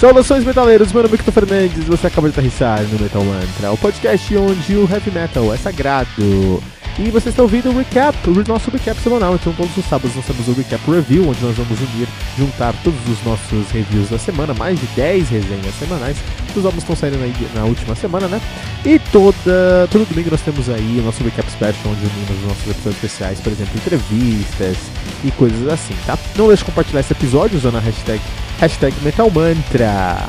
Saudações 0.00 0.42
metaleiros, 0.46 0.94
meu 0.94 1.02
nome 1.02 1.12
é 1.12 1.16
Victor 1.18 1.34
Fernandes 1.34 1.84
você 1.84 2.06
acaba 2.06 2.26
de 2.26 2.32
aterrissar 2.32 2.82
no 2.84 2.98
Metal 2.98 3.22
Mantra, 3.22 3.70
o 3.70 3.76
podcast 3.76 4.34
onde 4.34 4.74
o 4.74 4.90
heavy 4.90 5.10
metal 5.10 5.52
é 5.52 5.58
sagrado. 5.58 6.62
E 7.02 7.10
você 7.10 7.30
está 7.30 7.42
ouvindo 7.42 7.70
o 7.70 7.78
recap, 7.78 8.14
o 8.28 8.44
nosso 8.46 8.70
recap 8.70 9.00
semanal. 9.00 9.34
Então, 9.34 9.54
todos 9.54 9.74
os 9.74 9.86
sábados 9.86 10.14
nós 10.14 10.26
temos 10.26 10.46
o 10.46 10.52
recap 10.52 10.82
review, 10.90 11.26
onde 11.26 11.42
nós 11.42 11.56
vamos 11.56 11.80
unir, 11.80 12.06
juntar 12.36 12.74
todos 12.84 13.00
os 13.08 13.24
nossos 13.24 13.70
reviews 13.70 14.10
da 14.10 14.18
semana, 14.18 14.52
mais 14.52 14.78
de 14.78 14.86
10 14.88 15.30
resenhas 15.30 15.74
semanais. 15.78 16.18
Os 16.54 16.62
álbuns 16.62 16.82
estão 16.82 16.94
saindo 16.94 17.16
aí 17.22 17.34
na 17.54 17.64
última 17.64 17.94
semana, 17.94 18.28
né? 18.28 18.38
E 18.84 18.98
toda, 18.98 19.88
todo 19.90 20.06
domingo 20.06 20.30
nós 20.30 20.42
temos 20.42 20.68
aí 20.68 20.98
o 21.00 21.02
nosso 21.02 21.24
recap 21.24 21.50
special, 21.50 21.90
onde 21.90 22.04
unimos 22.04 22.36
os 22.42 22.48
nossos 22.48 22.70
episódios 22.70 23.02
especiais, 23.02 23.40
por 23.40 23.50
exemplo, 23.50 23.72
entrevistas 23.76 24.76
e 25.24 25.30
coisas 25.30 25.68
assim, 25.68 25.94
tá? 26.04 26.18
Não 26.36 26.48
deixe 26.48 26.60
de 26.60 26.66
compartilhar 26.66 27.00
esse 27.00 27.14
episódio 27.14 27.56
usando 27.56 27.78
a 27.78 27.80
hashtag, 27.80 28.20
hashtag 28.58 28.94
MetalMantra. 29.02 30.28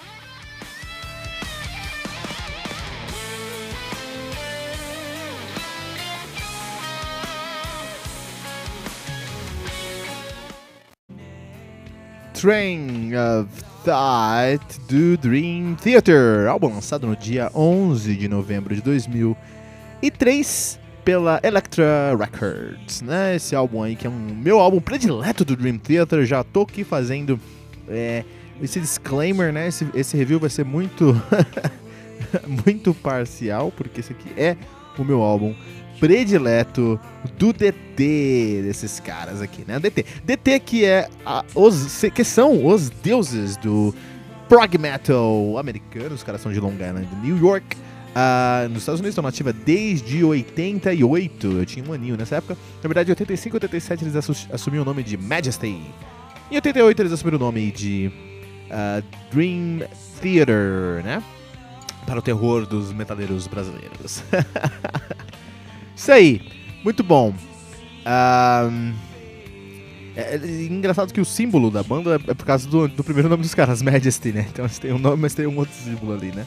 Train 12.41 13.11
of 13.13 13.47
Thought 13.85 14.79
do 14.89 15.15
Dream 15.15 15.75
Theater, 15.75 16.47
álbum 16.47 16.73
lançado 16.73 17.05
no 17.05 17.15
dia 17.15 17.51
11 17.53 18.15
de 18.15 18.27
novembro 18.27 18.73
de 18.73 18.81
2003 18.81 20.79
pela 21.05 21.39
Elektra 21.43 22.17
Records, 22.17 23.03
né? 23.03 23.35
Esse 23.35 23.55
álbum 23.55 23.83
aí 23.83 23.95
que 23.95 24.07
é 24.07 24.09
um 24.09 24.33
meu 24.33 24.59
álbum 24.59 24.81
predileto 24.81 25.45
do 25.45 25.55
Dream 25.55 25.77
Theater, 25.77 26.25
já 26.25 26.43
tô 26.43 26.63
aqui 26.63 26.83
fazendo 26.83 27.39
é, 27.87 28.23
esse 28.59 28.79
disclaimer, 28.79 29.53
né? 29.53 29.67
Esse, 29.67 29.87
esse 29.93 30.17
review 30.17 30.39
vai 30.39 30.49
ser 30.49 30.65
muito 30.65 31.15
muito 32.65 32.91
parcial, 32.95 33.71
porque 33.71 33.99
esse 33.99 34.13
aqui 34.13 34.33
é 34.35 34.57
o 34.97 35.03
meu 35.03 35.21
álbum 35.21 35.53
predileto 36.01 36.99
do 37.37 37.53
DT, 37.53 38.63
desses 38.63 38.99
caras 38.99 39.39
aqui, 39.39 39.63
né? 39.67 39.79
DT. 39.79 40.03
DT 40.25 40.59
que 40.59 40.83
é 40.83 41.07
a, 41.23 41.45
os 41.53 42.03
que 42.15 42.23
são 42.23 42.65
os 42.65 42.89
deuses 42.89 43.55
do 43.55 43.93
prog 44.49 44.79
metal 44.79 45.59
americano, 45.59 46.15
os 46.15 46.23
caras 46.23 46.41
são 46.41 46.51
de 46.51 46.59
Long 46.59 46.73
Island, 46.73 47.07
New 47.23 47.37
York. 47.37 47.77
Uh, 47.77 48.67
nos 48.69 48.79
Estados 48.79 48.99
Unidos 48.99 49.13
estão 49.13 49.23
nativa 49.23 49.53
desde 49.53 50.23
88. 50.23 51.47
Eu 51.47 51.65
tinha 51.67 51.85
um 51.87 51.93
aninho 51.93 52.17
nessa 52.17 52.37
época. 52.37 52.57
Na 52.81 52.87
verdade, 52.87 53.09
em 53.09 53.13
85 53.13 53.55
e 53.55 53.57
87 53.57 54.03
eles 54.03 54.15
assumiram 54.51 54.81
o 54.81 54.85
nome 54.85 55.03
de 55.03 55.15
Majesty. 55.15 55.67
Em 56.49 56.55
88 56.55 56.99
eles 56.99 57.11
assumiram 57.13 57.37
o 57.37 57.39
nome 57.39 57.71
de 57.71 58.11
uh, 58.71 59.03
Dream 59.31 59.87
Theater, 60.19 61.03
né? 61.05 61.23
Para 62.07 62.17
o 62.17 62.21
terror 62.23 62.65
dos 62.65 62.91
metaleiros 62.91 63.45
brasileiros. 63.45 64.23
Isso 66.01 66.11
aí, 66.11 66.41
muito 66.83 67.03
bom. 67.03 67.31
Um, 67.31 68.93
é, 70.15 70.33
é, 70.33 70.63
engraçado 70.63 71.13
que 71.13 71.21
o 71.21 71.25
símbolo 71.25 71.69
da 71.69 71.83
banda 71.83 72.15
é, 72.15 72.31
é 72.31 72.33
por 72.33 72.43
causa 72.43 72.67
do, 72.67 72.87
do, 72.87 73.03
primeiro 73.03 73.29
nome 73.29 73.43
dos 73.43 73.53
caras, 73.53 73.83
Majesty, 73.85 74.31
né? 74.31 74.47
Então 74.49 74.65
eles 74.65 74.79
têm 74.79 74.93
um 74.93 74.97
nome, 74.97 75.21
mas 75.21 75.35
tem 75.35 75.45
um 75.45 75.55
outro 75.59 75.75
símbolo 75.75 76.13
ali, 76.13 76.31
né? 76.31 76.43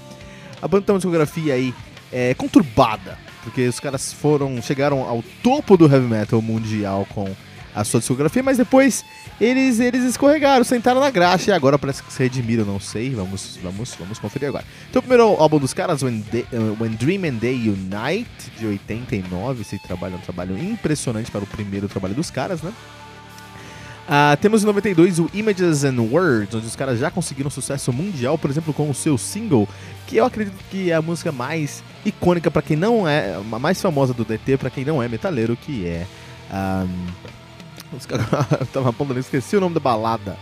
A 0.60 0.66
banda 0.66 0.86
tem 0.86 0.92
uma 0.92 0.98
discografia 0.98 1.54
aí 1.54 1.72
é, 2.10 2.34
conturbada, 2.34 3.16
porque 3.44 3.68
os 3.68 3.78
caras 3.78 4.12
foram 4.12 4.60
chegaram 4.60 5.02
ao 5.02 5.22
topo 5.40 5.76
do 5.76 5.84
heavy 5.86 6.08
metal 6.08 6.42
mundial 6.42 7.06
com 7.14 7.32
a 7.74 7.82
sua 7.82 8.00
discografia, 8.00 8.42
mas 8.42 8.56
depois 8.56 9.04
eles, 9.40 9.80
eles 9.80 10.04
escorregaram, 10.04 10.62
sentaram 10.64 11.00
na 11.00 11.10
graxa 11.10 11.50
e 11.50 11.54
agora 11.54 11.78
parece 11.78 12.02
que 12.02 12.12
se 12.12 12.22
redimiram, 12.22 12.64
não 12.64 12.78
sei. 12.78 13.10
Vamos, 13.10 13.58
vamos, 13.62 13.94
vamos 13.98 14.18
conferir 14.18 14.48
agora. 14.48 14.64
Então, 14.88 15.00
o 15.00 15.02
primeiro 15.02 15.24
álbum 15.24 15.58
dos 15.58 15.74
caras, 15.74 16.02
When, 16.02 16.24
Day, 16.30 16.46
uh, 16.52 16.76
When 16.80 16.92
Dream 16.92 17.24
and 17.28 17.38
Day 17.38 17.68
Unite, 17.68 18.50
de 18.58 18.66
89. 18.66 19.62
Esse 19.62 19.78
trabalho 19.78 20.14
é 20.14 20.16
um 20.16 20.20
trabalho 20.20 20.56
impressionante 20.56 21.30
para 21.30 21.42
o 21.42 21.46
primeiro 21.46 21.88
trabalho 21.88 22.14
dos 22.14 22.30
caras, 22.30 22.62
né? 22.62 22.72
Uh, 24.04 24.36
temos 24.36 24.62
em 24.62 24.66
92 24.66 25.18
o 25.18 25.30
Images 25.32 25.82
and 25.82 25.98
Words, 25.98 26.54
onde 26.54 26.66
os 26.66 26.76
caras 26.76 26.98
já 26.98 27.10
conseguiram 27.10 27.48
sucesso 27.48 27.90
mundial, 27.90 28.36
por 28.36 28.50
exemplo, 28.50 28.74
com 28.74 28.90
o 28.90 28.94
seu 28.94 29.16
single, 29.16 29.66
que 30.06 30.18
eu 30.18 30.26
acredito 30.26 30.56
que 30.70 30.90
é 30.90 30.94
a 30.94 31.00
música 31.00 31.32
mais 31.32 31.82
icônica 32.04 32.50
para 32.50 32.60
quem 32.60 32.76
não 32.76 33.08
é, 33.08 33.34
a 33.34 33.58
mais 33.58 33.80
famosa 33.80 34.12
do 34.12 34.22
DT 34.22 34.58
para 34.58 34.68
quem 34.68 34.84
não 34.84 35.02
é 35.02 35.08
metaleiro, 35.08 35.56
que 35.56 35.86
é 35.86 36.06
um, 36.52 37.06
tava 38.72 38.90
apontando, 38.90 39.20
esqueci 39.20 39.56
o 39.56 39.60
nome 39.60 39.74
da 39.74 39.80
balada. 39.80 40.36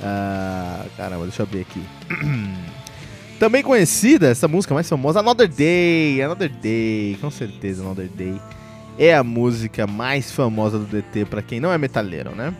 Uh, 0.00 0.88
caramba, 0.96 1.24
deixa 1.24 1.42
eu 1.42 1.46
ver 1.46 1.60
aqui. 1.62 1.82
Também 3.38 3.62
conhecida, 3.62 4.28
essa 4.28 4.46
música 4.46 4.72
mais 4.72 4.88
famosa, 4.88 5.20
Another 5.20 5.48
Day. 5.48 6.22
Another 6.22 6.48
Day, 6.48 7.18
com 7.20 7.30
certeza, 7.30 7.82
Another 7.82 8.08
Day. 8.08 8.40
É 8.98 9.14
a 9.14 9.24
música 9.24 9.86
mais 9.86 10.30
famosa 10.30 10.78
do 10.78 10.84
DT 10.84 11.24
para 11.24 11.42
quem 11.42 11.58
não 11.58 11.72
é 11.72 11.78
metaleiro, 11.78 12.34
né? 12.36 12.54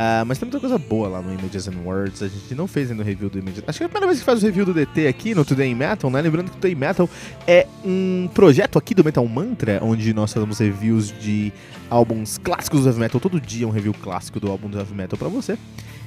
Uh, 0.00 0.24
mas 0.24 0.38
tem 0.38 0.46
muita 0.46 0.58
coisa 0.58 0.78
boa 0.78 1.08
lá 1.08 1.20
no 1.20 1.30
Images 1.30 1.68
and 1.68 1.76
Words. 1.84 2.22
A 2.22 2.28
gente 2.28 2.54
não 2.54 2.66
fez 2.66 2.90
ainda 2.90 3.02
o 3.02 3.04
review 3.04 3.28
do 3.28 3.38
Images. 3.38 3.62
Acho 3.66 3.80
que 3.80 3.82
é 3.82 3.86
a 3.86 3.88
primeira 3.90 4.06
vez 4.06 4.20
que 4.20 4.24
faz 4.24 4.42
o 4.42 4.46
review 4.46 4.64
do 4.64 4.72
DT 4.72 5.06
aqui 5.06 5.34
no 5.34 5.44
Today 5.44 5.74
Metal, 5.74 6.10
né? 6.10 6.22
Lembrando 6.22 6.46
que 6.46 6.52
o 6.52 6.54
Today 6.54 6.74
Metal 6.74 7.06
é 7.46 7.66
um 7.84 8.26
projeto 8.32 8.78
aqui 8.78 8.94
do 8.94 9.04
Metal 9.04 9.26
Mantra, 9.28 9.78
onde 9.82 10.14
nós 10.14 10.32
fazemos 10.32 10.58
reviews 10.58 11.12
de 11.20 11.52
álbuns 11.90 12.38
clássicos 12.38 12.80
do 12.80 12.88
Heavy 12.88 12.98
Metal. 12.98 13.20
Todo 13.20 13.38
dia 13.38 13.68
um 13.68 13.70
review 13.70 13.92
clássico 13.92 14.40
do 14.40 14.50
álbum 14.50 14.70
do 14.70 14.78
Heavy 14.78 14.94
Metal 14.94 15.18
pra 15.18 15.28
você. 15.28 15.58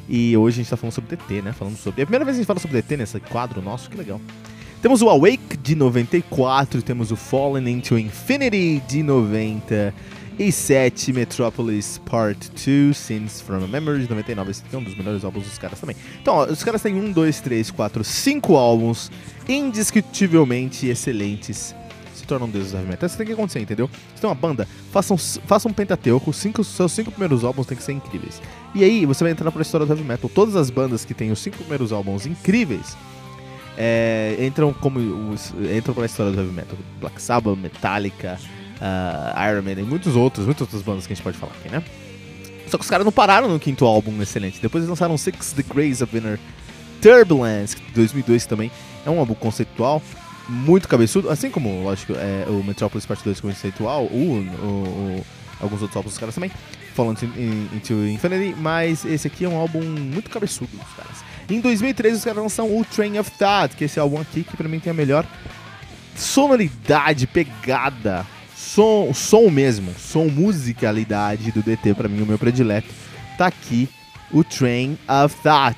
E 0.09 0.35
hoje 0.35 0.55
a 0.55 0.63
gente 0.63 0.71
tá 0.71 0.75
falando 0.75 0.93
sobre 0.93 1.15
DT, 1.15 1.43
né? 1.43 1.53
Falando 1.53 1.77
sobre. 1.77 2.01
É 2.01 2.03
a 2.03 2.07
primeira 2.07 2.25
vez 2.25 2.35
que 2.35 2.39
a 2.39 2.41
gente 2.41 2.47
fala 2.47 2.59
sobre 2.59 2.81
DT 2.81 2.97
nesse 2.97 3.19
quadro 3.19 3.61
nosso, 3.61 3.91
que 3.91 3.95
legal. 3.95 4.19
Temos 4.81 5.03
o 5.03 5.09
Awake 5.09 5.55
de 5.61 5.75
94, 5.75 6.81
temos 6.81 7.11
o 7.11 7.15
Fallen 7.15 7.69
into 7.69 7.95
Infinity 7.95 8.81
de 8.87 9.03
90 9.03 9.93
e 10.37 10.51
7, 10.51 11.13
Metropolis 11.13 11.99
Part 12.05 12.49
2, 12.51 12.95
Scenes 12.95 13.41
from 13.41 13.63
a 13.63 13.67
Memory 13.67 14.03
de 14.03 14.09
99. 14.09 14.51
Esse 14.51 14.63
aqui 14.65 14.75
é 14.75 14.79
um 14.79 14.83
dos 14.83 14.95
melhores 14.95 15.23
álbuns 15.23 15.45
dos 15.45 15.57
caras 15.57 15.79
também. 15.79 15.95
Então, 16.21 16.35
ó, 16.35 16.45
os 16.45 16.63
caras 16.63 16.81
têm 16.81 16.95
1, 16.95 17.11
2, 17.11 17.41
3, 17.41 17.71
4, 17.71 18.03
5 18.03 18.55
álbuns 18.55 19.11
indiscutivelmente 19.47 20.87
excelentes. 20.87 21.75
Se 22.15 22.25
tornam 22.25 22.49
deuses 22.49 22.71
do 22.71 22.77
heavy 22.77 22.89
metal. 22.89 23.07
Isso 23.07 23.17
tem 23.17 23.27
que 23.27 23.33
acontecer, 23.33 23.59
entendeu? 23.59 23.89
Se 24.15 24.21
tem 24.21 24.29
uma 24.29 24.35
banda, 24.35 24.67
façam, 24.91 25.17
façam 25.17 25.71
um 25.71 25.73
pentateuco, 25.73 26.31
cinco, 26.31 26.63
seus 26.63 26.91
5 26.93 27.11
primeiros 27.11 27.43
álbuns 27.43 27.67
têm 27.67 27.77
que 27.77 27.83
ser 27.83 27.91
incríveis. 27.91 28.41
E 28.73 28.83
aí, 28.83 29.05
você 29.05 29.23
vai 29.23 29.31
entrar 29.31 29.51
pra 29.51 29.61
história 29.61 29.85
do 29.85 29.91
heavy 29.91 30.03
metal. 30.03 30.29
Todas 30.29 30.55
as 30.55 30.69
bandas 30.69 31.03
que 31.03 31.13
têm 31.13 31.31
os 31.31 31.39
5 31.39 31.57
primeiros 31.57 31.91
álbuns 31.91 32.25
incríveis 32.25 32.95
é, 33.77 34.37
entram 34.39 34.73
como 34.73 34.99
entram 35.75 35.93
pra 35.93 36.05
história 36.05 36.31
do 36.31 36.39
heavy 36.39 36.53
metal. 36.53 36.77
Black 36.99 37.21
Sabbath, 37.21 37.57
Metallica, 37.57 38.39
uh, 38.83 39.49
Iron 39.49 39.61
Man 39.61 39.79
e 39.79 39.83
muitos 39.83 40.15
outros, 40.15 40.45
muitas 40.45 40.61
outras 40.61 40.81
bandas 40.81 41.07
que 41.07 41.13
a 41.13 41.15
gente 41.15 41.23
pode 41.23 41.37
falar 41.37 41.53
aqui, 41.53 41.69
né? 41.69 41.81
Só 42.67 42.77
que 42.77 42.83
os 42.83 42.89
caras 42.89 43.05
não 43.05 43.11
pararam 43.11 43.47
no 43.47 43.59
quinto 43.59 43.85
álbum 43.85 44.21
excelente. 44.21 44.59
Depois 44.61 44.83
eles 44.83 44.89
lançaram 44.89 45.17
Six 45.17 45.53
Degrees 45.53 46.01
of 46.01 46.15
Inner 46.15 46.39
Turbulence, 47.01 47.77
2002 47.93 48.45
também. 48.45 48.71
É 49.05 49.09
um 49.09 49.19
álbum 49.19 49.35
conceitual, 49.35 50.01
muito 50.47 50.87
cabeçudo, 50.87 51.29
assim 51.29 51.49
como, 51.49 51.83
lógico, 51.83 52.13
é, 52.13 52.45
o 52.47 52.63
Metropolis 52.63 53.05
Part 53.05 53.23
2 53.23 53.39
conceitual, 53.39 54.05
o, 54.05 54.15
o, 54.15 54.67
o, 55.19 55.25
alguns 55.59 55.81
outros 55.81 55.97
álbuns 55.97 56.13
dos 56.13 56.17
caras 56.17 56.35
também, 56.35 56.51
falando 56.95 57.23
Into 57.23 57.93
Infinity, 57.93 58.55
mas 58.57 59.03
esse 59.05 59.27
aqui 59.27 59.45
é 59.45 59.49
um 59.49 59.57
álbum 59.57 59.81
muito 59.81 60.29
cabeçudo 60.29 60.71
dos 60.75 60.93
caras. 60.95 61.17
Em 61.49 61.59
2003 61.59 62.17
os 62.17 62.23
caras 62.23 62.41
lançam 62.41 62.77
o 62.77 62.85
Train 62.85 63.19
of 63.19 63.29
Thought, 63.31 63.75
que 63.75 63.83
é 63.83 63.85
esse 63.85 63.99
álbum 63.99 64.19
aqui 64.21 64.43
que 64.43 64.55
pra 64.55 64.69
mim 64.69 64.79
tem 64.79 64.91
a 64.91 64.93
melhor 64.93 65.25
sonoridade, 66.15 67.27
pegada 67.27 68.25
som, 68.63 69.13
som 69.13 69.49
mesmo, 69.49 69.93
som 69.99 70.27
musicalidade 70.27 71.51
do 71.51 71.61
DT, 71.61 71.93
para 71.93 72.07
mim, 72.07 72.21
o 72.21 72.25
meu 72.25 72.39
predileto, 72.39 72.87
tá 73.37 73.47
aqui 73.47 73.89
o 74.31 74.43
Train 74.43 74.97
of 75.07 75.35
Thought. 75.43 75.77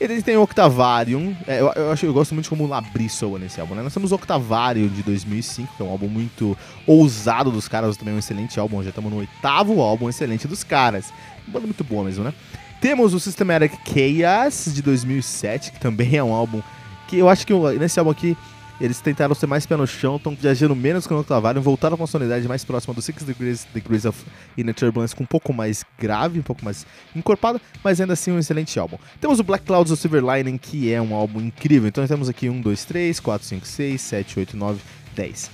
Eles 0.00 0.22
têm 0.22 0.34
o 0.38 0.42
Octavarium, 0.42 1.36
é, 1.46 1.60
eu, 1.60 1.70
eu, 1.76 1.92
acho, 1.92 2.06
eu 2.06 2.12
gosto 2.12 2.32
muito 2.32 2.44
de 2.44 2.50
como 2.50 2.64
o 2.64 2.66
Labri 2.66 3.06
soa 3.08 3.38
nesse 3.38 3.60
álbum, 3.60 3.74
né? 3.74 3.82
Nós 3.82 3.92
temos 3.92 4.12
o 4.12 4.14
Octavarium 4.14 4.88
de 4.88 5.02
2005, 5.02 5.76
que 5.76 5.82
é 5.82 5.84
um 5.84 5.90
álbum 5.90 6.08
muito 6.08 6.56
ousado 6.86 7.50
dos 7.50 7.68
caras, 7.68 7.98
também 7.98 8.14
é 8.14 8.16
um 8.16 8.18
excelente 8.18 8.58
álbum, 8.58 8.82
já 8.82 8.88
estamos 8.88 9.12
no 9.12 9.18
oitavo 9.18 9.82
álbum 9.82 10.08
excelente 10.08 10.48
dos 10.48 10.64
caras. 10.64 11.12
Banda 11.46 11.66
muito 11.66 11.84
boa 11.84 12.02
mesmo, 12.02 12.24
né? 12.24 12.32
Temos 12.80 13.12
o 13.12 13.20
Systematic 13.20 13.72
Chaos 13.84 14.74
de 14.74 14.80
2007, 14.80 15.72
que 15.72 15.80
também 15.80 16.16
é 16.16 16.24
um 16.24 16.32
álbum 16.32 16.62
que 17.06 17.18
eu 17.18 17.28
acho 17.28 17.46
que 17.46 17.52
nesse 17.78 17.98
álbum 17.98 18.10
aqui 18.10 18.34
eles 18.80 19.00
tentaram 19.00 19.34
ser 19.34 19.46
mais 19.46 19.66
pé 19.66 19.76
no 19.76 19.86
chão, 19.86 20.16
estão 20.16 20.34
viajando 20.34 20.74
menos 20.74 21.06
que 21.06 21.12
o 21.12 21.18
Octavarium, 21.18 21.60
voltaram 21.60 21.96
com 21.96 22.02
uma 22.02 22.06
sonoridade 22.06 22.48
mais 22.48 22.64
próxima 22.64 22.94
do 22.94 23.02
Six 23.02 23.24
Degrees, 23.24 23.66
Degrees 23.74 24.04
of 24.04 24.24
Inner 24.56 24.74
Turbulence, 24.74 25.14
com 25.14 25.22
um 25.22 25.26
pouco 25.26 25.52
mais 25.52 25.84
grave, 25.98 26.38
um 26.38 26.42
pouco 26.42 26.64
mais 26.64 26.86
encorpada, 27.14 27.60
mas 27.84 28.00
ainda 28.00 28.14
assim 28.14 28.32
um 28.32 28.38
excelente 28.38 28.78
álbum. 28.78 28.96
Temos 29.20 29.38
o 29.38 29.44
Black 29.44 29.64
Clouds 29.64 29.92
of 29.92 30.00
Silver 30.00 30.24
Lining, 30.24 30.56
que 30.56 30.92
é 30.92 31.00
um 31.00 31.14
álbum 31.14 31.40
incrível. 31.40 31.88
Então 31.88 32.06
temos 32.06 32.28
aqui 32.28 32.48
1, 32.48 32.60
2, 32.60 32.84
3, 32.84 33.20
4, 33.20 33.46
5, 33.46 33.66
6, 33.66 34.00
7, 34.00 34.38
8, 34.38 34.56
9, 34.56 34.80
10. 35.14 35.50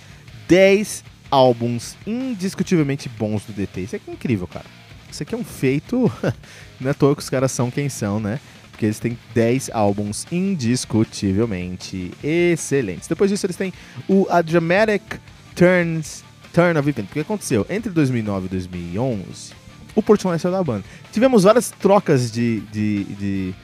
10 0.49 1.05
álbuns 1.31 1.97
indiscutivelmente 2.07 3.09
bons 3.09 3.45
do 3.45 3.53
DT. 3.53 3.81
Isso 3.83 3.97
aqui 3.97 4.11
é 4.11 4.13
incrível, 4.13 4.47
cara. 4.47 4.67
Isso 5.11 5.23
aqui 5.23 5.35
é 5.35 5.39
um 5.39 5.45
feito. 5.45 6.11
Não 6.81 6.89
é 6.89 6.91
à 6.91 6.95
toa 6.95 7.15
que 7.17 7.23
os 7.23 7.31
caras 7.31 7.51
são 7.53 7.71
quem 7.71 7.89
são, 7.89 8.21
né? 8.21 8.39
Porque 8.77 8.85
eles 8.85 8.99
têm 8.99 9.19
10 9.35 9.71
álbuns 9.73 10.27
indiscutivelmente 10.31 12.13
excelentes. 12.23 13.09
Depois 13.09 13.31
disso, 13.31 13.47
eles 13.47 13.57
têm 13.57 13.73
o 14.07 14.27
A 14.29 14.43
Dramatic 14.43 15.19
Turns, 15.55 16.23
Turn 16.53 16.79
of 16.79 16.87
Event. 16.87 17.07
O 17.09 17.13
que 17.15 17.21
aconteceu? 17.21 17.67
Entre 17.71 17.91
2009 17.91 18.47
e 18.47 18.49
2011, 18.51 19.55
o 19.95 20.03
Portnoy 20.03 20.39
saiu 20.39 20.53
da 20.53 20.63
banda. 20.63 20.85
Tivemos 21.11 21.45
várias 21.45 21.71
trocas 21.71 22.31
de, 22.31 22.61
de, 22.71 23.05
de, 23.05 23.55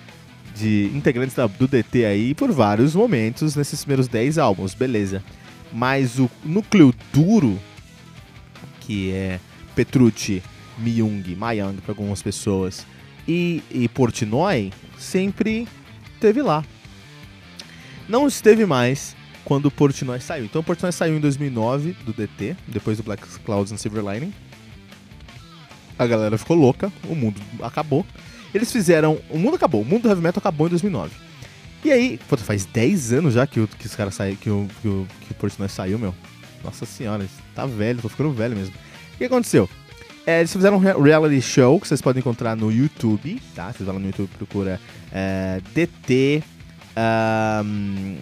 de 0.56 0.90
integrantes 0.94 1.36
do 1.58 1.68
DT 1.68 2.06
aí 2.06 2.34
por 2.34 2.50
vários 2.50 2.94
momentos 2.94 3.54
nesses 3.54 3.84
primeiros 3.84 4.08
10 4.08 4.38
álbuns, 4.38 4.72
beleza. 4.72 5.22
Mas 5.70 6.18
o 6.18 6.30
núcleo 6.42 6.94
duro, 7.12 7.58
que 8.80 9.12
é 9.12 9.38
Petrucci, 9.74 10.42
Myung, 10.78 11.22
Mayang 11.36 11.82
para 11.82 11.92
algumas 11.92 12.22
pessoas, 12.22 12.86
e, 13.26 13.62
e 13.70 13.88
Portnoy 13.88 14.72
sempre 15.02 15.68
esteve 16.14 16.40
lá. 16.40 16.64
Não 18.08 18.26
esteve 18.26 18.64
mais 18.64 19.16
quando 19.44 19.66
o 19.66 19.70
Portnoy 19.70 20.20
saiu. 20.20 20.44
Então 20.44 20.60
o 20.60 20.64
Portnoy 20.64 20.92
saiu 20.92 21.16
em 21.16 21.20
2009 21.20 21.92
do 22.04 22.12
DT, 22.12 22.56
depois 22.68 22.96
do 22.96 23.02
Black 23.02 23.26
Clouds 23.40 23.72
and 23.72 23.76
Silver 23.76 24.04
Lining. 24.04 24.32
A 25.98 26.06
galera 26.06 26.38
ficou 26.38 26.56
louca, 26.56 26.92
o 27.08 27.14
mundo 27.14 27.40
acabou. 27.62 28.06
Eles 28.54 28.72
fizeram. 28.72 29.20
O 29.28 29.38
mundo 29.38 29.56
acabou, 29.56 29.82
o 29.82 29.84
mundo 29.84 30.02
do 30.02 30.08
heavy 30.08 30.22
metal 30.22 30.40
acabou 30.40 30.66
em 30.66 30.70
2009. 30.70 31.14
E 31.84 31.90
aí, 31.90 32.18
pô, 32.28 32.36
faz 32.36 32.64
10 32.64 33.12
anos 33.12 33.34
já 33.34 33.46
que, 33.46 33.58
o, 33.60 33.66
que 33.66 33.86
os 33.86 33.96
caras 33.96 34.14
saíram, 34.14 34.36
que 34.36 34.50
o, 34.50 34.68
que, 34.80 34.88
o, 34.88 35.06
que 35.20 35.32
o 35.32 35.34
Portnoy 35.34 35.68
saiu, 35.68 35.98
meu. 35.98 36.14
Nossa 36.62 36.86
senhora, 36.86 37.26
tá 37.54 37.66
velho, 37.66 38.00
tô 38.00 38.08
ficando 38.08 38.32
velho 38.32 38.54
mesmo. 38.54 38.74
O 39.14 39.18
que 39.18 39.24
aconteceu? 39.24 39.68
É, 40.24 40.38
eles 40.38 40.52
fizeram 40.52 40.76
um 40.76 41.02
reality 41.02 41.42
show 41.42 41.80
que 41.80 41.88
vocês 41.88 42.00
podem 42.00 42.20
encontrar 42.20 42.54
no 42.54 42.70
YouTube, 42.70 43.42
tá? 43.56 43.72
Vocês 43.72 43.84
vão 43.84 43.94
lá 43.94 44.00
no 44.00 44.06
YouTube 44.06 44.30
procura 44.36 44.80
é, 45.12 45.60
DT. 45.74 46.42
Um, 46.96 48.18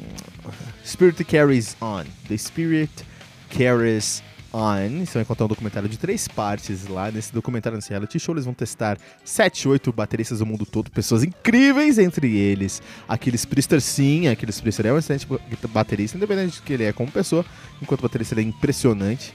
Spirit 0.84 1.22
Carries 1.24 1.76
On. 1.80 2.04
The 2.26 2.36
Spirit 2.38 3.04
Carries 3.50 4.22
On. 4.50 5.04
Você 5.04 5.14
vai 5.14 5.22
encontrar 5.22 5.44
um 5.44 5.48
documentário 5.48 5.88
de 5.90 5.98
três 5.98 6.26
partes 6.26 6.88
lá. 6.88 7.10
Nesse 7.10 7.34
documentário, 7.34 7.76
nesse 7.76 7.90
reality 7.90 8.18
show, 8.18 8.34
eles 8.34 8.46
vão 8.46 8.54
testar 8.54 8.96
7, 9.22 9.68
8 9.68 9.92
bateristas 9.92 10.38
do 10.38 10.46
mundo 10.46 10.64
todo, 10.64 10.90
pessoas 10.90 11.22
incríveis 11.22 11.98
entre 11.98 12.34
eles. 12.34 12.80
Aqueles 13.06 13.44
Priester, 13.44 13.80
sim, 13.80 14.28
aqueles 14.28 14.58
Priester 14.58 14.86
é 14.86 14.92
um 14.92 14.98
excelente 14.98 15.26
baterista, 15.68 16.16
independente 16.16 16.56
de 16.56 16.62
que 16.62 16.72
ele 16.72 16.84
é 16.84 16.92
como 16.94 17.10
pessoa, 17.12 17.44
enquanto 17.82 18.00
baterista 18.00 18.34
ele 18.34 18.42
é 18.42 18.44
impressionante. 18.44 19.34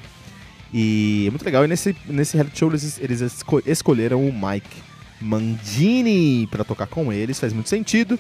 E 0.74 1.26
é 1.28 1.30
muito 1.30 1.46
legal. 1.46 1.64
E 1.66 1.68
nesse, 1.68 1.96
nesse 2.08 2.36
reality 2.36 2.60
show 2.60 2.70
eles, 2.70 3.00
eles 3.00 3.22
esco 3.22 3.62
escolheram 3.66 4.28
o 4.28 4.34
Mike 4.34 4.84
Mandini 5.22 6.48
para 6.52 6.64
tocar 6.64 6.88
com 6.88 7.12
eles, 7.12 7.40
faz 7.40 7.54
muito 7.54 7.70
sentido. 7.70 8.20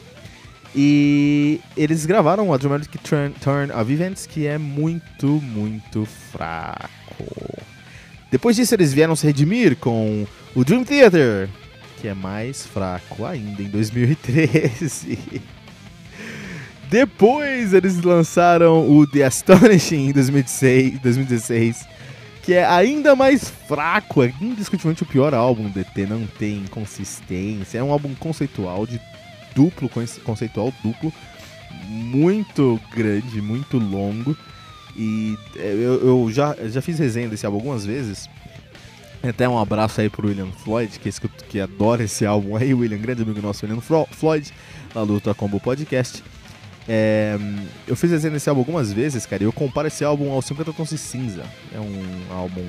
E 0.75 1.61
eles 1.77 2.05
gravaram 2.05 2.51
a 2.53 2.57
Dramatic 2.57 3.01
Turn, 3.01 3.33
Turn 3.41 3.71
of 3.71 3.91
Events, 3.91 4.25
que 4.25 4.45
é 4.45 4.57
muito, 4.57 5.27
muito 5.41 6.05
fraco. 6.31 6.89
Depois 8.29 8.57
disso, 8.57 8.75
eles 8.75 8.93
vieram 8.93 9.15
se 9.15 9.25
redimir 9.25 9.77
com 9.77 10.27
o 10.53 10.65
Dream 10.65 10.83
Theater, 10.83 11.47
que 12.01 12.09
é 12.09 12.13
mais 12.13 12.65
fraco 12.65 13.25
ainda, 13.25 13.61
em 13.61 13.69
2013. 13.69 15.17
Depois, 16.89 17.73
eles 17.73 18.01
lançaram 18.01 18.89
o 18.89 19.07
The 19.07 19.23
Astonishing 19.23 20.09
em 20.09 20.11
2016, 20.11 20.99
2016 20.99 21.94
que 22.45 22.53
é 22.53 22.63
ainda 22.63 23.15
mais 23.15 23.49
fraco, 23.49 24.21
é 24.21 24.31
indiscutivelmente 24.39 25.01
o 25.01 25.05
pior 25.07 25.33
álbum 25.33 25.63
do 25.63 25.69
DT, 25.69 26.05
não 26.05 26.27
tem 26.27 26.63
consistência, 26.69 27.79
é 27.79 27.83
um 27.83 27.91
álbum 27.91 28.13
conceitual 28.13 28.85
de 28.85 29.01
duplo, 29.55 29.89
conceitual 30.23 30.71
duplo, 30.83 31.11
muito 31.89 32.79
grande, 32.95 33.41
muito 33.41 33.79
longo. 33.79 34.37
E 34.95 35.35
é, 35.57 35.73
eu, 35.73 36.07
eu 36.07 36.31
já, 36.31 36.55
já 36.67 36.83
fiz 36.83 36.99
resenha 36.99 37.27
desse 37.27 37.47
álbum 37.47 37.57
algumas 37.57 37.83
vezes. 37.83 38.29
Até 39.23 39.49
um 39.49 39.57
abraço 39.57 39.99
aí 39.99 40.09
pro 40.09 40.27
William 40.27 40.51
Floyd, 40.63 40.99
que, 40.99 41.09
que 41.49 41.59
adora 41.59 42.03
esse 42.03 42.27
álbum 42.27 42.55
aí, 42.55 42.75
William, 42.75 42.99
grande 42.99 43.23
amigo 43.23 43.41
nosso, 43.41 43.65
William 43.65 43.81
Floyd, 43.81 44.53
lá 44.93 45.03
do 45.03 45.19
Combo 45.33 45.59
Podcast. 45.59 46.23
É, 46.87 47.37
eu 47.87 47.95
fiz 47.95 48.11
resenha 48.11 48.33
desse 48.33 48.47
álbum 48.49 48.61
algumas 48.61 48.93
vezes, 48.93 49.25
cara, 49.25 49.43
e 49.43 49.45
eu 49.45 49.53
comparo 49.53 49.87
esse 49.87 50.03
álbum 50.03 50.31
ao 50.31 50.41
50 50.41 50.73
Tons 50.73 50.89
de 50.89 50.97
Cinza. 50.97 51.43
É 51.73 51.79
um 51.79 52.33
álbum 52.33 52.65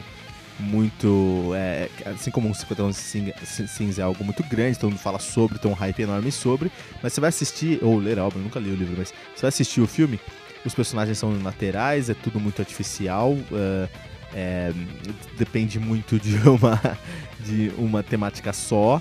muito. 0.58 1.52
É, 1.54 1.88
assim 2.06 2.30
como 2.30 2.50
o 2.50 2.54
50 2.54 2.82
Tons 2.82 3.12
de 3.12 3.68
Cinza 3.68 4.00
é 4.00 4.04
algo 4.04 4.24
muito 4.24 4.42
grande, 4.44 4.78
todo 4.78 4.90
mundo 4.90 5.00
fala 5.00 5.18
sobre, 5.18 5.58
tem 5.58 5.70
um 5.70 5.74
hype 5.74 6.00
enorme 6.00 6.32
sobre. 6.32 6.70
Mas 7.02 7.12
você 7.12 7.20
vai 7.20 7.28
assistir, 7.28 7.78
ou 7.82 7.98
ler 7.98 8.18
álbum, 8.18 8.38
eu 8.38 8.44
nunca 8.44 8.58
li 8.58 8.70
o 8.70 8.76
livro, 8.76 8.94
mas 8.96 9.12
você 9.34 9.42
vai 9.42 9.48
assistir 9.48 9.80
o 9.80 9.86
filme, 9.86 10.18
os 10.64 10.74
personagens 10.74 11.18
são 11.18 11.38
laterais, 11.42 12.08
é 12.08 12.14
tudo 12.14 12.40
muito 12.40 12.60
artificial. 12.60 13.32
Uh, 13.32 13.88
é, 14.34 14.72
depende 15.38 15.78
muito 15.78 16.18
de 16.18 16.36
uma, 16.48 16.80
de 17.40 17.72
uma 17.78 18.02
temática 18.02 18.52
só 18.52 19.00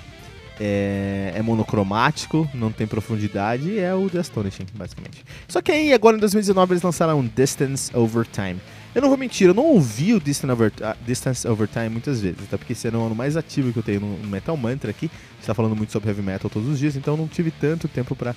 é, 0.60 1.34
é, 1.36 1.42
monocromático, 1.42 2.50
não 2.54 2.72
tem 2.72 2.88
profundidade 2.88 3.70
e 3.70 3.80
é 3.80 3.94
o 3.94 4.10
The 4.10 4.20
Astonishing, 4.20 4.66
basicamente. 4.74 5.24
Só 5.48 5.62
que 5.62 5.72
aí, 5.72 5.94
agora 5.94 6.18
em 6.18 6.20
2019, 6.20 6.74
eles 6.74 6.84
lançaram 6.84 7.26
Distance 7.26 7.96
Over 7.96 8.26
Time. 8.26 8.60
Eu 8.94 9.02
não 9.02 9.10
vou 9.10 9.18
mentir, 9.18 9.48
eu 9.48 9.54
não 9.54 9.66
ouvi 9.66 10.14
o 10.14 10.20
Distance 10.20 10.54
Over, 10.54 10.72
uh, 10.80 10.96
Distance 11.06 11.48
Over 11.48 11.68
Time 11.68 11.90
muitas 11.90 12.22
vezes, 12.22 12.40
até 12.44 12.56
porque 12.56 12.74
esse 12.74 12.88
era 12.88 12.98
o 12.98 13.06
ano 13.06 13.14
mais 13.14 13.36
ativo 13.36 13.74
que 13.74 13.80
eu 13.80 13.84
tenho 13.84 14.00
no 14.00 14.28
Metal 14.28 14.56
Mantra 14.56 14.90
aqui. 14.90 15.08
A 15.08 15.36
gente 15.36 15.48
tá 15.48 15.54
falando 15.54 15.76
muito 15.76 15.92
sobre 15.92 16.10
heavy 16.10 16.22
metal 16.22 16.50
todos 16.50 16.70
os 16.70 16.80
dias, 16.80 16.96
então 16.96 17.18
não 17.18 17.28
tive 17.28 17.52
tanto 17.52 17.88
tempo 17.90 18.16
para 18.16 18.34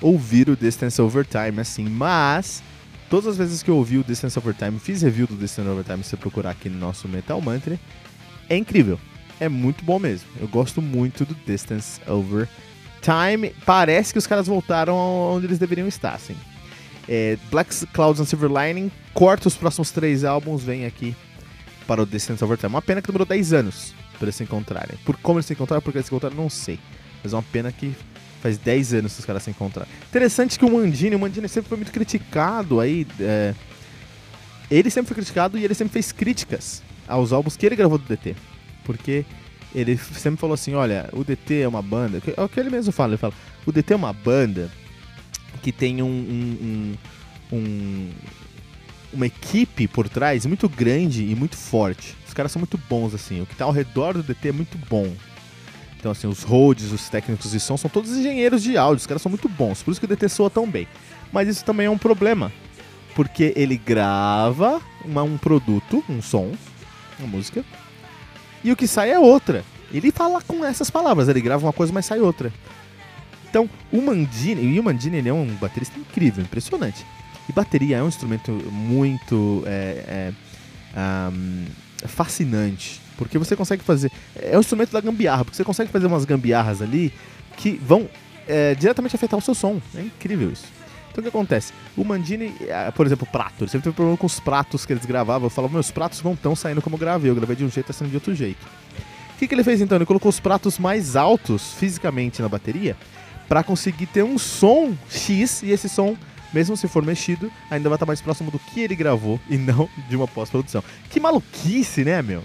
ouvir 0.00 0.48
o 0.48 0.56
Distance 0.56 1.00
Over 1.02 1.26
Time 1.26 1.60
assim, 1.60 1.84
mas 1.84 2.62
todas 3.10 3.26
as 3.26 3.36
vezes 3.36 3.62
que 3.62 3.70
eu 3.70 3.76
ouvi 3.76 3.98
o 3.98 4.04
Distance 4.04 4.38
Over 4.38 4.54
Time, 4.54 4.78
fiz 4.78 5.02
review 5.02 5.26
do 5.26 5.36
Distance 5.36 5.68
Over 5.68 5.84
Time, 5.84 6.02
se 6.02 6.10
você 6.10 6.16
procurar 6.16 6.50
aqui 6.50 6.70
no 6.70 6.78
nosso 6.78 7.06
Metal 7.06 7.38
Mantra, 7.42 7.78
é 8.48 8.56
incrível 8.56 8.98
é 9.40 9.48
muito 9.48 9.84
bom 9.84 9.98
mesmo. 9.98 10.28
Eu 10.40 10.48
gosto 10.48 10.82
muito 10.82 11.24
do 11.24 11.34
Distance 11.46 12.00
Over 12.06 12.48
Time. 13.00 13.54
Parece 13.64 14.12
que 14.12 14.18
os 14.18 14.26
caras 14.26 14.46
voltaram 14.46 14.96
onde 14.96 15.46
eles 15.46 15.58
deveriam 15.58 15.86
estar, 15.86 16.14
assim. 16.14 16.36
É, 17.08 17.38
Black 17.50 17.86
Clouds 17.88 18.20
and 18.20 18.26
Silver 18.26 18.50
Lining 18.50 18.90
corta 19.14 19.48
os 19.48 19.56
próximos 19.56 19.90
três 19.90 20.24
álbuns, 20.24 20.62
vem 20.62 20.84
aqui 20.84 21.16
para 21.86 22.02
o 22.02 22.06
Distance 22.06 22.42
Over 22.44 22.58
Time. 22.58 22.74
Uma 22.74 22.82
pena 22.82 23.00
que 23.00 23.06
demorou 23.06 23.26
10 23.26 23.52
anos 23.52 23.94
para 24.18 24.26
eles 24.26 24.34
se 24.34 24.42
encontrarem. 24.42 24.98
Por 25.04 25.16
como 25.16 25.38
eles 25.38 25.46
se 25.46 25.54
encontraram, 25.54 25.80
porque 25.80 25.98
eles 25.98 26.06
se 26.06 26.12
encontraram, 26.12 26.36
não 26.36 26.50
sei. 26.50 26.78
Mas 27.22 27.32
é 27.32 27.36
uma 27.36 27.42
pena 27.42 27.72
que 27.72 27.94
faz 28.42 28.58
10 28.58 28.94
anos 28.94 29.14
que 29.14 29.20
os 29.20 29.24
caras 29.24 29.42
se 29.42 29.50
encontraram. 29.50 29.88
Interessante 30.08 30.58
que 30.58 30.64
o 30.64 30.70
Mandini, 30.70 31.16
o 31.16 31.18
Mandini 31.18 31.48
sempre 31.48 31.68
foi 31.68 31.78
muito 31.78 31.92
criticado 31.92 32.78
aí. 32.78 33.06
É, 33.20 33.54
ele 34.70 34.90
sempre 34.90 35.08
foi 35.08 35.14
criticado 35.14 35.56
e 35.56 35.64
ele 35.64 35.74
sempre 35.74 35.92
fez 35.92 36.12
críticas 36.12 36.82
aos 37.06 37.32
álbuns 37.32 37.56
que 37.56 37.64
ele 37.64 37.74
gravou 37.74 37.96
do 37.96 38.04
DT 38.04 38.36
porque 38.88 39.26
ele 39.74 39.98
sempre 39.98 40.40
falou 40.40 40.54
assim, 40.54 40.72
olha, 40.72 41.10
o 41.12 41.22
DT 41.22 41.60
é 41.60 41.68
uma 41.68 41.82
banda, 41.82 42.22
é 42.34 42.42
o 42.42 42.48
que 42.48 42.58
ele 42.58 42.70
mesmo 42.70 42.90
fala, 42.90 43.10
ele 43.10 43.18
fala, 43.18 43.34
o 43.66 43.70
DT 43.70 43.92
é 43.92 43.96
uma 43.96 44.14
banda 44.14 44.70
que 45.62 45.70
tem 45.70 46.02
um, 46.02 46.06
um, 46.06 46.96
um, 47.52 47.56
um 47.58 48.10
uma 49.12 49.26
equipe 49.26 49.86
por 49.86 50.08
trás 50.08 50.46
muito 50.46 50.68
grande 50.70 51.22
e 51.22 51.34
muito 51.34 51.56
forte. 51.56 52.16
Os 52.26 52.32
caras 52.32 52.50
são 52.50 52.60
muito 52.60 52.78
bons, 52.88 53.14
assim. 53.14 53.42
O 53.42 53.46
que 53.46 53.52
está 53.52 53.66
ao 53.66 53.72
redor 53.72 54.14
do 54.14 54.22
DT 54.22 54.48
é 54.48 54.52
muito 54.52 54.78
bom. 54.88 55.10
Então, 55.98 56.12
assim, 56.12 56.26
os 56.26 56.42
roads, 56.42 56.92
os 56.92 57.08
técnicos 57.08 57.50
de 57.50 57.60
som 57.60 57.76
são 57.76 57.90
todos 57.90 58.10
engenheiros 58.10 58.62
de 58.62 58.76
áudio. 58.76 59.00
Os 59.00 59.06
caras 59.06 59.20
são 59.20 59.30
muito 59.30 59.48
bons. 59.48 59.82
Por 59.82 59.90
isso 59.90 60.00
que 60.00 60.06
o 60.06 60.08
DT 60.08 60.28
soa 60.28 60.48
tão 60.48 60.70
bem. 60.70 60.86
Mas 61.32 61.48
isso 61.48 61.64
também 61.64 61.86
é 61.86 61.90
um 61.90 61.98
problema. 61.98 62.52
Porque 63.14 63.52
ele 63.56 63.76
grava 63.76 64.80
uma, 65.04 65.22
um 65.22 65.36
produto, 65.36 66.04
um 66.08 66.22
som, 66.22 66.52
uma 67.18 67.28
música, 67.28 67.64
e 68.62 68.72
o 68.72 68.76
que 68.76 68.86
sai 68.86 69.10
é 69.10 69.18
outra. 69.18 69.64
Ele 69.92 70.10
fala 70.10 70.42
com 70.42 70.64
essas 70.64 70.90
palavras, 70.90 71.28
ele 71.28 71.40
grava 71.40 71.66
uma 71.66 71.72
coisa, 71.72 71.92
mas 71.92 72.06
sai 72.06 72.20
outra. 72.20 72.52
Então, 73.48 73.68
o 73.90 74.02
Mandini, 74.02 74.62
e 74.62 74.78
o 74.78 74.82
Mandini 74.82 75.18
ele 75.18 75.28
é 75.28 75.32
um 75.32 75.46
baterista 75.54 75.98
incrível, 75.98 76.44
impressionante. 76.44 77.06
E 77.48 77.52
bateria 77.52 77.96
é 77.96 78.02
um 78.02 78.08
instrumento 78.08 78.50
muito 78.50 79.62
é, 79.66 80.32
é, 80.94 81.30
um, 81.32 81.64
fascinante, 82.06 83.00
porque 83.16 83.38
você 83.38 83.56
consegue 83.56 83.82
fazer. 83.82 84.12
É 84.36 84.56
um 84.56 84.60
instrumento 84.60 84.92
da 84.92 85.00
gambiarra, 85.00 85.44
porque 85.44 85.56
você 85.56 85.64
consegue 85.64 85.90
fazer 85.90 86.06
umas 86.06 86.26
gambiarras 86.26 86.82
ali 86.82 87.12
que 87.56 87.80
vão 87.82 88.06
é, 88.46 88.74
diretamente 88.74 89.16
afetar 89.16 89.38
o 89.38 89.42
seu 89.42 89.54
som. 89.54 89.80
É 89.94 90.02
incrível 90.02 90.52
isso. 90.52 90.66
Então 91.18 91.28
o 91.28 91.32
que 91.32 91.36
acontece? 91.36 91.72
O 91.96 92.04
Mandini, 92.04 92.54
é, 92.60 92.92
por 92.92 93.04
exemplo, 93.04 93.26
prato, 93.26 93.64
ele 93.64 93.70
sempre 93.70 93.84
teve 93.84 93.96
problema 93.96 94.16
com 94.16 94.26
os 94.26 94.38
pratos 94.38 94.86
que 94.86 94.92
eles 94.92 95.04
gravavam. 95.04 95.46
Eu 95.46 95.50
falava, 95.50 95.74
meus 95.74 95.90
pratos 95.90 96.22
não 96.22 96.34
estão 96.34 96.54
saindo 96.54 96.80
como 96.80 96.94
eu 96.94 97.00
gravei, 97.00 97.28
eu 97.28 97.34
gravei 97.34 97.56
de 97.56 97.64
um 97.64 97.68
jeito, 97.68 97.86
tá 97.86 97.92
saindo 97.92 98.10
de 98.10 98.16
outro 98.16 98.32
jeito. 98.36 98.64
O 99.34 99.38
que, 99.38 99.48
que 99.48 99.54
ele 99.54 99.64
fez 99.64 99.80
então? 99.80 99.98
Ele 99.98 100.06
colocou 100.06 100.28
os 100.28 100.38
pratos 100.38 100.78
mais 100.78 101.16
altos 101.16 101.72
fisicamente 101.74 102.40
na 102.40 102.48
bateria 102.48 102.96
para 103.48 103.64
conseguir 103.64 104.06
ter 104.06 104.22
um 104.22 104.38
som 104.38 104.96
X 105.10 105.62
e 105.64 105.72
esse 105.72 105.88
som, 105.88 106.16
mesmo 106.52 106.76
se 106.76 106.86
for 106.86 107.04
mexido, 107.04 107.50
ainda 107.68 107.88
vai 107.88 107.96
estar 107.96 108.06
mais 108.06 108.20
próximo 108.20 108.52
do 108.52 108.58
que 108.60 108.80
ele 108.80 108.94
gravou 108.94 109.40
e 109.50 109.56
não 109.56 109.88
de 110.08 110.14
uma 110.14 110.28
pós-produção. 110.28 110.84
Que 111.10 111.18
maluquice, 111.18 112.04
né, 112.04 112.22
meu? 112.22 112.44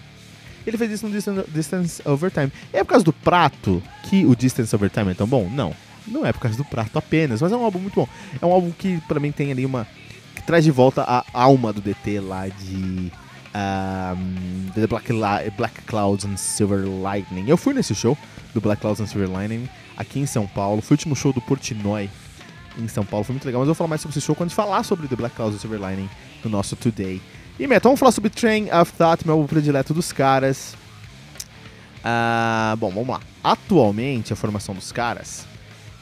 Ele 0.66 0.78
fez 0.78 0.92
isso 0.92 1.08
no 1.08 1.44
Distance 1.50 2.02
Over 2.06 2.32
Time. 2.32 2.52
É 2.72 2.84
por 2.84 2.90
causa 2.92 3.06
do 3.06 3.14
prato 3.14 3.84
que 4.04 4.26
o 4.26 4.36
Distance 4.36 4.76
Over 4.76 4.90
Time 4.90 5.12
é 5.12 5.14
tão 5.14 5.28
bom? 5.28 5.48
Não. 5.48 5.76
Não 6.08 6.26
é 6.26 6.34
por 6.34 6.40
causa 6.40 6.58
do 6.58 6.66
prato 6.66 6.98
apenas, 6.98 7.42
mas 7.42 7.52
é 7.52 7.56
um 7.56 7.64
álbum 7.64 7.80
muito 7.80 7.96
bom. 7.96 8.08
É 8.42 8.46
um 8.46 8.52
álbum 8.52 8.72
que 8.72 9.00
para 9.08 9.20
mim 9.20 9.32
tem 9.32 9.52
ali 9.52 9.66
uma. 9.66 9.88
que 10.36 10.44
traz 10.44 10.64
de 10.64 10.72
volta 10.72 11.04
a 11.04 11.24
alma 11.34 11.72
do 11.72 11.82
DT 11.82 12.20
lá 12.20 12.48
de. 12.48 13.12
Um, 13.56 14.72
The 14.74 14.88
Black, 14.88 15.14
Black 15.56 15.82
Clouds 15.84 16.26
and 16.26 16.38
Silver 16.38 16.88
Lightning. 16.88 17.48
Eu 17.48 17.56
fui 17.56 17.74
nesse 17.74 17.94
show 17.94 18.18
do 18.54 18.60
Black 18.60 18.82
Clouds 18.82 19.00
and 19.00 19.06
Silver 19.06 19.30
Lightning 19.30 19.70
aqui 19.96 20.20
em 20.20 20.26
São 20.26 20.48
Paulo. 20.48 20.82
Foi 20.82 20.96
o 20.96 20.98
último 20.98 21.16
show 21.16 21.32
do 21.32 21.40
Portnoy 21.40 22.10
em 22.80 22.88
São 22.88 23.06
Paulo. 23.06 23.24
Foi 23.24 23.34
muito 23.34 23.46
legal, 23.46 23.60
mas 23.62 23.68
eu 23.68 23.74
vou 23.74 23.76
falar 23.76 23.90
mais 23.90 24.02
sobre 24.02 24.18
esse 24.18 24.26
show 24.26 24.36
quando 24.36 24.50
falar 24.52 24.84
sobre 24.84 25.08
The 25.08 25.16
Black 25.16 25.36
Clouds 25.36 25.56
and 25.56 25.60
Silver 25.60 25.80
Lightning 25.80 26.10
no 26.44 26.50
nosso 26.50 26.76
Today. 26.76 27.22
E 27.60 27.68
Metal, 27.68 27.92
vamos 27.92 28.00
falar 28.00 28.12
sobre 28.12 28.32
Train 28.32 28.72
of 28.72 28.92
Thought, 28.94 29.24
meu 29.26 29.36
álbum 29.36 29.48
predileto 29.48 29.94
dos 29.94 30.12
caras. 30.12 30.76
Uh, 32.00 32.76
bom, 32.78 32.90
vamos 32.90 33.08
lá. 33.08 33.22
Atualmente, 33.44 34.34
a 34.34 34.36
formação 34.36 34.74
dos 34.74 34.92
caras 34.92 35.53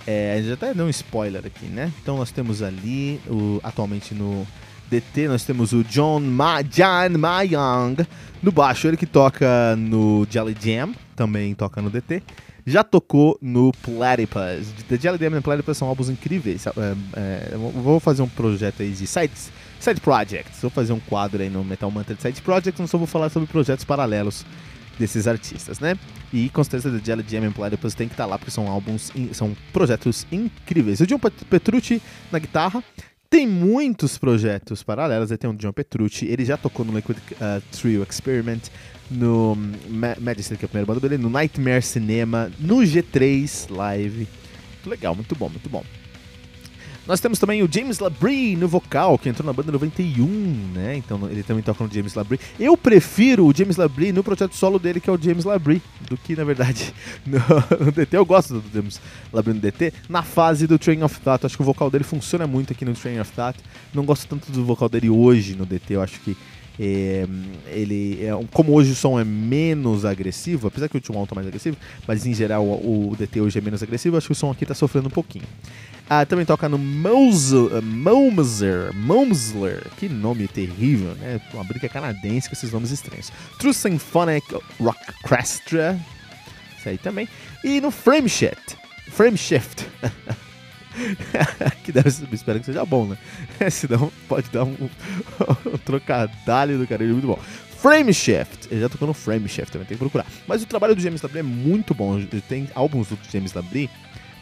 é, 0.06 0.36
a 0.38 0.42
gente 0.42 0.54
até 0.54 0.74
deu 0.74 0.86
um 0.86 0.90
spoiler 0.90 1.46
aqui, 1.46 1.66
né? 1.66 1.92
Então 2.02 2.18
nós 2.18 2.32
temos 2.32 2.62
ali, 2.62 3.20
o, 3.28 3.60
atualmente 3.64 4.14
no 4.14 4.46
DT, 4.90 5.28
nós 5.28 5.44
temos 5.44 5.72
o 5.72 5.84
John 5.84 6.20
Ma, 6.20 6.62
John 6.62 7.18
Mayang 7.18 8.06
no 8.44 8.52
baixo, 8.52 8.88
ele 8.88 8.98
que 8.98 9.06
toca 9.06 9.76
no 9.78 10.28
Jelly 10.30 10.56
Jam, 10.60 10.94
também 11.16 11.54
toca 11.54 11.82
no 11.82 11.90
DT. 11.90 12.22
Já 12.66 12.84
tocou 12.84 13.38
no 13.42 13.72
Platypus. 13.72 14.72
The 14.88 14.98
Jelly 14.98 15.18
Jam 15.18 15.38
e 15.38 15.42
Platypus 15.42 15.78
são 15.78 15.88
álbuns 15.88 16.10
incríveis. 16.10 16.68
É, 16.68 16.72
é, 17.16 17.58
vou 17.58 18.00
fazer 18.00 18.22
um 18.22 18.28
projeto 18.28 18.84
aí 18.84 18.92
de 18.92 19.08
sites, 19.08 19.52
side 19.80 20.00
projects. 20.00 20.62
Vou 20.62 20.70
fazer 20.70 20.94
um 20.94 21.00
quadro 21.00 21.42
aí 21.42 21.50
no 21.50 21.64
Metal 21.64 21.90
Mantra 21.90 22.14
de 22.14 22.22
side 22.22 22.42
projects, 22.42 22.80
não 22.80 22.88
só 22.88 22.98
vou 22.98 23.08
falar 23.08 23.30
sobre 23.30 23.48
projetos 23.48 23.84
paralelos 23.84 24.46
desses 25.02 25.28
artistas, 25.28 25.80
né? 25.80 25.98
E 26.32 26.50
com 26.50 26.64
certeza 26.64 26.98
The 26.98 27.04
Jelly 27.04 27.26
Jam 27.28 27.48
and 27.48 27.52
Platypus 27.52 27.94
tem 27.94 28.08
que 28.08 28.14
estar 28.14 28.24
tá 28.24 28.30
lá 28.30 28.38
porque 28.38 28.52
são 28.52 28.68
álbuns, 28.68 29.12
são 29.34 29.56
projetos 29.74 30.26
incríveis. 30.32 31.02
O 31.02 31.08
John 31.08 31.20
Petrucci 31.20 32.02
na 32.32 32.40
guitarra, 32.40 32.84
Tem 33.30 33.48
muitos 33.48 34.18
projetos 34.18 34.84
paralelos. 34.84 35.32
Aí 35.32 35.38
tem 35.38 35.50
o 35.50 35.54
John 35.54 35.72
Petrucci, 35.72 36.26
ele 36.26 36.44
já 36.44 36.58
tocou 36.58 36.86
no 36.86 36.94
Liquid 36.94 37.18
uh, 37.18 37.62
Trio 37.72 38.06
Experiment, 38.08 38.64
no 39.10 39.56
Ma 39.90 40.18
Majesty, 40.20 40.58
que 40.58 40.66
é 40.66 40.68
a 40.68 40.70
primeira 40.70 40.86
banda 40.86 41.00
dele, 41.00 41.18
no 41.18 41.30
Nightmare 41.30 41.82
Cinema, 41.82 42.52
no 42.60 42.78
G3 42.80 43.74
Live. 43.74 44.28
Muito 44.74 44.90
legal, 44.90 45.16
muito 45.16 45.34
bom, 45.34 45.48
muito 45.48 45.70
bom. 45.70 45.84
Nós 47.08 47.20
temos 47.20 47.40
também 47.40 47.64
o 47.64 47.70
James 47.72 47.98
Labrie 48.00 48.56
no 48.56 48.68
vocal, 48.68 49.18
que 49.18 49.28
entrou 49.28 49.46
na 49.46 49.52
banda 49.52 49.72
91, 49.72 50.26
né? 50.74 50.98
Então 50.98 51.28
ele 51.30 51.42
também 51.42 51.64
toca 51.64 51.84
no 51.84 51.92
James 51.92 52.14
Labrie. 52.14 52.40
Eu 52.60 52.78
prefiro 52.78 53.48
o 53.48 53.54
James 53.54 53.76
Labrie 53.76 54.12
no 54.12 54.24
projeto 54.24 54.56
solo 54.56 54.78
dele, 54.78 55.00
que 55.00 55.10
é 55.10 55.14
o 55.14 55.22
James 55.22 55.44
Labrie, 55.44 55.82
do 56.08 56.16
que, 56.16 56.36
na 56.36 56.44
verdade, 56.44 56.94
no, 57.26 57.40
no 57.86 57.92
DT. 57.92 58.18
Eu 58.18 58.26
gosto 58.26 58.60
do 58.60 58.64
James 58.72 59.02
Labrie 59.34 59.56
no 59.56 59.60
DT. 59.60 59.94
Na 60.08 60.22
fase 60.22 60.68
do 60.68 60.78
Train 60.78 61.02
of 61.04 61.20
Thought, 61.22 61.46
acho 61.46 61.56
que 61.56 61.64
o 61.64 61.66
vocal 61.66 61.90
dele 61.90 62.04
funciona 62.04 62.46
muito 62.46 62.72
aqui 62.72 62.86
no 62.86 62.94
Train 62.94 63.20
of 63.20 63.32
Thought. 63.32 63.60
Não 63.94 64.06
gosto 64.06 64.28
tanto 64.28 64.52
do 64.52 64.64
vocal 64.64 64.88
dele 64.88 65.10
hoje 65.10 65.56
no 65.56 65.66
DT, 65.66 65.96
eu 65.96 66.02
acho 66.02 66.20
que 66.20 66.38
é, 66.84 67.28
ele 67.68 68.26
é, 68.26 68.32
como 68.52 68.74
hoje 68.74 68.94
o 68.94 68.96
som 68.96 69.20
é 69.20 69.24
menos 69.24 70.04
agressivo, 70.04 70.68
apesar 70.68 70.90
que 70.90 70.96
o 70.96 70.98
último 70.98 71.20
álbum 71.20 71.34
é 71.34 71.36
mais 71.36 71.48
agressivo, 71.48 71.78
mas 72.08 72.26
em 72.26 72.34
geral 72.34 72.66
o, 72.66 73.12
o, 73.12 73.16
DT 73.16 73.40
hoje 73.40 73.60
é 73.60 73.62
menos 73.62 73.84
agressivo, 73.84 74.18
acho 74.18 74.26
que 74.26 74.32
o 74.32 74.36
som 74.36 74.50
aqui 74.50 74.66
tá 74.66 74.74
sofrendo 74.74 75.08
um 75.08 75.12
pouquinho. 75.12 75.46
Ah, 76.10 76.26
também 76.26 76.44
toca 76.44 76.68
no 76.68 76.80
Momsler, 76.80 77.84
Momsler, 78.96 79.84
que 79.98 80.10
nome 80.10 80.48
terrível, 80.48 81.14
né? 81.22 81.40
Uma 81.54 81.64
briga 81.64 81.88
canadense 81.88 82.50
com 82.50 82.56
esses 82.56 82.72
nomes 82.72 82.90
estranhos. 82.90 83.32
True 83.60 83.74
Symphonic 83.76 84.46
Orchestra, 84.80 85.98
isso 86.80 86.90
aí 86.90 86.98
também. 86.98 87.30
E 87.64 87.80
no 87.80 87.92
Frameshift, 87.92 88.76
Frameshift. 89.12 89.86
que 91.84 91.92
deve 91.92 92.10
espero 92.10 92.60
que 92.60 92.66
seja 92.66 92.86
bom, 92.86 93.06
né? 93.08 93.18
Senão 93.70 94.12
pode 94.28 94.50
dar 94.50 94.64
um, 94.64 94.76
um, 95.66 95.78
trocadilho 95.78 96.80
do 96.80 96.88
cara, 96.88 97.04
muito 97.04 97.28
bom. 97.28 97.40
Frameshift, 97.78 98.68
ele 98.70 98.82
já 98.82 98.90
tocou 98.90 99.08
no 99.08 99.14
Frameshift, 99.14 99.72
também 99.72 99.88
tem 99.88 99.98
que 99.98 100.04
procurar. 100.04 100.26
Mas 100.48 100.62
o 100.62 100.68
trabalho 100.68 100.96
do 100.96 101.02
James 101.02 101.22
Labrie 101.22 101.40
é 101.40 101.44
muito 101.44 101.96
bom. 101.96 102.22
Tem 102.48 102.70
álbuns 102.76 103.08
do 103.08 103.18
James 103.32 103.54
Labrie, 103.54 103.90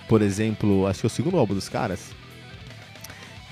por 0.07 0.21
exemplo, 0.21 0.87
acho 0.87 0.99
que 0.99 1.05
é 1.05 1.07
o 1.07 1.09
segundo 1.09 1.37
álbum 1.37 1.53
dos 1.53 1.69
caras, 1.69 2.11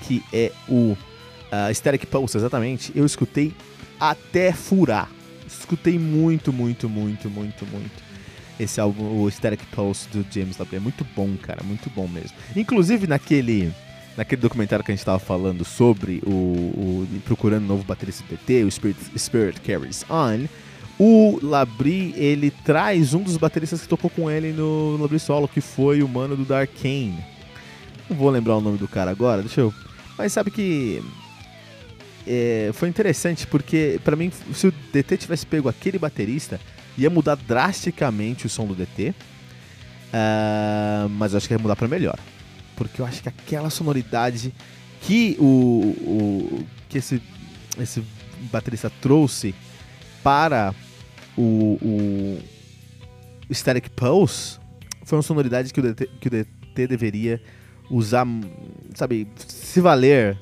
que 0.02 0.22
é 0.32 0.52
o 0.68 0.92
uh, 0.92 1.74
Static 1.74 2.06
Pulse, 2.06 2.36
exatamente. 2.36 2.92
Eu 2.94 3.06
escutei 3.06 3.54
até 3.98 4.52
furar. 4.52 5.08
Escutei 5.46 5.98
muito, 5.98 6.52
muito, 6.52 6.86
muito, 6.88 7.30
muito, 7.30 7.64
muito 7.64 8.07
esse 8.58 8.80
álbum, 8.80 9.22
o 9.22 9.30
Static 9.30 9.64
Pulse 9.72 10.08
do 10.08 10.26
James 10.30 10.58
Labrie. 10.58 10.78
É 10.78 10.80
muito 10.80 11.06
bom, 11.16 11.36
cara, 11.36 11.62
muito 11.62 11.90
bom 11.90 12.08
mesmo. 12.08 12.36
Inclusive 12.56 13.06
naquele 13.06 13.72
naquele 14.16 14.42
documentário 14.42 14.84
que 14.84 14.90
a 14.90 14.94
gente 14.94 15.00
estava 15.00 15.20
falando 15.20 15.64
sobre 15.64 16.20
o, 16.26 16.30
o 16.30 17.08
procurando 17.24 17.62
um 17.62 17.68
novo 17.68 17.84
baterista 17.84 18.24
do 18.24 18.30
DT, 18.30 18.64
o 18.64 18.70
Spirit, 18.70 18.98
Spirit 19.16 19.60
Carries 19.60 20.04
On, 20.10 20.48
o 20.98 21.38
Labrie, 21.40 22.12
ele 22.16 22.50
traz 22.50 23.14
um 23.14 23.22
dos 23.22 23.36
bateristas 23.36 23.80
que 23.80 23.86
tocou 23.86 24.10
com 24.10 24.28
ele 24.28 24.52
no, 24.52 24.96
no 24.96 25.02
Labrie 25.02 25.20
Solo, 25.20 25.46
que 25.46 25.60
foi 25.60 26.02
o 26.02 26.08
mano 26.08 26.36
do 26.36 26.44
Dark 26.44 26.68
Kane. 26.82 27.24
Não 28.10 28.16
vou 28.16 28.28
lembrar 28.30 28.56
o 28.56 28.60
nome 28.60 28.76
do 28.76 28.88
cara 28.88 29.12
agora, 29.12 29.42
deixa 29.42 29.60
eu... 29.60 29.72
Mas 30.16 30.32
sabe 30.32 30.50
que... 30.50 31.00
É, 32.26 32.70
foi 32.74 32.88
interessante 32.88 33.46
porque, 33.46 34.00
para 34.04 34.16
mim, 34.16 34.32
se 34.52 34.66
o 34.66 34.74
DT 34.92 35.16
tivesse 35.16 35.46
pego 35.46 35.68
aquele 35.68 35.98
baterista, 35.98 36.60
ia 36.98 37.10
mudar 37.10 37.36
drasticamente 37.36 38.46
o 38.46 38.48
som 38.48 38.66
do 38.66 38.74
DT. 38.74 39.10
Uh, 39.10 39.14
ah, 40.12 41.06
mas 41.10 41.32
eu 41.32 41.38
acho 41.38 41.46
que 41.46 41.54
ia 41.54 41.58
mudar 41.58 41.76
para 41.76 41.88
melhor. 41.88 42.18
Porque 42.76 43.00
eu 43.00 43.06
acho 43.06 43.22
que 43.22 43.28
aquela 43.28 43.70
sonoridade 43.70 44.52
que 45.00 45.36
o, 45.38 45.44
o 45.44 46.66
que 46.88 46.98
esse, 46.98 47.22
esse 47.78 48.02
baterista 48.50 48.90
trouxe 49.00 49.54
para 50.22 50.74
o, 51.36 51.78
o 53.48 53.54
Static 53.54 53.90
Pulse 53.90 54.58
foi 55.04 55.16
uma 55.16 55.22
sonoridade 55.22 55.72
que 55.72 55.80
o 55.80 55.82
DT, 55.82 56.10
que 56.20 56.28
o 56.28 56.30
DT 56.30 56.86
deveria 56.86 57.40
usar, 57.90 58.26
sabe, 58.94 59.26
se 59.46 59.80
valer 59.80 60.38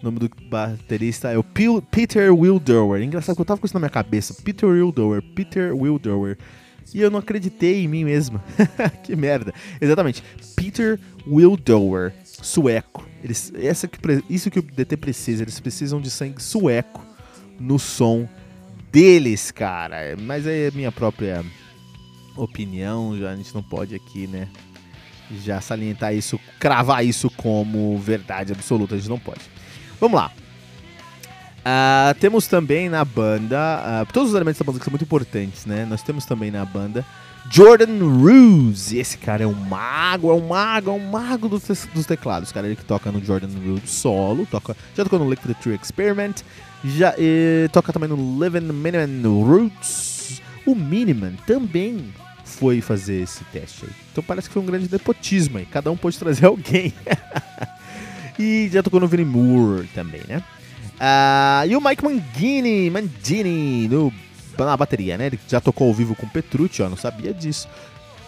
o 0.00 0.04
nome 0.04 0.18
do 0.18 0.30
baterista 0.48 1.30
é 1.30 1.38
o 1.38 1.42
Peter 1.42 2.32
Wildower. 2.32 3.02
Engraçado 3.02 3.34
que 3.34 3.40
eu 3.40 3.46
tava 3.46 3.60
com 3.60 3.66
isso 3.66 3.74
na 3.74 3.80
minha 3.80 3.90
cabeça. 3.90 4.34
Peter 4.42 4.68
Wildower, 4.68 5.22
Peter 5.22 5.74
Wildower. 5.74 6.36
E 6.94 7.00
eu 7.00 7.10
não 7.10 7.18
acreditei 7.18 7.82
em 7.82 7.88
mim 7.88 8.04
mesmo. 8.04 8.40
que 9.02 9.16
merda. 9.16 9.52
Exatamente. 9.80 10.22
Peter 10.54 11.00
Wildower, 11.26 12.12
sueco. 12.24 13.06
Eles, 13.24 13.52
essa 13.56 13.88
que, 13.88 13.98
isso 14.28 14.50
que 14.50 14.58
o 14.58 14.62
DT 14.62 14.96
precisa. 14.96 15.42
Eles 15.42 15.58
precisam 15.58 16.00
de 16.00 16.10
sangue 16.10 16.42
sueco 16.42 17.04
no 17.58 17.78
som 17.78 18.28
deles, 18.92 19.50
cara. 19.50 20.16
Mas 20.20 20.46
é 20.46 20.70
minha 20.72 20.92
própria 20.92 21.44
opinião. 22.36 23.18
Já 23.18 23.30
a 23.32 23.36
gente 23.36 23.54
não 23.54 23.62
pode 23.62 23.94
aqui, 23.94 24.26
né? 24.26 24.48
Já 25.42 25.60
salientar 25.60 26.14
isso, 26.14 26.38
cravar 26.60 27.04
isso 27.04 27.28
como 27.30 27.98
verdade 27.98 28.52
absoluta. 28.52 28.94
A 28.94 28.98
gente 28.98 29.08
não 29.08 29.18
pode. 29.18 29.55
Vamos 30.00 30.16
lá. 30.16 30.30
Uh, 31.66 32.14
temos 32.20 32.46
também 32.46 32.88
na 32.88 33.04
banda, 33.04 34.04
uh, 34.06 34.12
todos 34.12 34.30
os 34.30 34.36
elementos 34.36 34.58
da 34.60 34.64
banda 34.64 34.78
que 34.78 34.84
são 34.84 34.92
muito 34.92 35.02
importantes, 35.02 35.66
né? 35.66 35.84
Nós 35.84 36.00
temos 36.00 36.24
também 36.24 36.50
na 36.50 36.64
banda 36.64 37.04
Jordan 37.50 37.98
Ruse. 37.98 38.98
Esse 38.98 39.18
cara 39.18 39.44
é 39.44 39.46
um 39.46 39.52
mago, 39.52 40.30
é 40.30 40.34
um 40.34 40.46
mago, 40.46 40.90
é 40.90 40.92
um 40.92 41.10
mago 41.10 41.48
dos, 41.48 41.64
dos 41.92 42.06
teclados. 42.06 42.52
Cara, 42.52 42.66
ele 42.66 42.76
que 42.76 42.84
toca 42.84 43.10
no 43.10 43.24
Jordan 43.24 43.48
Ruse 43.64 43.86
solo, 43.86 44.46
toca, 44.46 44.76
já 44.96 45.04
tocou 45.04 45.18
no 45.18 45.28
Liquid 45.28 45.56
Tree 45.56 45.78
Experiment, 45.82 46.34
já 46.84 47.14
e, 47.18 47.68
toca 47.72 47.92
também 47.92 48.08
no 48.08 48.16
Living 48.16 48.72
Miniman 48.72 49.22
Roots. 49.24 50.40
O 50.64 50.74
Miniman 50.74 51.34
também 51.46 52.12
foi 52.44 52.80
fazer 52.80 53.22
esse 53.22 53.44
teste 53.44 53.86
aí. 53.86 53.92
Então 54.12 54.22
parece 54.22 54.48
que 54.48 54.54
foi 54.54 54.62
um 54.62 54.66
grande 54.66 54.88
nepotismo 54.90 55.58
aí. 55.58 55.66
Cada 55.66 55.90
um 55.90 55.96
pode 55.96 56.18
trazer 56.18 56.46
alguém. 56.46 56.92
E 58.38 58.68
já 58.72 58.82
tocou 58.82 59.00
no 59.00 59.08
Vinnie 59.08 59.24
Moore 59.24 59.88
também, 59.94 60.20
né? 60.28 60.42
Uh, 60.96 61.68
e 61.68 61.76
o 61.76 61.80
Mike 61.80 62.04
Mangini, 62.04 62.90
Mangini 62.90 63.88
no, 63.88 64.12
na 64.58 64.76
bateria, 64.76 65.18
né? 65.18 65.26
Ele 65.26 65.38
já 65.48 65.60
tocou 65.60 65.88
ao 65.88 65.94
vivo 65.94 66.14
com 66.14 66.28
Petrucci, 66.28 66.82
ó, 66.82 66.88
não 66.88 66.96
sabia 66.96 67.32
disso. 67.32 67.68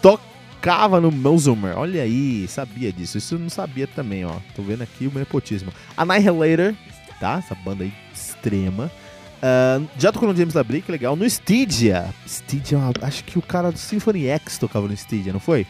Tocava 0.01 1.01
no 1.01 1.11
Melzomer, 1.11 1.77
olha 1.77 2.03
aí, 2.03 2.47
sabia 2.47 2.91
disso. 2.91 3.17
Isso 3.17 3.35
eu 3.35 3.39
não 3.39 3.49
sabia 3.49 3.87
também, 3.87 4.25
ó. 4.25 4.35
Tô 4.55 4.61
vendo 4.61 4.83
aqui 4.83 5.07
o 5.07 5.17
nepotismo. 5.17 5.71
Annihilator, 5.97 6.75
tá? 7.19 7.37
Essa 7.37 7.55
banda 7.55 7.83
aí 7.83 7.93
extrema. 8.13 8.91
Uh, 9.39 9.87
já 9.97 10.11
tocou 10.11 10.27
no 10.29 10.35
James 10.35 10.53
Labrie, 10.53 10.81
que 10.81 10.91
legal. 10.91 11.15
No 11.15 11.25
Stygia. 11.25 12.13
Stygia, 12.25 12.79
acho 13.01 13.23
que 13.23 13.39
o 13.39 13.41
cara 13.41 13.71
do 13.71 13.77
Symphony 13.79 14.27
X 14.27 14.57
tocava 14.57 14.87
no 14.87 14.93
Stygia, 14.93 15.33
não 15.33 15.39
foi? 15.39 15.65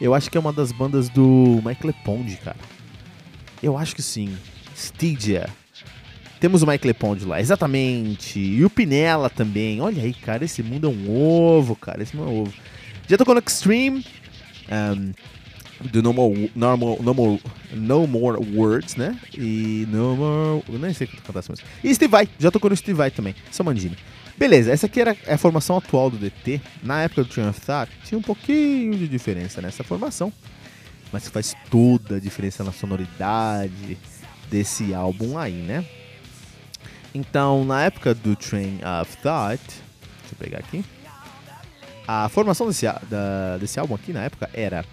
Eu 0.00 0.14
acho 0.14 0.30
que 0.30 0.36
é 0.36 0.40
uma 0.40 0.52
das 0.52 0.72
bandas 0.72 1.08
do 1.08 1.60
Mike 1.64 1.86
LePond, 1.86 2.36
cara. 2.38 2.56
Eu 3.64 3.78
acho 3.78 3.96
que 3.96 4.02
sim. 4.02 4.36
Stygia. 4.76 5.48
Temos 6.38 6.62
o 6.62 6.66
Mike 6.66 6.86
LePond 6.86 7.24
lá, 7.24 7.40
exatamente. 7.40 8.38
E 8.38 8.62
o 8.62 8.68
Pinella 8.68 9.30
também. 9.30 9.80
Olha 9.80 10.02
aí, 10.02 10.12
cara, 10.12 10.44
esse 10.44 10.62
mundo 10.62 10.86
é 10.86 10.90
um 10.90 11.10
ovo, 11.10 11.74
cara. 11.74 12.02
Esse 12.02 12.14
mundo 12.14 12.28
é 12.28 12.32
um 12.32 12.42
ovo. 12.42 12.54
Já 13.08 13.16
tocou 13.16 13.34
no 13.34 13.40
Extreme. 13.40 14.04
Um, 14.70 15.12
do 15.80 16.02
no 16.02 16.12
more, 16.12 16.52
normal, 16.54 16.98
no, 17.00 17.14
more, 17.14 17.42
no 17.72 18.06
More 18.06 18.38
Words, 18.54 18.96
né? 18.96 19.18
E 19.32 19.86
No 19.90 20.14
More. 20.14 20.62
Eu 20.68 20.78
nem 20.78 20.92
sei 20.92 21.06
cantar 21.06 21.38
essa 21.38 21.50
música. 21.50 21.66
E 21.82 21.94
Steve 21.94 22.10
Vai, 22.10 22.28
já 22.38 22.50
tocou 22.50 22.68
no 22.68 22.76
Steve 22.76 22.96
Vai 22.96 23.10
também, 23.10 23.34
Samandini. 23.50 23.96
Beleza, 24.36 24.72
essa 24.72 24.86
aqui 24.86 25.00
era 25.00 25.16
a 25.26 25.38
formação 25.38 25.78
atual 25.78 26.10
do 26.10 26.18
DT. 26.18 26.60
Na 26.82 27.02
época 27.02 27.24
do 27.24 27.28
Triumph 27.28 27.58
Thought, 27.60 27.90
tinha 28.04 28.18
um 28.18 28.22
pouquinho 28.22 28.96
de 28.96 29.08
diferença 29.08 29.60
nessa 29.60 29.82
formação 29.82 30.32
mas 31.14 31.28
que 31.28 31.30
faz 31.30 31.54
toda 31.70 32.16
a 32.16 32.20
diferença 32.20 32.64
na 32.64 32.72
sonoridade 32.72 33.96
desse 34.50 34.92
álbum 34.92 35.38
aí, 35.38 35.52
né? 35.52 35.86
Então, 37.14 37.64
na 37.64 37.84
época 37.84 38.12
do 38.12 38.34
Train 38.34 38.80
of 39.00 39.16
Thought, 39.18 39.62
deixa 39.62 40.32
eu 40.32 40.38
pegar 40.38 40.58
aqui, 40.58 40.84
a 42.08 42.28
formação 42.28 42.66
desse, 42.66 42.84
da, 43.08 43.58
desse 43.60 43.78
álbum 43.78 43.94
aqui 43.94 44.12
na 44.12 44.24
época 44.24 44.50
era 44.52 44.84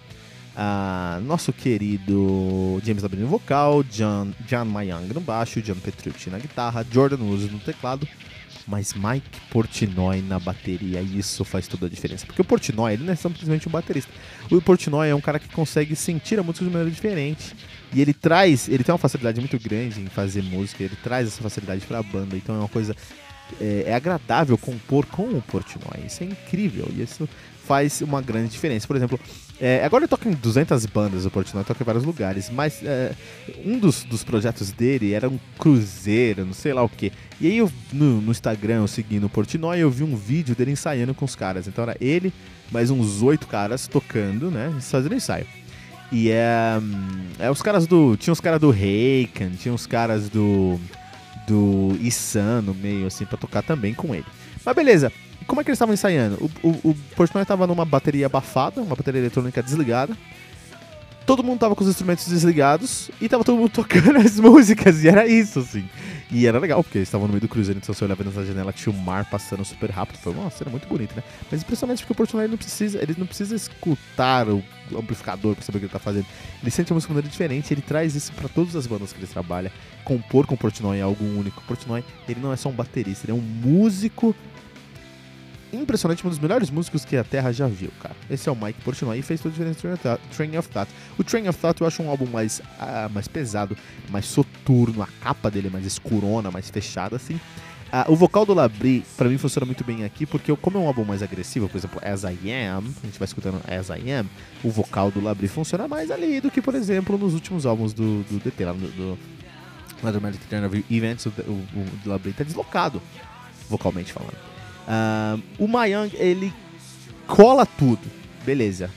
uh, 0.55 1.19
nosso 1.21 1.51
querido 1.51 2.79
James 2.83 3.01
Labrie 3.01 3.21
no 3.21 3.27
vocal, 3.27 3.81
John, 3.81 4.31
John 4.47 4.65
Mayang 4.65 5.11
no 5.11 5.21
baixo, 5.21 5.59
John 5.59 5.75
Petrucci 5.75 6.29
na 6.29 6.37
guitarra, 6.37 6.85
Jordan 6.91 7.23
Woods 7.23 7.51
no 7.51 7.59
teclado, 7.59 8.07
mas 8.67 8.93
Mike 8.93 9.29
Portnoy 9.49 10.21
na 10.21 10.39
bateria, 10.39 11.01
isso 11.01 11.43
faz 11.43 11.67
toda 11.67 11.85
a 11.85 11.89
diferença. 11.89 12.25
Porque 12.25 12.41
o 12.41 12.45
Portnoy, 12.45 12.93
ele 12.93 13.03
não 13.03 13.13
é 13.13 13.15
simplesmente 13.15 13.67
um 13.67 13.71
baterista. 13.71 14.11
O 14.51 14.61
Portnoy 14.61 15.09
é 15.09 15.15
um 15.15 15.21
cara 15.21 15.39
que 15.39 15.47
consegue 15.49 15.95
sentir 15.95 16.39
a 16.39 16.43
música 16.43 16.65
de 16.65 16.71
maneira 16.71 16.91
diferente. 16.91 17.55
E 17.93 18.01
ele 18.01 18.13
traz, 18.13 18.69
ele 18.69 18.83
tem 18.83 18.93
uma 18.93 18.99
facilidade 18.99 19.39
muito 19.39 19.59
grande 19.59 20.01
em 20.01 20.07
fazer 20.07 20.41
música, 20.43 20.83
ele 20.83 20.95
traz 21.03 21.27
essa 21.27 21.41
facilidade 21.41 21.85
para 21.85 21.99
a 21.99 22.03
banda, 22.03 22.37
então 22.37 22.55
é 22.55 22.59
uma 22.59 22.69
coisa 22.69 22.95
é, 23.59 23.83
é, 23.87 23.93
agradável 23.93 24.57
compor 24.57 25.05
com 25.05 25.23
o 25.23 25.41
Portnoy. 25.41 26.05
Isso 26.05 26.23
é 26.23 26.27
incrível. 26.27 26.87
E 26.95 27.01
isso 27.01 27.27
faz 27.65 28.01
uma 28.01 28.21
grande 28.21 28.49
diferença. 28.49 28.87
Por 28.87 28.95
exemplo, 28.95 29.19
é, 29.63 29.85
agora 29.85 30.05
ele 30.05 30.09
toca 30.09 30.27
em 30.27 30.31
200 30.31 30.87
bandas, 30.87 31.23
o 31.23 31.29
Portnoy 31.29 31.63
toca 31.63 31.83
em 31.83 31.85
vários 31.85 32.03
lugares, 32.03 32.49
mas 32.49 32.81
é, 32.83 33.13
um 33.63 33.77
dos, 33.77 34.03
dos 34.03 34.23
projetos 34.23 34.71
dele 34.71 35.13
era 35.13 35.29
um 35.29 35.37
cruzeiro, 35.59 36.43
não 36.43 36.53
sei 36.53 36.73
lá 36.73 36.81
o 36.81 36.89
que. 36.89 37.11
E 37.39 37.45
aí 37.45 37.57
eu, 37.59 37.71
no, 37.93 38.19
no 38.21 38.31
Instagram, 38.31 38.77
eu 38.77 38.87
seguindo 38.87 39.25
o 39.25 39.29
Portnoy, 39.29 39.77
eu 39.77 39.91
vi 39.91 40.03
um 40.03 40.15
vídeo 40.15 40.55
dele 40.55 40.71
ensaiando 40.71 41.13
com 41.13 41.25
os 41.25 41.35
caras. 41.35 41.67
Então 41.67 41.83
era 41.83 41.95
ele, 42.01 42.33
mais 42.71 42.89
uns 42.89 43.21
oito 43.21 43.45
caras 43.45 43.87
tocando, 43.87 44.49
né, 44.49 44.73
fazendo 44.81 45.13
ensaio. 45.13 45.45
E 46.11 46.31
é, 46.31 46.81
é 47.37 47.51
os 47.51 47.61
caras 47.61 47.85
do. 47.85 48.17
Tinha 48.17 48.33
os 48.33 48.41
caras 48.41 48.59
do 48.59 48.71
Reikan, 48.71 49.51
tinha 49.51 49.73
os 49.73 49.85
caras 49.85 50.27
do. 50.27 50.79
do 51.47 51.95
Issan 52.01 52.63
no 52.63 52.73
meio, 52.73 53.05
assim, 53.05 53.25
pra 53.25 53.37
tocar 53.37 53.61
também 53.61 53.93
com 53.93 54.13
ele. 54.15 54.25
Mas 54.65 54.75
beleza, 54.75 55.11
como 55.45 55.61
é 55.61 55.63
que 55.63 55.69
eles 55.69 55.77
estavam 55.77 55.93
ensaiando? 55.93 56.51
O, 56.63 56.67
o, 56.67 56.89
o 56.89 56.95
Portnoy 57.15 57.45
tava 57.45 57.67
numa 57.67 57.85
bateria 57.85 58.25
abafada, 58.25 58.81
uma 58.81 58.95
bateria 58.95 59.19
eletrônica 59.19 59.61
desligada. 59.61 60.15
Todo 61.25 61.43
mundo 61.43 61.59
tava 61.59 61.75
com 61.75 61.83
os 61.83 61.89
instrumentos 61.89 62.27
desligados 62.27 63.11
e 63.21 63.29
tava 63.29 63.43
todo 63.43 63.57
mundo 63.57 63.69
tocando 63.73 64.17
as 64.17 64.39
músicas, 64.39 65.03
e 65.03 65.07
era 65.07 65.27
isso, 65.27 65.59
assim. 65.59 65.87
E 66.31 66.47
era 66.47 66.57
legal, 66.59 66.81
porque 66.81 66.97
eles 66.97 67.09
estavam 67.09 67.27
no 67.27 67.33
meio 67.33 67.41
do 67.41 67.47
cruzeiro, 67.47 67.77
então 67.77 67.93
você 67.93 68.05
olhava 68.05 68.23
nessa 68.23 68.45
janela, 68.45 68.71
tinha 68.71 68.93
o 68.93 68.97
mar 68.97 69.25
passando 69.29 69.65
super 69.65 69.89
rápido. 69.89 70.17
Foi 70.17 70.33
uma 70.33 70.49
cena 70.49 70.71
muito 70.71 70.87
bonita, 70.87 71.13
né? 71.15 71.23
Mas 71.51 71.61
impressionante 71.61 71.99
porque 71.99 72.13
o 72.13 72.15
Portnoy 72.15 72.47
não 72.47 72.57
precisa, 72.57 73.01
ele 73.01 73.15
não 73.17 73.27
precisa 73.27 73.53
escutar 73.53 74.47
o 74.47 74.63
amplificador 74.97 75.55
pra 75.55 75.63
saber 75.63 75.77
o 75.77 75.79
que 75.81 75.85
ele 75.87 75.93
tá 75.93 75.99
fazendo. 75.99 76.25
Ele 76.61 76.71
sente 76.71 76.91
a 76.91 76.95
música 76.95 77.09
de 77.09 77.15
maneira 77.15 77.31
diferente, 77.31 77.73
ele 77.73 77.81
traz 77.81 78.15
isso 78.15 78.31
para 78.31 78.47
todas 78.47 78.75
as 78.75 78.87
bandas 78.87 79.11
que 79.11 79.19
ele 79.19 79.27
trabalha. 79.27 79.71
Compor 80.05 80.47
com 80.47 80.55
o 80.55 80.57
Portnoy 80.57 80.99
é 80.99 81.01
algo 81.01 81.23
único. 81.23 81.61
O 81.61 81.63
Portnoy, 81.65 82.03
ele 82.29 82.39
não 82.39 82.53
é 82.53 82.55
só 82.55 82.69
um 82.69 82.73
baterista, 82.73 83.25
ele 83.25 83.33
é 83.33 83.35
um 83.35 83.41
músico 83.41 84.33
impressionante, 85.73 86.25
um 86.25 86.29
dos 86.29 86.39
melhores 86.39 86.69
músicos 86.69 87.05
que 87.05 87.15
a 87.15 87.23
Terra 87.23 87.51
já 87.51 87.67
viu, 87.67 87.91
cara. 88.01 88.15
Esse 88.29 88.49
é 88.49 88.51
o 88.51 88.55
Mike 88.55 88.81
Portnoy 88.81 89.19
e 89.19 89.21
fez 89.21 89.39
toda 89.41 89.53
a 89.53 89.71
diferença 89.71 90.11
no 90.11 90.35
Train 90.35 90.57
of 90.57 90.69
Thought. 90.69 90.91
O 91.17 91.23
Train 91.23 91.47
of 91.47 91.59
Thought 91.59 91.81
eu 91.81 91.87
acho 91.87 92.03
um 92.03 92.09
álbum 92.09 92.25
mais, 92.25 92.59
uh, 92.59 93.09
mais 93.11 93.27
pesado, 93.27 93.77
mais 94.09 94.25
soturno, 94.25 95.01
a 95.01 95.07
capa 95.21 95.49
dele 95.49 95.67
é 95.67 95.71
mais 95.71 95.85
escurona, 95.85 96.51
mais 96.51 96.69
fechada, 96.69 97.15
assim. 97.15 97.35
Uh, 97.35 98.09
o 98.11 98.15
vocal 98.15 98.45
do 98.45 98.53
Labrie, 98.53 99.03
pra 99.17 99.27
mim, 99.27 99.37
funciona 99.37 99.65
muito 99.65 99.83
bem 99.83 100.05
aqui, 100.05 100.25
porque 100.25 100.55
como 100.55 100.77
é 100.77 100.81
um 100.81 100.87
álbum 100.87 101.03
mais 101.03 101.21
agressivo, 101.21 101.67
por 101.67 101.77
exemplo, 101.77 101.99
As 102.03 102.23
I 102.23 102.51
Am, 102.51 102.85
a 103.03 103.05
gente 103.05 103.19
vai 103.19 103.25
escutando 103.25 103.61
As 103.67 103.89
I 103.89 104.11
Am, 104.11 104.29
o 104.63 104.69
vocal 104.69 105.11
do 105.11 105.21
Labrie 105.21 105.49
funciona 105.49 105.87
mais 105.87 106.09
ali 106.09 106.39
do 106.39 106.49
que, 106.49 106.61
por 106.61 106.73
exemplo, 106.73 107.17
nos 107.17 107.33
últimos 107.33 107.65
álbuns 107.65 107.91
do, 107.91 108.23
do 108.23 108.39
DT, 108.39 108.65
lá 108.65 108.71
do, 108.71 108.87
do 108.87 109.19
Dramatic 110.01 110.41
Events, 110.89 111.25
o, 111.25 111.29
o, 111.29 111.65
o 112.05 112.09
Labrie 112.09 112.33
tá 112.33 112.43
deslocado, 112.43 113.01
vocalmente 113.69 114.13
falando. 114.13 114.50
Uh, 114.87 115.41
o 115.59 115.67
Mayang, 115.67 116.15
ele 116.17 116.53
cola 117.27 117.65
tudo, 117.65 118.01
beleza. 118.45 118.89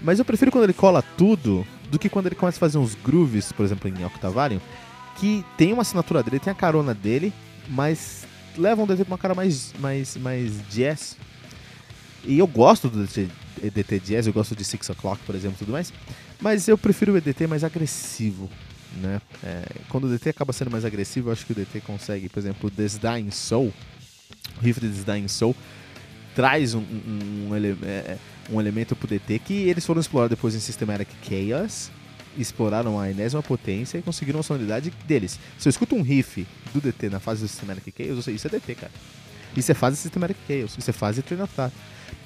Mas 0.00 0.18
eu 0.18 0.24
prefiro 0.24 0.50
quando 0.50 0.64
ele 0.64 0.72
cola 0.72 1.02
tudo 1.02 1.66
do 1.90 1.98
que 1.98 2.08
quando 2.08 2.26
ele 2.26 2.34
começa 2.34 2.58
a 2.58 2.60
fazer 2.60 2.78
uns 2.78 2.94
grooves, 2.94 3.52
por 3.52 3.64
exemplo, 3.64 3.88
em 3.88 4.04
Octavarium, 4.04 4.60
que 5.16 5.44
tem 5.56 5.72
uma 5.72 5.82
assinatura 5.82 6.22
dele, 6.22 6.38
tem 6.38 6.52
a 6.52 6.56
carona 6.56 6.92
dele, 6.92 7.32
mas 7.68 8.26
levam 8.56 8.86
DT 8.86 9.04
pra 9.04 9.12
uma 9.12 9.18
cara 9.18 9.34
mais, 9.34 9.72
mais, 9.78 10.16
mais 10.16 10.52
jazz. 10.68 11.16
E 12.24 12.38
eu 12.38 12.46
gosto 12.46 12.88
do 12.88 13.04
DT, 13.04 13.28
EDT 13.62 14.00
jazz, 14.00 14.26
eu 14.26 14.32
gosto 14.32 14.54
de 14.56 14.64
Six 14.64 14.90
O'Clock, 14.90 15.22
por 15.24 15.34
exemplo, 15.34 15.56
tudo 15.58 15.72
mais. 15.72 15.92
Mas 16.40 16.68
eu 16.68 16.76
prefiro 16.76 17.12
o 17.12 17.16
EDT 17.16 17.46
mais 17.46 17.64
agressivo, 17.64 18.50
né? 19.00 19.20
É, 19.42 19.62
quando 19.88 20.04
o 20.04 20.08
DT 20.08 20.30
acaba 20.30 20.52
sendo 20.52 20.70
mais 20.70 20.84
agressivo, 20.84 21.28
eu 21.28 21.32
acho 21.32 21.46
que 21.46 21.52
o 21.52 21.54
DT 21.54 21.80
consegue, 21.80 22.28
por 22.28 22.38
exemplo, 22.38 22.70
Dying 22.70 23.30
Soul, 23.30 23.72
de 24.62 25.04
Dying 25.04 25.28
Soul 25.28 25.54
traz 26.34 26.74
um, 26.74 26.80
um, 26.80 27.48
um, 27.48 27.56
ele, 27.56 27.76
é, 27.82 28.18
um 28.50 28.60
elemento 28.60 28.94
pro 28.94 29.08
DT 29.08 29.38
que 29.38 29.54
eles 29.54 29.86
foram 29.86 30.00
explorar 30.00 30.28
depois 30.28 30.54
em 30.54 30.60
Systematic 30.60 31.08
Chaos, 31.22 31.90
exploraram 32.36 33.00
a 33.00 33.10
enésima 33.10 33.42
potência 33.42 33.96
e 33.96 34.02
conseguiram 34.02 34.40
a 34.40 34.42
sonoridade 34.42 34.92
deles. 35.06 35.40
Se 35.58 35.66
eu 35.66 35.70
escuto 35.70 35.96
um 35.96 36.02
riff 36.02 36.46
do 36.74 36.80
DT 36.80 37.08
na 37.08 37.18
fase 37.18 37.40
do 37.40 37.48
Systematic 37.48 37.94
Chaos, 37.96 38.16
eu 38.16 38.22
sei, 38.22 38.34
isso 38.34 38.46
é 38.46 38.50
DT, 38.50 38.74
cara. 38.74 38.92
Isso 39.56 39.72
é 39.72 39.74
fase 39.74 39.96
Systematic 39.96 40.36
Chaos, 40.46 40.76
isso 40.76 40.90
é 40.90 40.92
fase 40.92 41.22
Thought. 41.22 41.72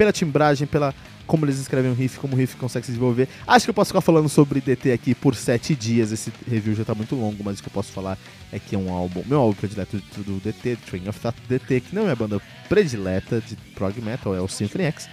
Pela 0.00 0.12
timbragem, 0.12 0.66
pela 0.66 0.94
como 1.26 1.44
eles 1.44 1.58
escrevem 1.58 1.90
um 1.90 1.94
riff, 1.94 2.18
como 2.18 2.32
o 2.32 2.36
riff 2.38 2.56
consegue 2.56 2.86
se 2.86 2.92
desenvolver. 2.92 3.28
Acho 3.46 3.66
que 3.66 3.70
eu 3.70 3.74
posso 3.74 3.90
ficar 3.90 4.00
falando 4.00 4.30
sobre 4.30 4.58
DT 4.58 4.92
aqui 4.92 5.14
por 5.14 5.34
sete 5.34 5.74
dias. 5.74 6.10
Esse 6.10 6.32
review 6.48 6.74
já 6.74 6.86
tá 6.86 6.94
muito 6.94 7.14
longo, 7.14 7.44
mas 7.44 7.58
o 7.58 7.62
que 7.62 7.68
eu 7.68 7.72
posso 7.72 7.92
falar 7.92 8.16
é 8.50 8.58
que 8.58 8.74
é 8.74 8.78
um 8.78 8.90
álbum, 8.90 9.22
meu 9.26 9.40
álbum 9.40 9.52
predileto 9.52 9.98
do 10.16 10.40
DT, 10.40 10.76
Train 10.86 11.06
of 11.06 11.20
Thought 11.20 11.38
DT, 11.46 11.82
que 11.82 11.94
não 11.94 12.08
é 12.08 12.12
a 12.12 12.16
banda 12.16 12.40
predileta 12.66 13.42
de 13.42 13.56
prog 13.74 14.00
metal, 14.00 14.34
é 14.34 14.40
o 14.40 14.48
Symphony 14.48 14.84
X. 14.84 15.06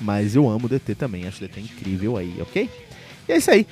Mas 0.00 0.36
eu 0.36 0.48
amo 0.48 0.68
DT 0.68 0.94
também, 0.94 1.26
acho 1.26 1.40
DT 1.40 1.60
incrível 1.60 2.16
aí, 2.16 2.40
ok? 2.40 2.70
E 3.28 3.32
é 3.32 3.38
isso 3.38 3.50
aí. 3.50 3.66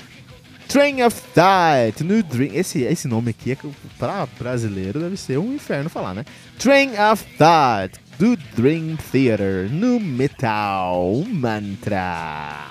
Train 0.67 1.05
of 1.05 1.23
Thought, 1.33 2.03
New 2.03 2.25
Dream. 2.25 2.51
Esse, 2.55 2.83
esse 2.83 3.07
nome 3.07 3.31
aqui, 3.31 3.53
é, 3.53 3.57
pra 4.01 4.27
brasileiro, 4.37 4.99
deve 4.99 5.17
ser 5.17 5.39
um 5.39 5.55
inferno 5.55 5.89
falar, 5.89 6.13
né? 6.13 6.25
Train 6.59 6.91
of 6.99 7.25
Thought 7.39 8.10
do 8.21 8.37
Dream 8.55 8.99
Theater 9.11 9.71
no 9.73 9.99
Metal 9.99 11.25
Mantra. 11.27 12.67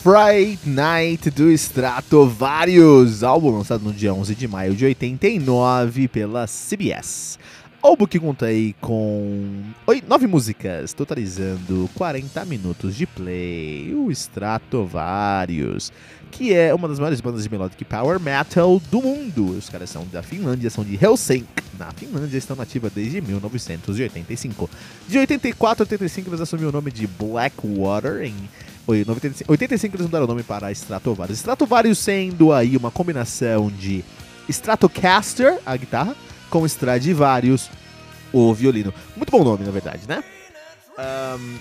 Friday 0.00 0.60
Night 0.64 1.28
do 1.28 1.50
Stratovarius, 1.50 3.24
álbum 3.24 3.50
lançado 3.50 3.82
no 3.82 3.92
dia 3.92 4.14
11 4.14 4.36
de 4.36 4.46
maio 4.46 4.76
de 4.76 4.84
89 4.84 6.06
pela 6.06 6.46
CBS. 6.46 7.36
Álbum 7.82 8.06
que 8.06 8.20
conta 8.20 8.46
aí 8.46 8.76
com 8.80 9.60
nove 10.06 10.28
músicas, 10.28 10.92
totalizando 10.92 11.90
40 11.96 12.44
minutos 12.44 12.94
de 12.94 13.08
play. 13.08 13.92
O 13.92 14.08
Stratovarius, 14.12 15.92
que 16.32 16.52
é 16.54 16.74
uma 16.74 16.88
das 16.88 16.98
maiores 16.98 17.20
bandas 17.20 17.44
de 17.44 17.50
melodic 17.50 17.84
power 17.84 18.18
metal 18.18 18.80
do 18.90 19.02
mundo. 19.02 19.50
Os 19.50 19.68
caras 19.68 19.90
são 19.90 20.06
da 20.10 20.22
Finlândia, 20.22 20.70
são 20.70 20.82
de 20.82 20.98
Helsinki, 21.00 21.46
na 21.78 21.92
Finlândia, 21.92 22.38
estão 22.38 22.56
nativa 22.56 22.90
desde 22.92 23.20
1985. 23.20 24.68
De 25.06 25.18
84 25.18 25.82
a 25.82 25.84
85 25.84 26.30
eles 26.30 26.40
assumiram 26.40 26.70
o 26.70 26.72
nome 26.72 26.90
de 26.90 27.06
Blackwater 27.06 28.22
em 28.22 28.34
85 29.46 29.94
eles 29.94 30.06
mudaram 30.06 30.24
o 30.24 30.28
nome 30.28 30.42
para 30.42 30.72
Stratovarius. 30.72 31.38
Stratovarius 31.38 31.98
sendo 31.98 32.52
aí 32.52 32.76
uma 32.76 32.90
combinação 32.90 33.70
de 33.70 34.02
Stratocaster, 34.48 35.60
a 35.64 35.76
guitarra, 35.76 36.16
com 36.50 36.66
Stradivarius, 36.66 37.70
o 38.32 38.52
violino. 38.52 38.92
Muito 39.16 39.30
bom 39.30 39.44
nome, 39.44 39.64
na 39.64 39.70
verdade, 39.70 40.02
né? 40.08 40.24
Um, 40.98 41.58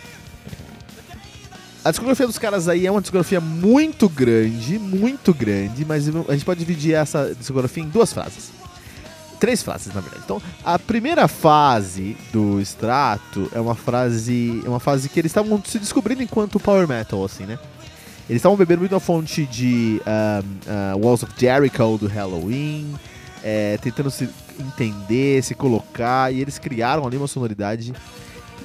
a 1.84 1.90
discografia 1.90 2.28
dos 2.28 2.38
caras 2.38 2.68
aí 2.68 2.86
é 2.86 2.92
uma 2.92 3.02
discografia 3.02 3.42
muito 3.42 4.08
grande, 4.08 4.78
muito 4.78 5.34
grande, 5.34 5.84
mas 5.84 6.08
a 6.08 6.34
gente 6.34 6.46
pode 6.46 6.60
dividir 6.60 6.94
essa 6.94 7.34
discografia 7.38 7.84
em 7.84 7.90
duas 7.90 8.14
fases. 8.14 8.52
Três 9.40 9.64
fases, 9.64 9.92
na 9.94 10.02
verdade. 10.02 10.22
Então, 10.24 10.40
a 10.64 10.78
primeira 10.78 11.28
fase 11.28 12.16
do 12.32 12.62
Strato 12.62 13.50
é 13.54 13.60
uma 13.60 13.74
fase, 13.74 14.62
é 14.64 14.70
uma 14.70 14.80
fase 14.80 15.10
que 15.10 15.20
eles 15.20 15.32
estavam 15.32 15.62
se 15.66 15.80
descobrindo 15.80 16.22
enquanto 16.22 16.60
power 16.60 16.88
metal, 16.88 17.26
assim, 17.26 17.46
né? 17.46 17.58
Eles 18.30 18.40
estavam 18.40 18.56
bebendo 18.56 18.82
muito 18.82 18.96
a 18.96 19.00
fonte 19.00 19.48
de 19.48 20.00
um, 20.06 20.96
uh, 20.96 21.04
Walls 21.04 21.24
of 21.24 21.34
Jericho 21.36 21.98
do 21.98 22.08
Halloween, 22.08 22.94
é, 23.44 23.80
tentando 23.82 24.12
se 24.12 24.30
entender, 24.60 25.44
se 25.44 25.56
colocar, 25.56 26.32
e 26.32 26.40
eles 26.40 26.60
criaram 26.60 27.06
ali 27.08 27.18
uma 27.18 27.28
sonoridade, 27.28 27.94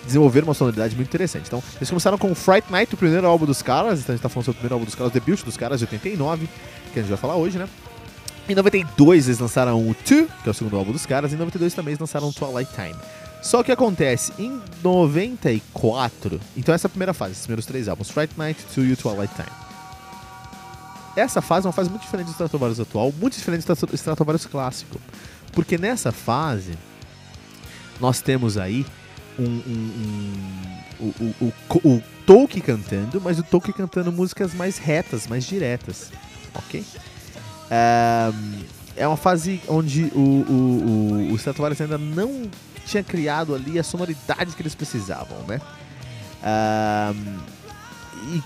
desenvolveram 0.07 0.49
uma 0.49 0.55
sonoridade 0.55 0.95
muito 0.95 1.09
interessante. 1.09 1.47
Então, 1.47 1.63
eles 1.77 1.89
começaram 1.89 2.17
com 2.17 2.35
Fright 2.35 2.71
Night, 2.71 2.95
o 2.95 2.97
primeiro 2.97 3.27
álbum 3.27 3.45
dos 3.45 3.63
caras, 3.63 4.01
então 4.01 4.13
a 4.13 4.17
gente 4.17 4.23
tá 4.23 4.29
falando 4.29 4.47
sobre 4.47 4.59
o 4.59 4.61
primeiro 4.61 4.75
álbum 4.75 4.87
dos 4.87 4.95
caras, 4.95 5.11
o 5.11 5.15
debut 5.15 5.45
dos 5.45 5.57
caras 5.57 5.81
de 5.81 5.85
89, 5.85 6.49
que 6.93 6.99
a 6.99 7.03
gente 7.03 7.09
vai 7.11 7.19
falar 7.19 7.37
hoje, 7.37 7.59
né? 7.59 7.69
Em 8.49 8.55
92 8.55 9.27
eles 9.27 9.41
lançaram 9.41 9.79
o 9.79 9.95
Two, 9.95 10.29
que 10.43 10.49
é 10.49 10.51
o 10.51 10.55
segundo 10.55 10.77
álbum 10.77 10.93
dos 10.93 11.05
caras, 11.05 11.33
em 11.33 11.37
92 11.37 11.75
também 11.75 11.93
eles 11.93 12.01
lançaram 12.01 12.33
Twilight 12.33 12.73
Time. 12.73 12.97
Só 13.43 13.63
que 13.63 13.71
acontece, 13.71 14.33
em 14.39 14.61
94, 14.83 16.41
então 16.57 16.75
essa 16.75 16.87
é 16.87 16.89
a 16.89 16.91
primeira 16.91 17.13
fase, 17.13 17.33
esses 17.33 17.45
primeiros 17.45 17.67
três 17.67 17.89
álbuns, 17.89 18.11
Fright 18.11 18.33
Night, 18.37 18.65
Two 18.75 18.85
e 18.85 18.97
Twilight 18.97 19.35
Time 19.35 19.67
essa 21.17 21.41
fase 21.41 21.67
é 21.67 21.69
uma 21.69 21.73
fase 21.73 21.89
muito 21.89 22.03
diferente 22.03 22.27
do 22.27 22.33
Stratovarius 22.33 22.79
atual, 22.79 23.13
muito 23.19 23.37
diferente 23.37 23.67
do 23.67 23.95
Stratovarius 23.95 24.45
clássico. 24.47 25.01
Porque 25.53 25.79
nessa 25.79 26.13
fase, 26.13 26.77
nós 27.99 28.21
temos 28.21 28.59
aí 28.59 28.85
um, 29.39 29.45
um, 29.45 30.33
um, 31.01 31.15
o, 31.21 31.35
o, 31.41 31.89
o, 31.95 32.03
Tolkien 32.27 32.63
cantando, 32.63 33.21
mas 33.21 33.39
o 33.39 33.43
Tolkien 33.43 33.75
cantando 33.75 34.11
músicas 34.11 34.53
mais 34.55 34.79
retas, 34.79 35.27
mais 35.27 35.45
diretas. 35.45 36.11
Ok? 36.55 36.85
É, 37.71 39.07
uma 39.07 39.17
fase 39.17 39.61
onde 39.69 40.05
o, 40.15 40.19
o, 40.19 41.29
o, 41.31 41.33
o 41.33 41.37
Stratovarius 41.37 41.81
ainda 41.81 41.99
não 41.99 42.51
tinha 42.87 43.03
criado 43.03 43.55
ali 43.55 43.79
a 43.79 43.83
sonoridade 43.83 44.55
que 44.55 44.63
eles 44.63 44.75
precisavam, 44.75 45.39
né? 45.47 45.61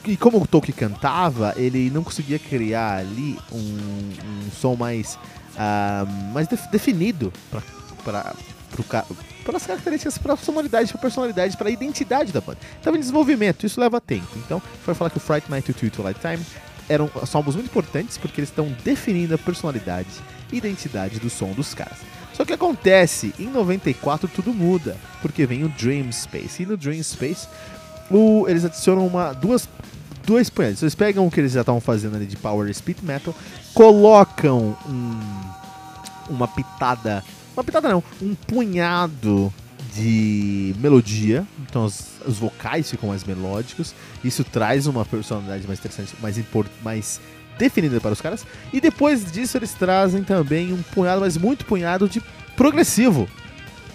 e, 0.04 0.12
e, 0.12 0.16
como 0.16 0.42
o 0.42 0.46
Tolkien 0.46 0.74
cantava, 0.74 1.54
ele 1.56 1.90
não 1.90 2.02
conseguia 2.02 2.38
criar 2.38 2.98
ali 2.98 3.38
um, 3.52 3.58
um 3.58 4.50
som 4.50 4.74
mais, 4.74 5.18
mais 6.32 6.48
def, 6.48 6.66
definido 6.70 7.32
para 8.02 8.34
pro 8.70 8.84
ca... 8.84 9.04
pelas 9.44 9.66
características, 9.66 10.18
pra 10.18 10.36
personalidade, 10.36 10.92
pra 10.92 11.00
personalidade, 11.00 11.56
pra 11.56 11.70
identidade 11.70 12.32
da 12.32 12.40
banda. 12.40 12.58
Estava 12.76 12.96
em 12.96 13.00
desenvolvimento, 13.00 13.66
isso 13.66 13.80
leva 13.80 14.00
tempo. 14.00 14.30
Então, 14.36 14.62
foi 14.84 14.94
falar 14.94 15.10
que 15.10 15.16
o 15.16 15.20
Fright 15.20 15.50
Night 15.50 15.72
2 15.72 15.82
e 15.82 15.90
Twilight 15.90 16.20
Time 16.20 16.44
eram 16.88 17.10
álbuns 17.32 17.54
muito 17.54 17.68
importantes 17.68 18.18
porque 18.18 18.40
eles 18.40 18.50
estão 18.50 18.74
definindo 18.84 19.34
a 19.34 19.38
personalidade 19.38 20.08
e 20.52 20.56
identidade 20.56 21.20
do 21.20 21.30
som 21.30 21.52
dos 21.52 21.74
caras. 21.74 21.98
Só 22.40 22.44
que 22.44 22.52
acontece, 22.52 23.34
em 23.38 23.46
94 23.46 24.26
tudo 24.28 24.54
muda, 24.54 24.96
porque 25.20 25.44
vem 25.46 25.62
o 25.62 25.68
Dream 25.68 26.10
Space. 26.10 26.62
E 26.62 26.66
no 26.66 26.76
Dream 26.76 27.02
Space, 27.02 27.46
o, 28.10 28.46
eles 28.48 28.64
adicionam 28.64 29.06
uma, 29.06 29.32
duas, 29.32 29.68
dois 30.26 30.48
punhados. 30.48 30.82
Eles 30.82 30.94
pegam 30.94 31.26
o 31.26 31.30
que 31.30 31.38
eles 31.38 31.52
já 31.52 31.60
estavam 31.60 31.80
fazendo 31.80 32.16
ali 32.16 32.26
de 32.26 32.36
Power 32.36 32.72
Speed 32.74 32.98
Metal, 33.02 33.34
colocam 33.74 34.76
um, 34.88 35.20
uma 36.30 36.48
pitada, 36.48 37.22
uma 37.60 37.64
pitada 37.64 37.88
não, 37.88 38.02
um 38.22 38.34
punhado 38.34 39.52
de 39.94 40.74
melodia, 40.78 41.46
então 41.60 41.84
os, 41.84 42.04
os, 42.26 42.38
vocais 42.38 42.90
ficam 42.90 43.10
mais 43.10 43.22
melódicos, 43.24 43.94
isso 44.24 44.42
traz 44.44 44.86
uma 44.86 45.04
personalidade 45.04 45.66
mais 45.66 45.78
interessante, 45.78 46.14
mais, 46.20 46.40
mais 46.82 47.20
definida 47.58 48.00
para 48.00 48.12
os 48.12 48.20
caras, 48.20 48.46
e 48.72 48.80
depois 48.80 49.30
disso 49.30 49.58
eles 49.58 49.74
trazem 49.74 50.22
também 50.22 50.72
um 50.72 50.82
punhado, 50.82 51.20
mas 51.20 51.36
muito 51.36 51.64
punhado 51.66 52.08
de 52.08 52.22
progressivo, 52.56 53.28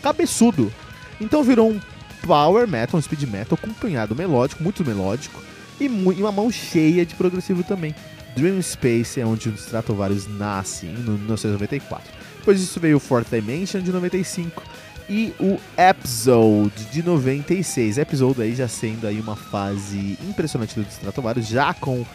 cabeçudo. 0.01 0.71
Então 1.19 1.43
virou 1.43 1.71
um 1.71 1.79
power 2.25 2.67
metal, 2.67 2.99
um 2.99 3.01
speed 3.01 3.23
metal 3.23 3.57
com 3.57 3.67
um 3.67 3.73
punhado 3.73 4.15
melódico, 4.15 4.61
muito 4.61 4.85
melódico, 4.85 5.41
e, 5.79 5.85
e 5.85 5.87
uma 5.87 6.31
mão 6.31 6.51
cheia 6.51 7.05
de 7.05 7.15
progressivo 7.15 7.63
também. 7.63 7.95
Dream 8.35 8.61
Space 8.61 9.19
é 9.19 9.25
onde 9.25 9.47
o 9.47 9.53
Stratovarius 9.53 10.27
nasce, 10.27 10.87
em 10.87 10.93
1994. 10.93 12.14
Depois 12.45 12.59
disso 12.59 12.79
veio 12.79 12.97
o 12.97 12.99
Fourth 12.99 13.25
Dimension 13.31 13.81
de 13.81 13.91
95 13.91 14.61
e 15.09 15.33
o 15.39 15.59
Episode 15.75 16.85
de 16.91 17.01
96. 17.01 17.97
Episode 17.97 18.43
aí 18.43 18.53
já 18.53 18.67
sendo 18.67 19.07
aí 19.07 19.19
uma 19.19 19.35
fase 19.35 20.15
impressionante 20.29 20.79
do 20.79 20.87
Stratovarius, 20.87 21.47
já 21.47 21.73
com 21.73 22.05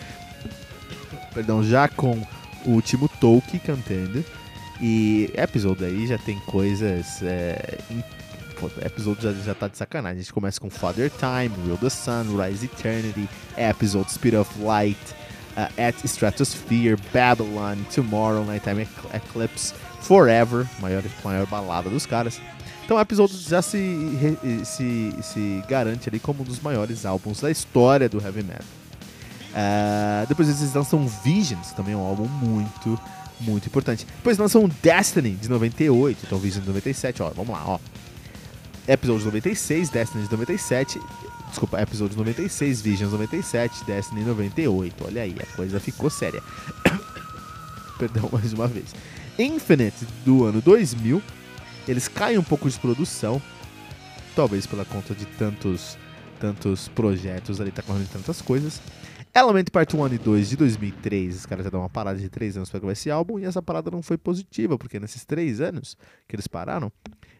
perdão, 1.35 1.64
já 1.64 1.88
com 1.88 2.25
o 2.64 2.81
Timo 2.81 3.09
Tolkien 3.21 3.59
cantando. 3.59 4.25
E 4.81 5.33
Episode 5.35 5.85
aí 5.85 6.07
já 6.07 6.16
tem 6.16 6.38
coisas 6.47 7.21
é, 7.25 7.79
episódio 8.87 9.21
já, 9.21 9.33
já 9.33 9.53
tá 9.53 9.66
de 9.66 9.77
sacanagem. 9.77 10.19
A 10.19 10.23
gente 10.23 10.33
começa 10.33 10.61
com 10.61 10.71
Father 10.71 11.11
Time, 11.11 11.53
Real 11.66 11.79
the 11.79 11.90
Sun, 11.90 12.37
Rise 12.40 12.66
Eternity, 12.66 13.29
Episode 13.59 14.12
Speed 14.12 14.35
of 14.35 14.62
Light, 14.62 14.97
uh, 15.56 15.88
At 15.88 16.04
Stratosphere, 16.04 16.96
Babylon, 17.12 17.78
Tomorrow, 17.94 18.44
Nighttime 18.44 18.86
Eclipse, 19.14 19.74
Forever, 20.00 20.66
maior, 20.80 21.02
maior 21.24 21.46
balada 21.46 21.90
dos 21.90 22.06
caras. 22.06 22.40
Então 22.84 22.96
o 22.96 23.00
episódio 23.00 23.36
já 23.38 23.62
se, 23.62 23.78
se, 24.64 25.14
se 25.22 25.62
garante 25.68 26.08
ali 26.08 26.18
como 26.18 26.42
um 26.42 26.44
dos 26.44 26.60
maiores 26.60 27.06
álbuns 27.06 27.40
da 27.40 27.50
história 27.50 28.08
do 28.08 28.20
heavy 28.20 28.42
metal. 28.42 28.64
Uh, 29.50 30.26
depois 30.28 30.48
eles 30.48 30.74
lançam 30.74 31.06
Visions, 31.24 31.72
também 31.72 31.94
é 31.94 31.96
um 31.96 32.00
álbum 32.00 32.26
muito, 32.26 32.98
muito 33.40 33.66
importante. 33.66 34.06
Depois 34.16 34.38
lançam 34.38 34.68
Destiny 34.82 35.32
de 35.32 35.48
98, 35.48 36.24
então 36.26 36.38
Visions 36.38 36.64
de 36.64 36.68
97, 36.68 37.22
ó, 37.22 37.30
vamos 37.30 37.50
lá, 37.50 37.62
ó. 37.64 37.78
Episódio 38.88 39.26
96, 39.26 39.88
Destiny 39.88 40.24
de 40.24 40.30
97, 40.32 41.00
desculpa, 41.50 41.80
episódio 41.80 42.16
96, 42.16 42.80
Visions 42.80 43.12
97, 43.12 43.84
Destiny 43.84 44.24
98. 44.24 45.04
Olha 45.04 45.22
aí, 45.22 45.36
a 45.40 45.56
coisa 45.56 45.78
ficou 45.78 46.08
séria. 46.08 46.42
Perdão 47.98 48.28
mais 48.32 48.52
uma 48.52 48.66
vez. 48.66 48.94
Infinite 49.38 50.06
do 50.24 50.44
ano 50.44 50.62
2000, 50.62 51.22
eles 51.86 52.08
caem 52.08 52.38
um 52.38 52.42
pouco 52.42 52.70
de 52.70 52.78
produção, 52.78 53.42
talvez 54.34 54.66
pela 54.66 54.84
conta 54.84 55.14
de 55.14 55.26
tantos 55.26 55.98
tantos 56.38 56.88
projetos 56.88 57.60
ali, 57.60 57.70
tá 57.70 57.82
correndo 57.82 58.08
tantas 58.10 58.40
coisas. 58.40 58.80
Element 59.34 59.66
Part 59.70 59.94
1 59.94 60.06
e 60.14 60.18
2 60.18 60.48
de 60.48 60.56
2003, 60.56 61.36
os 61.36 61.46
caras 61.46 61.64
já 61.64 61.70
dão 61.70 61.80
uma 61.80 61.90
parada 61.90 62.18
de 62.18 62.28
3 62.28 62.56
anos 62.56 62.70
para 62.70 62.80
gravar 62.80 62.92
esse 62.92 63.10
álbum, 63.10 63.38
e 63.38 63.44
essa 63.44 63.62
parada 63.62 63.90
não 63.90 64.02
foi 64.02 64.16
positiva, 64.16 64.78
porque 64.78 64.98
nesses 64.98 65.24
3 65.24 65.60
anos 65.60 65.96
que 66.26 66.34
eles 66.34 66.46
pararam, 66.46 66.90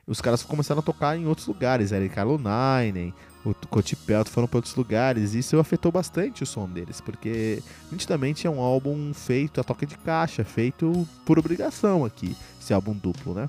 os 0.07 0.21
caras 0.21 0.43
começaram 0.43 0.81
a 0.81 0.83
tocar 0.83 1.17
em 1.17 1.27
outros 1.27 1.47
lugares, 1.47 1.91
Eric 1.91 2.15
Nine, 2.17 3.15
o 3.45 3.55
Cotipelto 3.69 4.31
foram 4.31 4.47
para 4.47 4.59
outros 4.59 4.75
lugares, 4.75 5.35
e 5.35 5.39
isso 5.39 5.59
afetou 5.59 5.91
bastante 5.91 6.43
o 6.43 6.47
som 6.47 6.69
deles, 6.69 7.01
porque 7.01 7.63
nitidamente 7.91 8.47
é 8.47 8.51
um 8.51 8.61
álbum 8.61 9.15
feito 9.15 9.61
a 9.61 9.65
toque 9.65 9.87
de 9.87 9.97
caixa, 9.99 10.45
feito 10.45 11.09
por 11.25 11.39
obrigação 11.39 12.05
aqui, 12.05 12.37
esse 12.61 12.75
álbum 12.75 12.93
duplo, 12.93 13.35
né? 13.35 13.49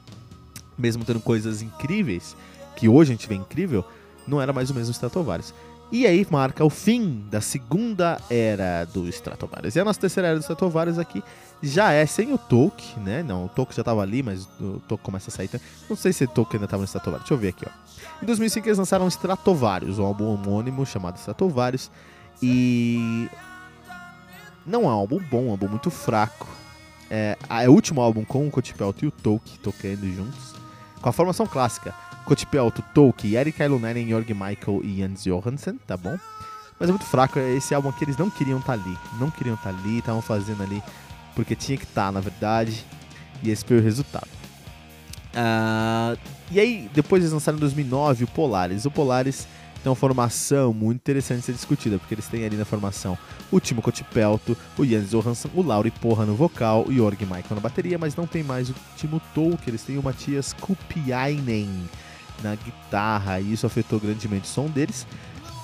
Mesmo 0.78 1.04
tendo 1.04 1.20
coisas 1.20 1.62
incríveis, 1.62 2.36
que 2.76 2.88
hoje 2.88 3.12
a 3.12 3.16
gente 3.16 3.28
vê 3.28 3.36
incrível, 3.36 3.86
não 4.28 4.42
era 4.42 4.54
mais 4.54 4.70
o 4.70 4.74
mesmo 4.74 4.92
Stratovarius. 4.92 5.54
E 5.92 6.08
aí 6.08 6.26
marca 6.30 6.64
o 6.64 6.70
fim 6.70 7.26
da 7.30 7.42
segunda 7.42 8.18
era 8.30 8.86
do 8.86 9.10
Stratovarius. 9.10 9.76
E 9.76 9.80
a 9.82 9.84
nossa 9.84 10.00
terceira 10.00 10.30
era 10.30 10.38
do 10.38 10.42
Stratovarius 10.42 10.98
aqui 10.98 11.22
já 11.62 11.92
é 11.92 12.06
sem 12.06 12.34
o 12.34 12.38
Tolkien, 12.38 13.04
né? 13.04 13.22
Não, 13.22 13.46
o 13.46 13.50
Tolkien 13.50 13.76
já 13.76 13.82
estava 13.82 14.02
ali, 14.02 14.24
mas 14.24 14.46
o 14.60 14.82
Tolkien 14.88 15.04
começa 15.04 15.30
a 15.30 15.34
sair. 15.34 15.46
Então, 15.46 15.60
não 15.90 15.98
sei 15.98 16.14
se 16.14 16.24
o 16.24 16.28
Tolkien 16.28 16.58
ainda 16.58 16.66
estava 16.66 16.82
no 16.82 16.86
Stratovarius. 16.86 17.24
Deixa 17.24 17.34
eu 17.34 17.38
ver 17.38 17.50
aqui, 17.50 17.66
ó. 17.68 17.91
Em 18.22 18.26
2005 18.26 18.68
eles 18.68 18.78
lançaram 18.78 19.08
Stratovarius, 19.08 19.98
um 19.98 20.06
álbum 20.06 20.26
homônimo 20.26 20.86
chamado 20.86 21.18
Stratovarius. 21.18 21.90
E 22.42 23.28
não 24.66 24.84
é 24.84 24.86
um 24.86 24.90
álbum 24.90 25.20
bom, 25.20 25.46
é 25.46 25.48
um 25.48 25.52
álbum 25.52 25.68
muito 25.68 25.90
fraco. 25.90 26.48
É, 27.10 27.38
é 27.50 27.70
o 27.70 27.74
último 27.74 28.00
álbum 28.00 28.24
com 28.24 28.48
o 28.48 28.52
Kotipelt 28.52 29.02
e 29.02 29.08
o 29.08 29.12
Tolkien 29.12 29.60
tocando 29.62 30.16
juntos, 30.16 30.56
com 31.02 31.10
a 31.10 31.12
formação 31.12 31.46
clássica. 31.46 31.94
Kotipelto, 32.26 32.82
Tolkien, 32.94 33.34
Eric 33.34 33.62
Ilonen, 33.62 34.08
Jorg 34.08 34.34
Michael 34.34 34.82
e 34.84 34.98
Jens 34.98 35.24
Johansen, 35.24 35.78
tá 35.86 35.98
bom? 35.98 36.18
Mas 36.80 36.90
é 36.90 36.92
muito 36.92 37.06
fraco, 37.06 37.38
esse 37.40 37.76
álbum 37.76 37.90
aqui 37.90 38.06
eles 38.06 38.18
não 38.18 38.30
queriam 38.30 38.60
estar 38.60 38.78
tá 38.78 38.84
ali, 38.84 38.98
não 39.20 39.30
queriam 39.30 39.56
estar 39.56 39.72
tá 39.72 39.78
ali, 39.78 40.00
estavam 40.00 40.22
fazendo 40.22 40.64
ali 40.64 40.82
porque 41.36 41.56
tinha 41.56 41.78
que 41.78 41.84
estar, 41.84 42.08
tá, 42.08 42.12
na 42.12 42.20
verdade, 42.20 42.86
e 43.44 43.50
esse 43.50 43.64
foi 43.66 43.78
o 43.78 43.82
resultado. 43.82 44.28
Uh, 45.34 46.18
e 46.52 46.60
aí, 46.60 46.90
depois 46.94 47.24
eles 47.24 47.34
lançaram 47.34 47.58
em 47.58 47.62
2009 47.62 48.26
o 48.26 48.28
Polaris. 48.28 48.86
O 48.86 48.92
Polaris 48.92 49.48
tem 49.82 49.90
uma 49.90 49.96
formação 49.96 50.74
muito 50.74 50.98
interessante 50.98 51.40
de 51.40 51.46
ser 51.46 51.54
discutida, 51.54 51.98
porque 51.98 52.14
eles 52.14 52.28
têm 52.28 52.46
ali 52.46 52.56
na 52.56 52.66
formação 52.66 53.18
o 53.52 53.60
Timo 53.60 53.82
Kotipelto, 53.82 54.56
o 54.78 54.86
Jens 54.86 55.10
Johansson, 55.10 55.50
o 55.56 55.62
Lauri 55.62 55.92
Porra 55.92 56.26
no 56.26 56.36
vocal, 56.36 56.86
o 56.88 56.94
Jorg 56.94 57.20
Michael 57.22 57.46
na 57.52 57.60
bateria, 57.60 57.98
mas 57.98 58.16
não 58.16 58.28
tem 58.28 58.44
mais 58.44 58.70
o 58.70 58.76
Timo 58.96 59.22
Tolkien, 59.34 59.70
eles 59.70 59.82
têm 59.82 59.98
o 59.98 60.04
Matias 60.04 60.54
Kupiainen 60.54 61.70
na 62.44 62.56
guitarra, 62.56 63.40
e 63.40 63.54
isso 63.54 63.66
afetou 63.66 64.00
grandemente 64.00 64.46
o 64.46 64.48
som 64.48 64.68
deles. 64.68 65.08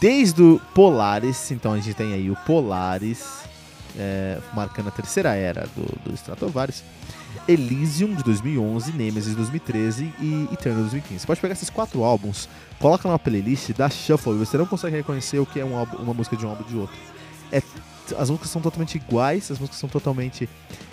Desde 0.02 0.41
o 0.41 0.62
Polaris, 0.73 1.52
então 1.52 1.73
a 1.73 1.80
gente 1.80 1.93
tem 1.93 2.13
aí 2.13 2.30
o 2.30 2.36
Polaris, 2.38 3.43
é, 3.97 4.39
marcando 4.54 4.88
a 4.88 4.91
terceira 4.91 5.36
era 5.36 5.67
do, 5.76 5.86
do 6.04 6.13
Stratovarius. 6.13 6.84
Elysium 7.47 8.13
de 8.13 8.23
2011, 8.23 8.91
Nemesis 8.91 9.29
de 9.29 9.36
2013 9.36 10.13
e 10.19 10.47
Eternal 10.51 10.77
de 10.77 10.89
2015. 10.89 11.19
Você 11.19 11.27
pode 11.27 11.39
pegar 11.39 11.53
esses 11.53 11.69
quatro 11.69 12.03
álbuns, 12.03 12.49
coloca 12.79 13.07
numa 13.07 13.17
playlist, 13.17 13.71
dá 13.71 13.89
shuffle 13.89 14.33
e 14.33 14.38
você 14.38 14.57
não 14.57 14.65
consegue 14.65 14.97
reconhecer 14.97 15.39
o 15.39 15.45
que 15.45 15.60
é 15.60 15.65
um 15.65 15.77
álbum, 15.77 15.97
uma 15.97 16.13
música 16.13 16.36
de 16.36 16.45
um 16.45 16.49
álbum 16.49 16.63
de 16.63 16.75
outro. 16.75 16.95
É, 17.51 17.62
as 18.17 18.29
músicas 18.29 18.49
são 18.49 18.62
totalmente 18.62 18.95
iguais, 18.95 19.49
as 19.49 19.60
músicas 19.60 19.79
são 19.79 19.89
totalmente 19.89 20.49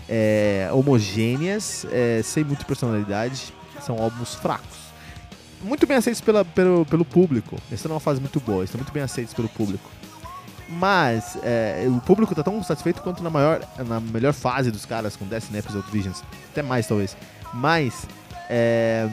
é, 0.08 0.68
homogêneas, 0.72 1.86
é, 1.90 2.22
sem 2.22 2.44
muita 2.44 2.64
personalidade, 2.64 3.52
são 3.80 4.00
álbuns 4.00 4.34
fracos. 4.34 4.84
Muito 5.62 5.86
bem 5.86 5.96
aceitos 5.96 6.20
pela, 6.20 6.44
pelo, 6.44 6.84
pelo 6.86 7.04
público. 7.04 7.56
Essa 7.72 7.88
é 7.88 7.90
uma 7.90 8.00
fase 8.00 8.20
muito 8.20 8.38
boa, 8.38 8.64
estão 8.64 8.78
muito 8.78 8.92
bem 8.92 9.02
aceitos 9.02 9.32
pelo 9.34 9.48
público. 9.48 9.90
Mas 10.78 11.38
é, 11.42 11.86
o 11.88 12.00
público 12.00 12.34
tá 12.34 12.42
tão 12.42 12.62
satisfeito 12.62 13.02
quanto 13.02 13.22
na, 13.22 13.30
maior, 13.30 13.60
na 13.86 14.00
melhor 14.00 14.32
fase 14.32 14.70
dos 14.70 14.84
caras 14.84 15.16
com 15.16 15.26
Destiny 15.26 15.58
Episode 15.58 15.90
Visions. 15.90 16.22
Até 16.50 16.62
mais, 16.62 16.86
talvez. 16.86 17.16
Mas, 17.52 18.06
é, 18.50 19.08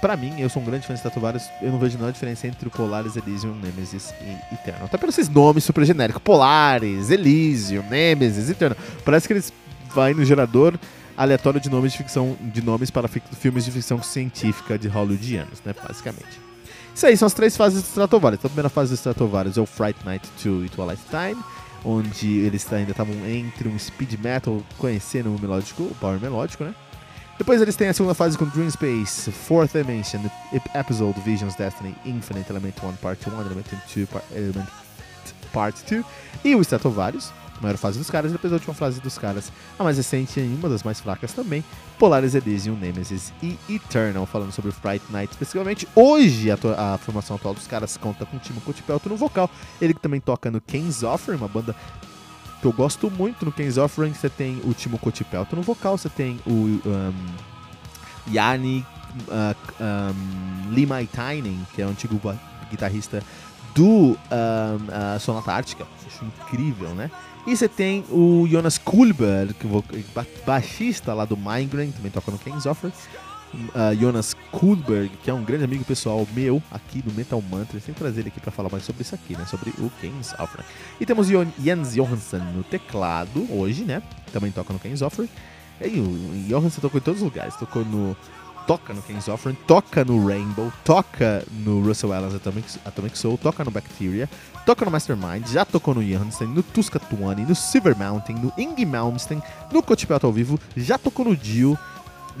pra 0.00 0.16
mim, 0.16 0.38
eu 0.38 0.48
sou 0.48 0.60
um 0.60 0.64
grande 0.64 0.86
fã 0.86 0.92
de 0.92 0.98
Stratovarius. 0.98 1.44
Eu 1.62 1.72
não 1.72 1.78
vejo 1.78 1.96
nenhuma 1.96 2.12
diferença 2.12 2.46
entre 2.46 2.68
o 2.68 2.70
Polaris, 2.70 3.16
Elysium, 3.16 3.54
Nemesis 3.54 4.12
e 4.20 4.54
Eternal. 4.54 4.84
Até 4.84 4.98
pelos 4.98 5.16
esses 5.16 5.32
nomes 5.32 5.64
super 5.64 5.84
genéricos: 5.84 6.22
Polaris, 6.22 7.10
Elysium, 7.10 7.82
Nemesis, 7.88 8.50
Eternal. 8.50 8.76
Parece 9.04 9.26
que 9.26 9.32
eles 9.32 9.52
vai 9.94 10.12
no 10.12 10.24
gerador 10.24 10.78
aleatório 11.16 11.58
de 11.58 11.70
nomes 11.70 11.92
de 11.92 11.98
ficção 11.98 12.36
de 12.40 12.60
nomes 12.60 12.90
para 12.90 13.08
filmes 13.08 13.64
de 13.64 13.70
ficção 13.70 14.02
científica 14.02 14.78
de 14.78 14.88
hollywoodianos, 14.88 15.62
né? 15.64 15.74
Basicamente. 15.82 16.45
Isso 16.96 17.04
aí, 17.04 17.14
são 17.14 17.26
as 17.26 17.34
três 17.34 17.54
fases 17.54 17.82
do 17.82 17.84
Stratovarius. 17.84 18.38
Então, 18.38 18.48
a 18.48 18.50
primeira 18.50 18.70
fase 18.70 18.90
do 18.90 18.94
Stratovarius 18.94 19.58
é 19.58 19.60
o 19.60 19.66
Fright 19.66 20.02
Night 20.02 20.26
2 20.42 20.64
e 20.64 20.68
Twilight 20.70 21.02
Time, 21.10 21.44
onde 21.84 22.38
eles 22.38 22.72
ainda 22.72 22.92
estavam 22.92 23.14
entre 23.26 23.68
um 23.68 23.78
speed 23.78 24.14
metal, 24.14 24.62
conhecendo 24.78 25.28
o 25.28 25.38
melódico, 25.38 25.82
o 25.82 25.94
power 26.00 26.18
melódico, 26.18 26.64
né? 26.64 26.74
Depois 27.36 27.60
eles 27.60 27.76
têm 27.76 27.88
a 27.88 27.92
segunda 27.92 28.14
fase 28.14 28.38
com 28.38 28.46
Dream 28.46 28.70
Space, 28.70 29.30
Fourth 29.30 29.72
Dimension, 29.74 30.22
Episode, 30.74 31.20
Visions, 31.20 31.54
Destiny, 31.54 31.94
Infinite, 32.06 32.48
Element 32.48 32.72
1, 32.82 32.92
Part 32.94 33.28
1, 33.28 33.40
Element 33.42 33.66
2, 33.94 34.08
Part, 34.08 34.26
Part 35.52 35.84
2, 35.86 36.04
e 36.46 36.54
o 36.54 36.62
Stratovarius. 36.62 37.30
Maior 37.60 37.76
fase 37.76 37.98
dos 37.98 38.10
caras, 38.10 38.30
e 38.30 38.34
depois 38.34 38.52
a 38.52 38.56
última 38.56 38.74
fase 38.74 39.00
dos 39.00 39.18
caras, 39.18 39.52
a 39.78 39.84
mais 39.84 39.96
recente 39.96 40.40
e 40.40 40.54
uma 40.58 40.68
das 40.68 40.82
mais 40.82 41.00
fracas 41.00 41.32
também, 41.32 41.64
Polaris 41.98 42.34
Elysium, 42.34 42.76
Nemesis 42.76 43.32
e 43.42 43.58
Eternal, 43.68 44.26
falando 44.26 44.52
sobre 44.52 44.70
Fright 44.70 45.04
Night 45.10 45.32
especificamente. 45.32 45.88
Hoje, 45.94 46.50
a, 46.50 46.54
a, 46.94 46.98
formação 46.98 47.36
atual 47.36 47.54
dos 47.54 47.66
caras 47.66 47.96
conta 47.96 48.26
com 48.26 48.36
o 48.36 48.40
Timo 48.40 48.60
Kotipelto 48.60 49.08
no 49.08 49.16
vocal, 49.16 49.50
ele 49.80 49.94
que 49.94 50.00
também 50.00 50.20
toca 50.20 50.50
no 50.50 50.60
King's 50.60 51.02
Offer, 51.02 51.36
uma 51.36 51.48
banda 51.48 51.74
que 52.60 52.66
eu 52.66 52.72
gosto 52.72 53.10
muito 53.10 53.44
no 53.44 53.52
King's 53.52 53.78
Offering, 53.78 54.12
você 54.12 54.28
tem 54.28 54.60
o 54.64 54.72
Timo 54.72 54.98
Kotipelto 54.98 55.54
no 55.56 55.62
vocal, 55.62 55.96
você 55.96 56.08
tem 56.08 56.38
o 56.46 56.50
um, 56.50 57.12
Yanni 58.32 58.84
uh, 59.28 59.56
um, 59.80 60.72
Limaitainen, 60.72 61.66
que 61.74 61.82
é 61.82 61.86
o 61.86 61.90
antigo 61.90 62.20
guitarrista 62.70 63.22
do 63.74 63.84
um, 63.84 64.16
uh, 64.16 65.20
Sonata 65.20 65.52
Ártica, 65.52 65.86
acho 66.06 66.24
incrível, 66.24 66.90
né? 66.94 67.10
E 67.46 67.56
você 67.56 67.68
tem 67.68 68.04
o 68.10 68.44
Jonas 68.50 68.76
Kulberg, 68.76 69.54
baixista 70.44 71.14
lá 71.14 71.24
do 71.24 71.36
Migraine, 71.36 71.92
também 71.92 72.10
toca 72.10 72.32
no 72.32 72.38
King's 72.38 72.66
Offer. 72.66 72.90
Uh, 73.54 73.94
Jonas 73.98 74.34
Kulberg, 74.50 75.08
que 75.22 75.30
é 75.30 75.32
um 75.32 75.44
grande 75.44 75.62
amigo 75.62 75.84
pessoal 75.84 76.26
meu 76.34 76.60
aqui 76.72 77.00
do 77.00 77.14
Metal 77.14 77.40
Mantra. 77.40 77.78
Sempre 77.78 78.00
trazer 78.00 78.22
ele 78.22 78.28
aqui 78.28 78.40
para 78.40 78.50
falar 78.50 78.68
mais 78.68 78.84
sobre 78.84 79.02
isso 79.02 79.14
aqui, 79.14 79.36
né? 79.36 79.46
Sobre 79.46 79.70
o 79.78 79.88
King's 80.00 80.34
Offer. 80.40 80.64
E 81.00 81.06
temos 81.06 81.28
Jens 81.28 81.94
Johansson 81.94 82.38
no 82.52 82.64
teclado 82.64 83.46
hoje, 83.48 83.84
né? 83.84 84.02
Também 84.32 84.50
toca 84.50 84.72
no 84.72 84.80
King's 84.80 85.00
Offer. 85.00 85.28
E 85.80 86.00
o 86.00 86.48
Johansson 86.48 86.80
tocou 86.80 86.98
em 86.98 87.02
todos 87.02 87.20
os 87.20 87.24
lugares. 87.24 87.54
Tocou 87.54 87.84
no 87.84 88.16
toca 88.66 88.92
no 88.92 89.00
King's 89.02 89.28
Offering, 89.28 89.56
toca 89.66 90.04
no 90.04 90.26
Rainbow, 90.26 90.72
toca 90.84 91.44
no 91.64 91.80
Russell 91.80 92.12
Allen's 92.12 92.34
Atomic, 92.34 92.66
Atomic 92.84 93.16
Soul, 93.16 93.38
toca 93.38 93.64
no 93.64 93.70
Bacteria, 93.70 94.28
toca 94.64 94.84
no 94.84 94.90
Mastermind, 94.90 95.46
já 95.48 95.64
tocou 95.64 95.94
no 95.94 96.02
Janssen, 96.02 96.48
no 96.48 96.62
Tuska 96.62 96.98
Tuani, 96.98 97.42
no 97.42 97.54
Silver 97.54 97.96
Mountain, 97.96 98.36
no 98.36 98.52
Ing 98.58 98.84
Malmsteen, 98.84 99.42
no 99.72 99.82
Coachpelt 99.82 100.24
ao 100.24 100.32
vivo, 100.32 100.58
já 100.76 100.98
tocou 100.98 101.24
no 101.24 101.36
Dio, 101.36 101.78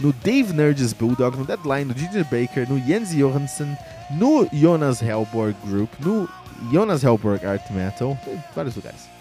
no 0.00 0.12
Dave 0.12 0.52
Nerds 0.52 0.92
Bulldog, 0.92 1.36
no 1.38 1.44
Deadline, 1.44 1.84
no 1.84 1.94
Ginger 1.94 2.24
Baker, 2.24 2.68
no 2.68 2.78
Jens 2.78 3.14
Johansson, 3.14 3.76
no 4.10 4.48
Jonas 4.52 5.00
Hellborg 5.00 5.56
Group, 5.64 5.90
no 6.00 6.28
Jonas 6.72 7.02
Hellborg 7.02 7.44
Art 7.46 7.70
Metal, 7.70 8.18
vários 8.54 8.74
lugares. 8.74 9.15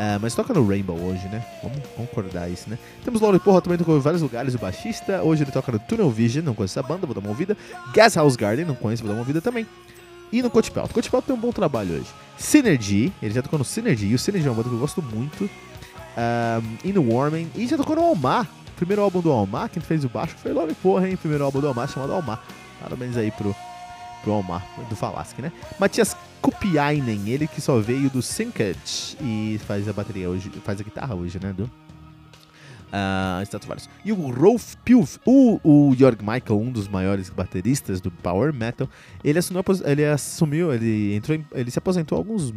Uh, 0.00 0.18
mas 0.18 0.34
toca 0.34 0.54
no 0.54 0.66
Rainbow 0.66 0.98
hoje, 0.98 1.28
né? 1.28 1.44
Vamos 1.62 1.78
concordar 1.94 2.48
isso, 2.48 2.70
né? 2.70 2.78
Temos 3.04 3.20
Laurie 3.20 3.38
Porra 3.38 3.60
também 3.60 3.76
tocou 3.76 3.98
em 3.98 4.00
vários 4.00 4.22
lugares, 4.22 4.54
o 4.54 4.58
baixista. 4.58 5.22
Hoje 5.22 5.44
ele 5.44 5.50
toca 5.50 5.70
no 5.70 5.78
Tunnel 5.78 6.10
Vision, 6.10 6.42
não 6.42 6.54
conheço 6.54 6.78
essa 6.78 6.88
banda, 6.88 7.06
vou 7.06 7.14
dar 7.14 7.20
uma 7.20 7.28
ouvida. 7.28 7.54
Gas 7.92 8.14
House 8.14 8.34
Garden, 8.34 8.64
não 8.64 8.74
conheço, 8.74 9.02
vou 9.02 9.10
dar 9.10 9.16
uma 9.16 9.20
ouvida 9.20 9.42
também. 9.42 9.66
E 10.32 10.40
no 10.40 10.48
Coach 10.48 10.70
Pelt. 10.70 10.90
Coach 10.90 11.10
Pelt 11.10 11.26
tem 11.26 11.36
um 11.36 11.38
bom 11.38 11.52
trabalho 11.52 11.96
hoje. 11.96 12.06
Synergy, 12.38 13.12
ele 13.20 13.34
já 13.34 13.42
tocou 13.42 13.58
no 13.58 13.64
Synergy, 13.64 14.06
e 14.06 14.14
o 14.14 14.18
Synergy 14.18 14.48
é 14.48 14.50
uma 14.50 14.56
banda 14.56 14.70
que 14.70 14.74
eu 14.74 14.80
gosto 14.80 15.02
muito. 15.02 15.44
Um, 15.44 16.76
e 16.82 16.92
no 16.94 17.14
Warming, 17.14 17.50
e 17.54 17.66
já 17.66 17.76
tocou 17.76 17.94
no 17.94 18.02
Almar. 18.02 18.48
Primeiro 18.76 19.02
álbum 19.02 19.20
do 19.20 19.30
Almar, 19.30 19.68
quem 19.68 19.82
fez 19.82 20.02
o 20.02 20.08
baixo 20.08 20.34
foi 20.38 20.54
Laurie 20.54 20.74
Porra, 20.76 21.10
hein? 21.10 21.16
Primeiro 21.18 21.44
álbum 21.44 21.60
do 21.60 21.68
Almar 21.68 21.86
chamado 21.86 22.14
Almar. 22.14 22.42
Parabéns 22.80 23.18
aí 23.18 23.30
pro, 23.32 23.54
pro 24.22 24.32
Almar, 24.32 24.64
do 24.88 24.96
Falasque, 24.96 25.42
né? 25.42 25.52
Matias 25.78 26.16
Kupiainen, 26.40 27.28
ele 27.28 27.46
que 27.46 27.60
só 27.60 27.78
veio 27.78 28.10
do 28.10 28.22
Syncad 28.22 28.76
e 29.20 29.60
faz 29.66 29.88
a 29.88 29.92
bateria 29.92 30.28
hoje, 30.28 30.50
faz 30.64 30.80
a 30.80 30.84
guitarra 30.84 31.14
hoje, 31.14 31.38
né? 31.40 31.52
Do 31.52 31.70
uh, 32.90 33.42
Stratovarius. 33.42 33.88
E 34.04 34.12
o 34.12 34.30
Rolf 34.30 34.74
Pilf, 34.84 35.18
o, 35.24 35.60
o 35.62 35.94
Jörg 35.96 36.20
Michael, 36.20 36.60
um 36.60 36.70
dos 36.70 36.88
maiores 36.88 37.30
bateristas 37.30 38.00
do 38.00 38.10
Power 38.10 38.52
Metal, 38.52 38.88
ele 39.24 39.38
assumiu, 39.38 39.62
ele 39.84 40.04
assumiu, 40.04 40.72
ele 40.72 41.14
entrou, 41.14 41.36
em, 41.36 41.46
ele 41.52 41.70
se 41.70 41.78
aposentou 41.78 42.18
alguns, 42.18 42.52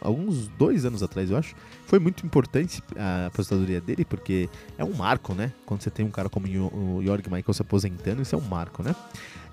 alguns 0.00 0.48
dois 0.48 0.84
anos 0.84 1.02
atrás, 1.02 1.30
eu 1.30 1.36
acho. 1.36 1.54
Foi 1.86 1.98
muito 1.98 2.24
importante 2.24 2.82
a 2.96 3.26
aposentadoria 3.26 3.80
dele, 3.80 4.04
porque 4.04 4.48
é 4.78 4.84
um 4.84 4.94
marco, 4.94 5.34
né? 5.34 5.52
Quando 5.66 5.82
você 5.82 5.90
tem 5.90 6.04
um 6.04 6.10
cara 6.10 6.28
como 6.28 6.46
o 6.46 7.02
Jörg 7.02 7.24
Michael 7.30 7.54
se 7.54 7.62
aposentando, 7.62 8.22
isso 8.22 8.34
é 8.34 8.38
um 8.38 8.42
marco, 8.42 8.82
né? 8.82 8.94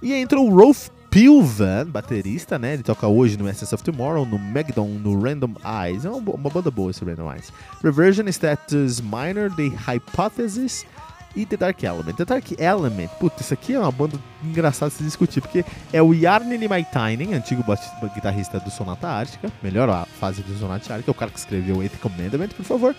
E 0.02 0.14
entrou 0.14 0.50
o 0.50 0.56
Rolf 0.56 0.90
Pilvan, 1.12 1.88
baterista, 1.88 2.58
né? 2.58 2.74
Ele 2.74 2.84
toca 2.84 3.06
hoje 3.06 3.38
no 3.38 3.50
Essence 3.50 3.76
of 3.76 3.84
Tomorrow, 3.84 4.26
no 4.26 4.40
Megdon, 4.40 4.88
no 4.88 5.22
Random 5.22 5.54
Eyes. 5.62 6.06
É 6.06 6.10
uma, 6.10 6.32
uma 6.32 6.50
banda 6.50 6.72
boa 6.72 6.90
esse 6.90 7.04
Random 7.04 7.34
Eyes. 7.34 7.52
Reversion 7.84 8.26
Status 8.30 9.02
Minor, 9.02 9.54
The 9.54 9.68
Hypothesis 9.92 10.86
e 11.36 11.46
The 11.46 11.58
Dark 11.58 11.84
Element. 11.84 12.14
The 12.14 12.24
Dark 12.24 12.46
Element, 12.58 13.10
puta, 13.20 13.42
isso 13.42 13.54
aqui 13.54 13.74
é 13.74 13.80
uma 13.80 13.92
banda 13.92 14.18
engraçada 14.42 14.90
se 14.90 15.04
discutir, 15.04 15.42
porque 15.42 15.66
é 15.92 16.02
o 16.02 16.14
Jarni 16.14 16.56
Limaitainen, 16.56 17.34
antigo 17.34 17.62
guitarrista 18.16 18.62
do 18.62 18.72
Sonata 18.72 19.10
Ártica, 19.10 19.52
melhor 19.62 20.08
fase 20.18 20.42
do 20.42 20.58
Sonata 20.58 20.94
Ártica, 20.94 21.12
é 21.12 21.14
o 21.14 21.16
cara 21.16 21.30
que 21.30 21.40
escreveu 21.40 21.82
Eighth 21.82 22.00
Commandment, 22.00 22.50
por 22.50 22.64
favor, 22.64 22.96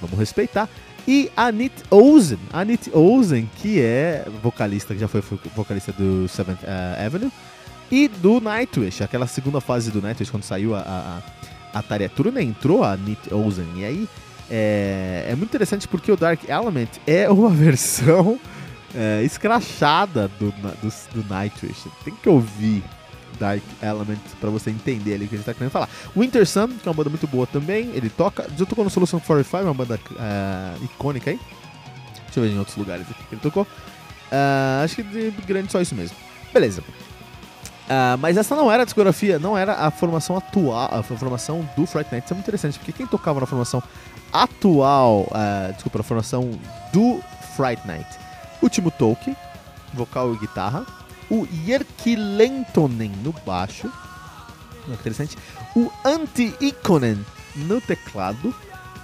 vamos 0.00 0.16
respeitar. 0.16 0.68
E 1.06 1.30
Anit 1.36 1.72
Ozen, 1.90 2.38
Anit 2.52 2.90
Ozen, 2.92 3.48
que 3.56 3.80
é 3.80 4.26
vocalista, 4.42 4.92
que 4.92 5.00
já 5.00 5.06
foi 5.06 5.22
vocalista 5.54 5.92
do 5.92 6.26
Seventh 6.28 6.62
uh, 6.62 7.06
Avenue, 7.06 7.30
e 7.90 8.08
do 8.08 8.40
Nightwish, 8.40 9.02
aquela 9.04 9.26
segunda 9.26 9.60
fase 9.60 9.90
do 9.92 10.02
Nightwish, 10.02 10.30
quando 10.30 10.42
saiu 10.42 10.74
a, 10.74 10.80
a, 11.72 11.78
a 11.78 11.82
Tariatura, 11.82 12.32
né, 12.32 12.42
entrou 12.42 12.82
a 12.82 12.96
Nit 12.96 13.32
Ozen. 13.32 13.68
E 13.76 13.84
aí 13.84 14.08
é, 14.50 15.26
é, 15.28 15.36
muito 15.36 15.50
interessante 15.50 15.86
porque 15.86 16.10
o 16.10 16.16
Dark 16.16 16.48
Element 16.48 16.88
é 17.06 17.30
uma 17.30 17.50
versão 17.54 18.38
é, 18.94 19.22
escrachada 19.22 20.28
do, 20.40 20.50
do, 20.50 21.22
do 21.22 21.28
Nightwish. 21.28 21.88
Tem 22.04 22.14
que 22.14 22.28
ouvir 22.28 22.82
Dark 23.38 23.62
Element 23.82 24.18
para 24.40 24.50
você 24.50 24.70
entender 24.70 25.14
ali 25.14 25.26
o 25.26 25.28
que 25.28 25.34
a 25.34 25.38
gente 25.38 25.46
tá 25.46 25.54
querendo 25.54 25.70
falar. 25.70 25.88
Winter 26.16 26.46
Sun, 26.46 26.68
que 26.68 26.88
é 26.88 26.90
uma 26.90 26.94
banda 26.94 27.10
muito 27.10 27.26
boa 27.26 27.46
também, 27.46 27.90
ele 27.94 28.10
toca. 28.10 28.46
Já 28.56 28.66
tocou 28.66 28.84
no 28.84 28.90
Solution 28.90 29.20
45, 29.20 29.64
uma 29.64 29.74
banda 29.74 30.00
uh, 30.10 30.84
icônica 30.84 31.30
aí. 31.30 31.40
Deixa 32.24 32.40
eu 32.40 32.42
ver 32.42 32.50
em 32.50 32.58
outros 32.58 32.76
lugares 32.76 33.06
aqui 33.10 33.24
que 33.24 33.34
ele 33.34 33.40
tocou. 33.40 33.62
Uh, 33.62 34.84
acho 34.84 34.96
que 34.96 35.02
de 35.02 35.30
grande 35.46 35.70
só 35.70 35.80
isso 35.80 35.94
mesmo. 35.94 36.16
Beleza. 36.52 36.82
Uh, 37.86 38.18
mas 38.18 38.36
essa 38.36 38.56
não 38.56 38.70
era 38.70 38.82
a 38.82 38.84
discografia, 38.84 39.38
não 39.38 39.56
era 39.56 39.74
a 39.74 39.90
formação 39.92 40.36
atual, 40.36 40.88
a 40.92 41.02
formação 41.02 41.68
do 41.76 41.86
Fright 41.86 42.10
Night. 42.10 42.24
Isso 42.24 42.34
é 42.34 42.34
muito 42.34 42.44
interessante, 42.46 42.78
porque 42.78 42.92
quem 42.92 43.06
tocava 43.06 43.40
na 43.40 43.46
formação 43.46 43.82
atual, 44.32 45.28
uh, 45.30 45.72
desculpa, 45.72 45.98
na 45.98 46.04
formação 46.04 46.50
do 46.92 47.20
Fright 47.56 47.86
Night? 47.86 48.08
O 48.60 48.68
Timo 48.68 48.90
Tolkien, 48.90 49.36
vocal 49.94 50.34
e 50.34 50.38
guitarra. 50.38 50.84
O 51.30 51.46
Jerki 51.64 52.16
Lentonen 52.16 53.10
no 53.22 53.32
baixo. 53.44 53.90
Muito 54.86 55.00
interessante. 55.00 55.36
O 55.74 55.90
Antti 56.04 56.54
Ikonen 56.60 57.24
no 57.54 57.80
teclado. 57.80 58.54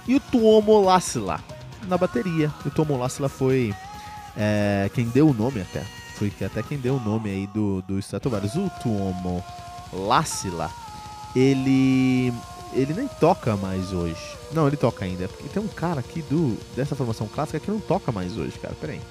E 0.07 0.15
o 0.15 0.19
Tuomo 0.19 0.81
Lassila 0.81 1.39
na 1.87 1.97
bateria. 1.97 2.53
O 2.65 2.69
Tuomo 2.69 2.97
Lassila 2.97 3.29
foi 3.29 3.73
é, 4.35 4.89
quem 4.93 5.05
deu 5.07 5.29
o 5.29 5.33
nome 5.33 5.61
até 5.61 5.85
foi 6.13 6.45
até 6.45 6.61
quem 6.61 6.77
deu 6.77 6.95
o 6.95 6.99
nome 6.99 7.29
aí 7.29 7.47
do, 7.47 7.81
do 7.81 7.99
Stratovarius, 7.99 8.55
o 8.55 8.69
Tuomo 8.81 9.43
Lassila, 9.91 10.69
ele 11.35 12.33
ele 12.73 12.93
nem 12.93 13.07
toca 13.07 13.55
mais 13.55 13.93
hoje. 13.93 14.35
Não, 14.51 14.67
ele 14.67 14.77
toca 14.77 15.05
ainda. 15.05 15.27
Porque 15.27 15.47
tem 15.47 15.61
um 15.61 15.67
cara 15.67 15.99
aqui 15.99 16.21
do 16.23 16.57
dessa 16.75 16.95
formação 16.95 17.27
clássica 17.27 17.59
que 17.59 17.69
não 17.69 17.79
toca 17.79 18.11
mais 18.11 18.37
hoje, 18.37 18.57
cara. 18.59 18.73
Pera 18.79 18.93
aí. 18.93 19.01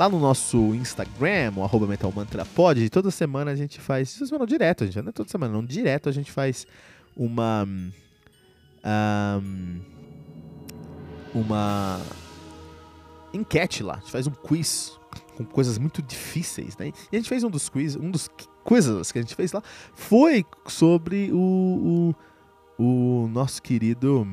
Lá 0.00 0.08
no 0.08 0.18
nosso 0.18 0.56
Instagram, 0.74 1.52
o 1.56 1.62
arroba 1.62 1.86
metalmantrapod, 1.86 2.88
toda 2.88 3.10
semana 3.10 3.50
a 3.50 3.54
gente 3.54 3.78
faz. 3.78 4.14
Toda 4.14 4.26
semana 4.28 4.46
direto, 4.46 4.82
a 4.82 4.86
gente, 4.86 4.98
não 5.02 5.10
é 5.10 5.12
toda 5.12 5.28
semana, 5.28 5.52
não. 5.52 5.62
Direto 5.62 6.08
a 6.08 6.12
gente 6.12 6.32
faz 6.32 6.66
uma. 7.14 7.68
Um, 8.82 9.80
uma 11.34 12.00
enquete 13.34 13.82
lá. 13.82 13.96
A 13.96 13.98
gente 13.98 14.10
faz 14.10 14.26
um 14.26 14.30
quiz 14.30 14.98
com 15.36 15.44
coisas 15.44 15.76
muito 15.76 16.00
difíceis, 16.00 16.78
né? 16.78 16.92
E 17.12 17.16
a 17.16 17.18
gente 17.18 17.28
fez 17.28 17.44
um 17.44 17.50
dos 17.50 17.68
quiz, 17.68 17.94
um 17.94 18.10
dos 18.10 18.26
coisas 18.64 19.12
que 19.12 19.18
a 19.18 19.20
gente 19.20 19.34
fez 19.34 19.52
lá 19.52 19.62
foi 19.92 20.46
sobre 20.66 21.30
o, 21.30 22.14
o, 22.78 23.22
o 23.22 23.28
nosso 23.28 23.60
querido 23.60 24.26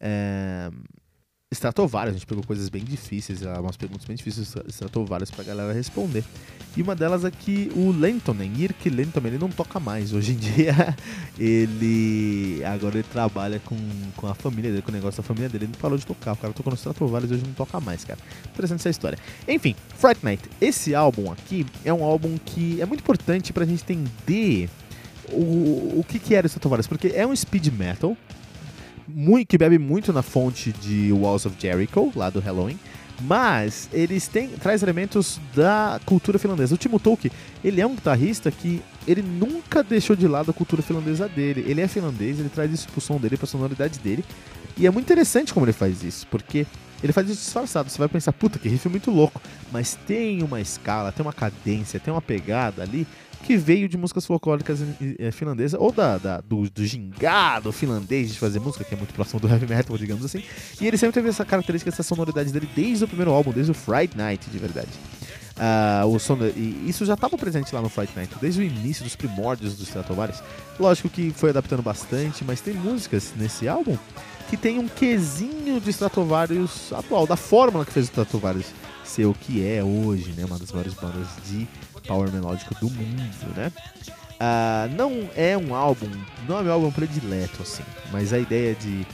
é, 0.00 0.68
Stratovarius. 1.52 2.16
A 2.16 2.18
gente 2.18 2.26
pegou 2.26 2.42
coisas 2.44 2.68
bem 2.68 2.82
difíceis, 2.82 3.42
umas 3.42 3.76
perguntas 3.76 4.06
bem 4.06 4.16
difíceis 4.16 4.54
Stratovarius 4.68 5.30
pra 5.30 5.44
galera 5.44 5.72
responder. 5.72 6.24
E 6.74 6.80
uma 6.80 6.96
delas 6.96 7.24
é 7.24 7.30
que 7.30 7.70
o 7.76 7.90
Lentonen, 7.90 8.50
Irk 8.56 8.88
Lentonen, 8.88 9.32
ele 9.32 9.38
não 9.38 9.50
toca 9.50 9.78
mais. 9.78 10.14
Hoje 10.14 10.32
em 10.32 10.36
dia, 10.40 10.96
ele. 11.38 12.64
Agora 12.64 12.96
ele 12.96 13.06
trabalha 13.12 13.60
com, 13.60 13.76
com 14.16 14.26
a 14.26 14.34
família 14.34 14.70
dele, 14.70 14.82
com 14.82 14.90
o 14.90 14.94
negócio 14.94 15.22
da 15.22 15.26
família 15.26 15.48
dele. 15.48 15.64
Ele 15.66 15.72
não 15.72 15.80
parou 15.80 15.98
de 15.98 16.06
tocar. 16.06 16.32
O 16.32 16.36
cara 16.36 16.52
tocou 16.52 16.70
no 16.70 16.76
Stratovarius 16.76 17.30
e 17.30 17.34
hoje 17.34 17.44
não 17.44 17.52
toca 17.52 17.78
mais, 17.78 18.04
cara. 18.04 18.18
Interessante 18.50 18.80
essa 18.80 18.90
história. 18.90 19.18
Enfim, 19.46 19.76
Fright 19.98 20.24
Night. 20.24 20.42
Esse 20.60 20.94
álbum 20.94 21.30
aqui 21.30 21.66
é 21.84 21.92
um 21.92 22.02
álbum 22.02 22.38
que 22.44 22.80
é 22.80 22.86
muito 22.86 23.00
importante 23.00 23.52
pra 23.52 23.66
gente 23.66 23.82
entender 23.82 24.70
o, 25.30 26.00
o 26.00 26.04
que, 26.08 26.18
que 26.18 26.34
era 26.34 26.46
o 26.46 26.48
Stratovarius, 26.48 26.86
porque 26.86 27.08
é 27.08 27.26
um 27.26 27.36
speed 27.36 27.68
metal 27.68 28.16
muito, 29.08 29.48
que 29.48 29.58
bebe 29.58 29.78
muito 29.78 30.12
na 30.12 30.22
fonte 30.22 30.72
de 30.72 31.12
Walls 31.12 31.46
of 31.46 31.56
Jericho, 31.58 32.12
lá 32.14 32.30
do 32.30 32.40
Halloween, 32.40 32.78
Mas 33.20 33.88
eles 33.92 34.26
têm 34.26 34.48
traz 34.48 34.82
elementos 34.82 35.40
da 35.54 36.00
cultura 36.04 36.38
finlandesa. 36.38 36.74
O 36.74 36.78
Timo 36.78 36.98
Tolkki, 36.98 37.30
ele 37.62 37.80
é 37.80 37.86
um 37.86 37.94
guitarrista 37.94 38.50
que 38.50 38.82
ele 39.06 39.22
nunca 39.22 39.82
deixou 39.82 40.16
de 40.16 40.26
lado 40.26 40.50
a 40.50 40.54
cultura 40.54 40.82
finlandesa 40.82 41.28
dele. 41.28 41.64
Ele 41.66 41.80
é 41.80 41.88
finlandês, 41.88 42.40
ele 42.40 42.48
traz 42.48 42.72
isso 42.72 42.88
pro 42.88 43.00
som 43.00 43.18
dele, 43.18 43.36
pra 43.36 43.46
sonoridade 43.46 43.98
dele. 43.98 44.24
E 44.76 44.86
é 44.86 44.90
muito 44.90 45.04
interessante 45.04 45.52
como 45.52 45.66
ele 45.66 45.72
faz 45.72 46.02
isso, 46.02 46.26
porque 46.28 46.66
ele 47.02 47.12
faz 47.12 47.28
isso 47.28 47.44
disfarçado. 47.44 47.90
Você 47.90 47.98
vai 47.98 48.08
pensar, 48.08 48.32
puta, 48.32 48.58
que 48.58 48.68
riff 48.68 48.88
muito 48.88 49.10
louco. 49.10 49.40
Mas 49.70 49.96
tem 50.06 50.42
uma 50.42 50.60
escala, 50.60 51.12
tem 51.12 51.24
uma 51.24 51.32
cadência, 51.32 52.00
tem 52.00 52.12
uma 52.12 52.22
pegada 52.22 52.82
ali 52.82 53.06
que 53.42 53.56
veio 53.56 53.88
de 53.88 53.98
músicas 53.98 54.24
folclóricas 54.24 54.80
é, 55.18 55.30
finlandesas, 55.30 55.78
ou 55.78 55.92
da, 55.92 56.18
da 56.18 56.40
do, 56.40 56.70
do, 56.70 56.86
gingado 56.86 57.72
finlandês 57.72 58.32
de 58.32 58.38
fazer 58.38 58.60
música, 58.60 58.84
que 58.84 58.94
é 58.94 58.96
muito 58.96 59.12
próximo 59.12 59.40
do 59.40 59.48
heavy 59.48 59.66
metal, 59.66 59.96
digamos 59.98 60.24
assim. 60.24 60.42
E 60.80 60.86
ele 60.86 60.96
sempre 60.96 61.14
teve 61.14 61.28
essa 61.28 61.44
característica, 61.44 61.90
essa 61.90 62.02
sonoridade 62.02 62.52
dele 62.52 62.68
desde 62.74 63.04
o 63.04 63.08
primeiro 63.08 63.32
álbum, 63.32 63.52
desde 63.52 63.72
o 63.72 63.74
Fright 63.74 64.16
Night, 64.16 64.48
de 64.48 64.58
verdade. 64.58 64.88
Uh, 65.52 66.06
o 66.06 66.18
som, 66.18 66.38
e 66.56 66.88
isso 66.88 67.04
já 67.04 67.14
estava 67.14 67.36
presente 67.36 67.74
lá 67.74 67.82
no 67.82 67.88
Fright 67.88 68.12
Night, 68.16 68.34
desde 68.40 68.60
o 68.60 68.64
início 68.64 69.04
dos 69.04 69.14
primórdios 69.14 69.76
dos 69.76 69.86
Stratovarius. 69.86 70.42
Lógico 70.80 71.08
que 71.08 71.30
foi 71.30 71.50
adaptando 71.50 71.82
bastante, 71.82 72.44
mas 72.44 72.60
tem 72.60 72.74
músicas 72.74 73.32
nesse 73.36 73.68
álbum 73.68 73.96
que 74.48 74.56
tem 74.56 74.78
um 74.78 74.88
quesinho 74.88 75.80
de 75.80 75.90
Stratovarius 75.90 76.92
atual, 76.92 77.26
da 77.26 77.36
fórmula 77.36 77.84
que 77.84 77.92
fez 77.92 78.06
o 78.06 78.08
Stratovarius 78.08 78.66
ser 79.04 79.26
o 79.26 79.34
que 79.34 79.66
é 79.66 79.82
hoje, 79.82 80.32
né? 80.32 80.44
Uma 80.44 80.58
das 80.58 80.70
maiores 80.72 80.94
bandas 80.94 81.26
de 81.48 81.66
power 82.02 82.30
melódico 82.30 82.74
do 82.76 82.90
mundo, 82.90 83.56
né? 83.56 83.72
Uh, 84.42 84.94
não 84.96 85.30
é 85.36 85.56
um 85.56 85.74
álbum, 85.74 86.10
não 86.48 86.58
é 86.58 86.62
meu 86.62 86.72
álbum 86.72 86.90
predileto, 86.90 87.62
assim, 87.62 87.84
mas 88.10 88.32
a 88.32 88.38
ideia 88.38 88.74
de 88.74 89.06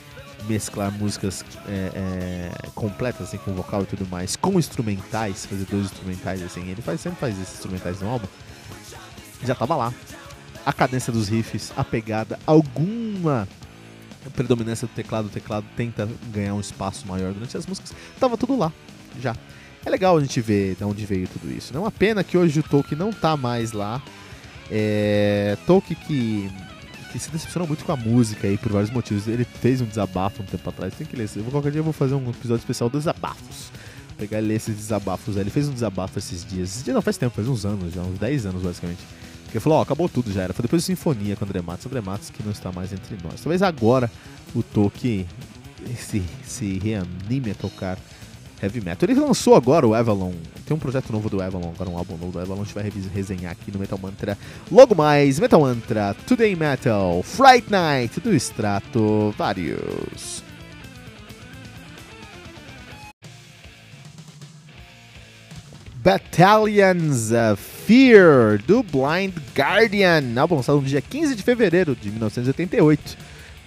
mesclar 0.47 0.91
músicas 0.91 1.45
é, 1.67 1.91
é, 1.95 2.69
completas, 2.75 3.29
assim, 3.29 3.37
com 3.39 3.53
vocal 3.53 3.83
e 3.83 3.87
tudo 3.87 4.07
mais, 4.09 4.37
com 4.37 4.59
instrumentais, 4.59 5.45
fazer 5.45 5.67
dois 5.67 5.85
instrumentais, 5.85 6.43
assim, 6.43 6.67
ele 6.69 6.81
faz, 6.81 7.01
sempre 7.01 7.21
faz 7.21 7.39
esses 7.39 7.55
instrumentais 7.55 8.01
no 8.01 8.09
álbum, 8.09 8.27
já 9.45 9.55
tava 9.55 9.77
lá. 9.77 9.93
A 10.65 10.73
cadência 10.73 11.13
dos 11.13 11.29
riffs, 11.29 11.73
a 11.77 11.85
pegada, 11.85 12.39
alguma 12.47 13.49
predominância 14.35 14.87
do 14.87 14.93
teclado, 14.93 15.27
o 15.27 15.31
teclado 15.31 15.67
tenta 15.77 16.09
ganhar 16.31 16.55
um 16.55 16.61
espaço 16.61 17.07
maior 17.07 17.33
durante 17.33 17.57
as 17.57 17.67
músicas, 17.67 17.95
tava 18.19 18.37
tudo 18.37 18.57
lá, 18.57 18.73
já. 19.21 19.35
É 19.85 19.91
legal 19.91 20.17
a 20.17 20.21
gente 20.21 20.41
ver 20.41 20.75
de 20.75 20.85
onde 20.85 21.05
veio 21.07 21.29
tudo 21.29 21.51
isso. 21.51 21.73
Né? 21.73 21.79
Uma 21.79 21.91
pena 21.91 22.25
que 22.25 22.37
hoje 22.37 22.61
o 22.61 22.63
Tolkien 22.63 22.99
não 22.99 23.13
tá 23.13 23.37
mais 23.37 23.73
lá. 23.73 24.03
É... 24.71 25.57
Tolkien 25.67 25.99
que, 26.07 26.51
que 27.13 27.19
se 27.19 27.31
decepcionou 27.31 27.67
muito 27.67 27.85
com 27.85 27.93
a 27.93 27.97
música 27.97 28.47
aí 28.47 28.59
por 28.59 28.73
vários 28.73 28.91
motivos. 28.91 29.27
Ele 29.29 29.45
fez 29.45 29.81
um 29.81 29.87
desabafo 29.87 30.43
um 30.43 30.47
tempo 30.47 30.69
atrás. 30.69 30.95
Tem 30.95 31.07
que 31.07 31.17
ler. 31.17 31.29
Eu 31.37 31.45
qualquer 31.45 31.73
dia 31.73 31.81
eu 31.81 31.85
vou 31.85 31.93
fazer 31.93 32.15
um 32.15 32.31
episódio 32.31 32.61
especial 32.61 32.91
dos 32.91 33.05
desabafos. 33.05 33.71
Vou 34.09 34.17
pegar 34.19 34.41
e 34.41 34.43
ler 34.43 34.55
esses 34.55 34.77
desabafos 34.77 35.37
aí. 35.37 35.43
Ele 35.43 35.51
fez 35.51 35.69
um 35.69 35.73
desabafo 35.73 36.19
esses 36.19 36.45
dias. 36.45 36.71
Esses 36.71 36.95
não 36.95 37.01
faz 37.01 37.17
tempo, 37.17 37.35
faz 37.35 37.49
uns 37.49 37.65
anos 37.65 37.95
já, 37.95 38.03
uns 38.03 38.19
10 38.19 38.47
anos 38.47 38.63
basicamente. 38.63 39.01
Porque 39.45 39.61
falou, 39.61 39.79
ó, 39.79 39.83
acabou 39.83 40.09
tudo 40.09 40.31
já 40.31 40.43
era. 40.43 40.53
Foi 40.53 40.63
depois 40.63 40.83
de 40.83 40.87
Sinfonia 40.87 41.35
com 41.35 41.45
André 41.45 41.63
Matos. 41.63 41.87
André 41.87 42.03
Matos 42.03 42.29
que 42.29 42.43
não 42.43 42.53
está 42.53 42.71
mais 42.71 42.93
entre 42.93 43.17
nós. 43.25 43.41
Talvez 43.41 43.63
agora 43.63 44.11
o 44.55 44.63
Tolkien 44.63 45.27
se, 45.97 46.23
se 46.45 46.79
reanime 46.79 47.53
a 47.53 47.55
tocar 47.55 47.99
heavy 48.63 48.81
metal. 48.81 49.09
Ele 49.09 49.21
lançou 49.21 49.55
agora 49.55 49.87
o 49.87 49.95
Avalon. 49.95 50.33
Tem 50.67 50.77
um 50.77 50.81
projeto 50.81 51.13
novo 51.13 51.31
do 51.31 51.41
Avalon, 51.41 51.71
agora 51.75 51.91
um 51.91 51.97
álbum 51.97 52.17
novo 52.17 52.33
do 52.33 52.41
Avalon. 52.41 52.63
A 52.63 52.65
gente 52.65 52.75
vai 52.75 52.93
resenhar 53.15 53.53
aqui 53.53 53.73
no 53.73 53.79
Metal 53.79 53.99
Mantra. 53.99 54.37
Logo 54.71 54.95
mais, 54.95 55.39
Metal 55.39 55.61
Mantra, 55.61 56.15
Today 56.27 56.55
Metal, 56.55 57.23
Fright 57.23 57.71
Night 57.71 58.21
do 58.21 58.35
Strato 58.35 59.35
Vários. 59.37 60.43
Battalions 66.03 67.33
of 67.33 67.63
Fear 67.87 68.63
do 68.67 68.83
Blind 68.83 69.35
Guardian, 69.55 70.23
álbum 70.39 70.57
lançado 70.57 70.81
no 70.81 70.87
dia 70.87 71.01
15 71.01 71.35
de 71.35 71.43
fevereiro 71.43 71.97
de 71.97 72.11
1988 72.11 73.17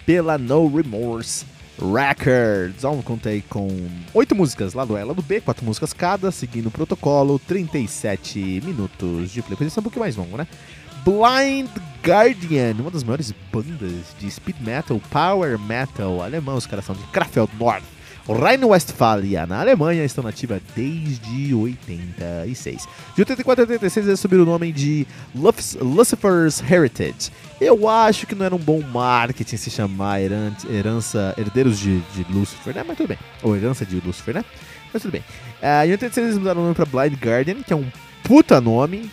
pela 0.06 0.38
No 0.38 0.68
Remorse 0.68 1.46
Records. 1.82 2.84
Vamos 2.84 3.03
contei 3.03 3.43
com 3.49 3.67
oito 4.13 4.36
músicas 4.36 4.73
lá 4.73 4.86
do 4.86 4.95
Ela 4.95 5.13
do 5.13 5.21
B, 5.21 5.41
quatro 5.41 5.65
músicas 5.65 5.91
cada, 5.91 6.32
seguindo 6.32 6.67
o 6.67 6.71
protocolo, 6.71 7.39
37 7.39 8.61
minutos 8.63 9.32
de 9.32 9.41
play. 9.41 9.57
Podia 9.57 9.69
ser 9.69 9.79
um 9.79 9.84
pouquinho 9.84 10.03
mais 10.03 10.15
longo, 10.15 10.38
né? 10.38 10.47
Blind 11.03 11.69
Guardian, 12.05 12.75
uma 12.79 12.91
das 12.91 13.03
maiores 13.03 13.34
bandas 13.51 14.15
de 14.19 14.29
speed 14.29 14.57
metal, 14.61 15.01
power 15.09 15.57
metal 15.57 16.21
alemão. 16.21 16.55
Os 16.55 16.67
caras 16.67 16.86
são 16.86 16.95
de 16.95 17.03
Krefeld 17.07 17.51
Nord. 17.59 17.84
Rhine-Westphalia, 18.28 19.45
na 19.45 19.59
Alemanha, 19.59 20.03
estão 20.03 20.24
nativa 20.24 20.61
desde 20.76 21.53
86. 21.53 22.88
De 23.15 23.22
84 23.22 23.63
a 23.63 23.67
86 23.67 24.07
eles 24.07 24.19
subiram 24.19 24.43
o 24.43 24.45
nome 24.45 24.72
de 24.72 25.07
Lucifer's 25.82 26.61
Heritage. 26.61 27.32
Eu 27.59 27.88
acho 27.88 28.28
que 28.28 28.36
não 28.36 28.45
era 28.45 28.55
um 28.55 28.59
bom 28.59 28.82
marketing 28.82 29.57
se 29.57 29.69
chamar 29.69 30.22
herança, 30.22 31.34
herdeiros 31.38 31.80
de, 31.80 31.99
de 31.99 32.26
Lucifer, 32.32 32.76
né? 32.76 32.84
Mas 32.88 32.97
tudo 32.97 33.07
bem. 33.07 33.17
Ou 33.41 33.55
herança 33.55 33.86
de 33.86 33.99
Lucifer, 33.99 34.36
né? 34.36 34.45
Mas 34.93 35.01
tudo 35.01 35.11
bem. 35.11 35.22
Uh, 35.61 35.88
em 35.88 35.91
86 35.91 36.17
eles 36.28 36.38
mudaram 36.38 36.61
o 36.61 36.63
nome 36.63 36.76
pra 36.76 36.86
Blind 36.86 37.13
Guardian, 37.13 37.63
que 37.63 37.74
é 37.74 37.76
um 37.76 37.89
puta 38.24 38.61
nome. 38.61 39.09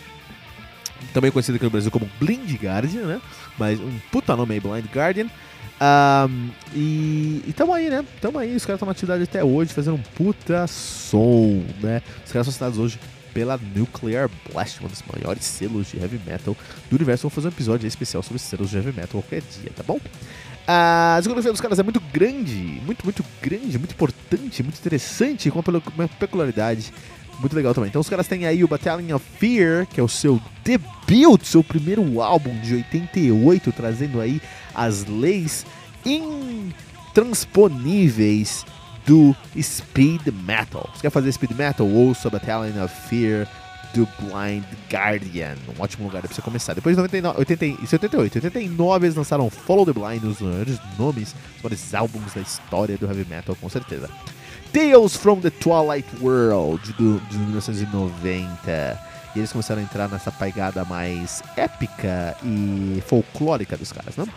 Também 1.13 1.31
conhecido 1.31 1.55
aqui 1.55 1.63
no 1.63 1.71
Brasil 1.71 1.89
como 1.89 2.09
Blind 2.19 2.51
Guardian, 2.55 3.05
né? 3.05 3.21
Mas 3.57 3.79
um 3.79 3.99
puta 4.11 4.35
nome 4.35 4.53
aí, 4.53 4.59
Blind 4.59 4.85
Guardian. 4.93 5.27
Um, 5.81 6.49
e, 6.73 7.43
e 7.47 7.53
tamo 7.53 7.73
aí, 7.73 7.89
né? 7.89 8.03
Tamo 8.19 8.37
aí, 8.37 8.55
os 8.55 8.65
caras 8.65 8.77
estão 8.77 8.85
na 8.85 8.91
atividade 8.91 9.23
até 9.23 9.43
hoje, 9.43 9.73
fazendo 9.73 9.95
um 9.95 10.01
puta 10.01 10.67
som, 10.67 11.63
né? 11.81 12.01
Os 12.25 12.31
caras 12.31 12.47
são 12.47 12.51
assinados 12.51 12.77
hoje 12.77 12.99
pela 13.33 13.57
Nuclear 13.75 14.29
Blast, 14.51 14.83
um 14.83 14.87
dos 14.87 15.03
maiores 15.13 15.45
selos 15.45 15.87
de 15.87 15.97
heavy 15.97 16.19
metal 16.25 16.55
do 16.89 16.95
universo. 16.95 17.23
Vamos 17.23 17.35
fazer 17.35 17.47
um 17.47 17.51
episódio 17.51 17.87
especial 17.87 18.21
sobre 18.21 18.39
selos 18.39 18.69
de 18.69 18.77
heavy 18.77 18.91
metal 18.91 19.21
qualquer 19.21 19.41
dia, 19.41 19.71
tá 19.75 19.83
bom? 19.83 19.99
A 20.67 21.15
discografia 21.19 21.51
dos 21.51 21.61
caras 21.61 21.79
é 21.79 21.83
muito 21.83 21.99
grande, 22.13 22.55
muito, 22.85 23.03
muito 23.03 23.25
grande, 23.41 23.77
muito 23.77 23.93
importante, 23.93 24.61
muito 24.61 24.77
interessante, 24.77 25.49
com 25.49 25.63
uma 25.97 26.07
peculiaridade 26.07 26.93
muito 27.39 27.55
legal 27.55 27.73
também. 27.73 27.87
Então 27.87 28.01
os 28.01 28.09
caras 28.09 28.27
têm 28.27 28.45
aí 28.45 28.63
o 28.63 28.67
Battalion 28.67 29.15
of 29.15 29.25
Fear, 29.39 29.87
que 29.87 29.99
é 29.99 30.03
o 30.03 30.07
seu 30.07 30.39
debut, 30.63 31.43
seu 31.43 31.63
primeiro 31.63 32.21
álbum 32.21 32.53
de 32.59 32.75
88, 32.75 33.71
trazendo 33.71 34.21
aí 34.21 34.41
as 34.79 35.05
leis 35.05 35.63
intransponíveis 36.05 38.65
do 39.05 39.35
speed 39.61 40.21
metal. 40.45 40.89
Você 40.93 41.01
quer 41.01 41.09
fazer 41.09 41.33
speed 41.33 41.51
metal? 41.51 41.85
Ouça 41.85 42.29
Battalion 42.29 42.81
of 42.83 42.95
Fear 43.09 43.45
do 43.93 44.07
Blind 44.19 44.63
Guardian. 44.89 45.57
Um 45.77 45.81
ótimo 45.81 46.05
lugar 46.05 46.21
para 46.21 46.33
você 46.33 46.41
começar. 46.41 46.73
Depois 46.73 46.95
de 46.95 47.01
99, 47.01 47.39
80, 47.39 47.87
78, 47.87 48.35
89 48.35 49.05
eles 49.05 49.17
lançaram 49.17 49.49
Follow 49.49 49.85
the 49.85 49.91
Blind, 49.91 50.23
os 50.23 50.39
maiores 50.39 50.79
nomes, 50.97 51.35
os 51.57 51.63
maiores 51.63 51.93
álbuns 51.93 52.33
da 52.33 52.39
história 52.41 52.97
do 52.97 53.05
heavy 53.05 53.25
metal, 53.29 53.57
com 53.59 53.67
certeza. 53.67 54.09
Tales 54.71 55.17
from 55.17 55.41
the 55.41 55.49
Twilight 55.49 56.07
World, 56.21 56.93
do, 56.93 57.19
de 57.29 57.37
1990. 57.37 59.09
E 59.35 59.39
eles 59.39 59.51
começaram 59.51 59.81
a 59.81 59.83
entrar 59.83 60.07
nessa 60.07 60.31
pegada 60.31 60.85
mais 60.85 61.43
épica 61.57 62.37
e 62.43 63.03
folclórica 63.07 63.75
dos 63.75 63.91
caras, 63.91 64.15
não? 64.15 64.29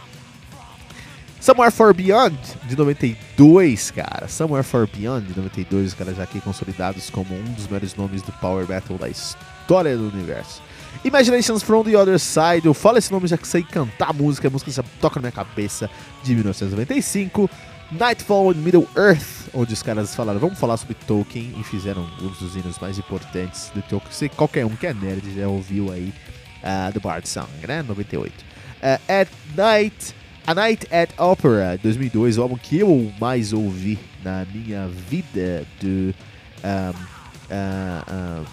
Somewhere 1.42 1.72
Far 1.72 1.92
Beyond, 1.92 2.38
de 2.68 2.76
92, 2.76 3.90
cara. 3.90 4.28
Somewhere 4.28 4.62
Far 4.62 4.86
Beyond, 4.86 5.26
de 5.26 5.36
92, 5.36 5.88
os 5.88 5.94
caras 5.94 6.16
já 6.16 6.22
aqui 6.22 6.40
consolidados 6.40 7.10
como 7.10 7.34
um 7.34 7.52
dos 7.54 7.66
maiores 7.66 7.96
nomes 7.96 8.22
do 8.22 8.30
Power 8.34 8.64
Battle 8.64 8.96
da 8.96 9.08
história 9.08 9.96
do 9.96 10.06
universo. 10.06 10.62
Imaginations 11.04 11.60
from 11.64 11.82
the 11.82 11.96
Other 11.96 12.20
Side, 12.20 12.64
eu 12.64 12.72
falo 12.72 12.98
esse 12.98 13.10
nome 13.10 13.26
já 13.26 13.36
que 13.36 13.48
sei 13.48 13.64
cantar 13.64 14.10
a 14.10 14.12
música, 14.12 14.46
a 14.46 14.50
música 14.52 14.70
já 14.70 14.84
toca 15.00 15.16
na 15.16 15.22
minha 15.22 15.32
cabeça, 15.32 15.90
de 16.22 16.32
1995. 16.32 17.50
Nightfall 17.90 18.52
in 18.52 18.58
Middle 18.58 18.88
Earth, 18.96 19.50
onde 19.52 19.74
os 19.74 19.82
caras 19.82 20.14
falaram, 20.14 20.38
vamos 20.38 20.60
falar 20.60 20.76
sobre 20.76 20.94
Tolkien, 21.08 21.56
e 21.58 21.64
fizeram 21.64 22.08
um 22.20 22.28
dos 22.28 22.54
hinos 22.54 22.78
mais 22.78 23.00
importantes 23.00 23.68
do 23.74 23.82
Tolkien. 23.82 24.12
Sei, 24.12 24.28
qualquer 24.28 24.64
um 24.64 24.76
que 24.76 24.86
é 24.86 24.94
nerd 24.94 25.34
já 25.34 25.48
ouviu 25.48 25.90
aí, 25.90 26.14
uh, 26.62 26.92
do 26.92 27.00
Bard 27.00 27.28
Song, 27.28 27.50
né, 27.66 27.82
98. 27.82 28.32
Uh, 28.32 29.12
at 29.12 29.28
Night... 29.56 30.21
A 30.46 30.54
Night 30.54 30.88
at 30.92 31.10
Opera, 31.18 31.78
2002, 31.80 32.36
o 32.36 32.42
álbum 32.42 32.56
que 32.56 32.80
eu 32.80 33.12
mais 33.20 33.52
ouvi 33.52 33.98
na 34.24 34.44
minha 34.52 34.88
vida 34.88 35.64
do, 35.80 36.12
um, 36.64 36.90
uh, 37.52 38.46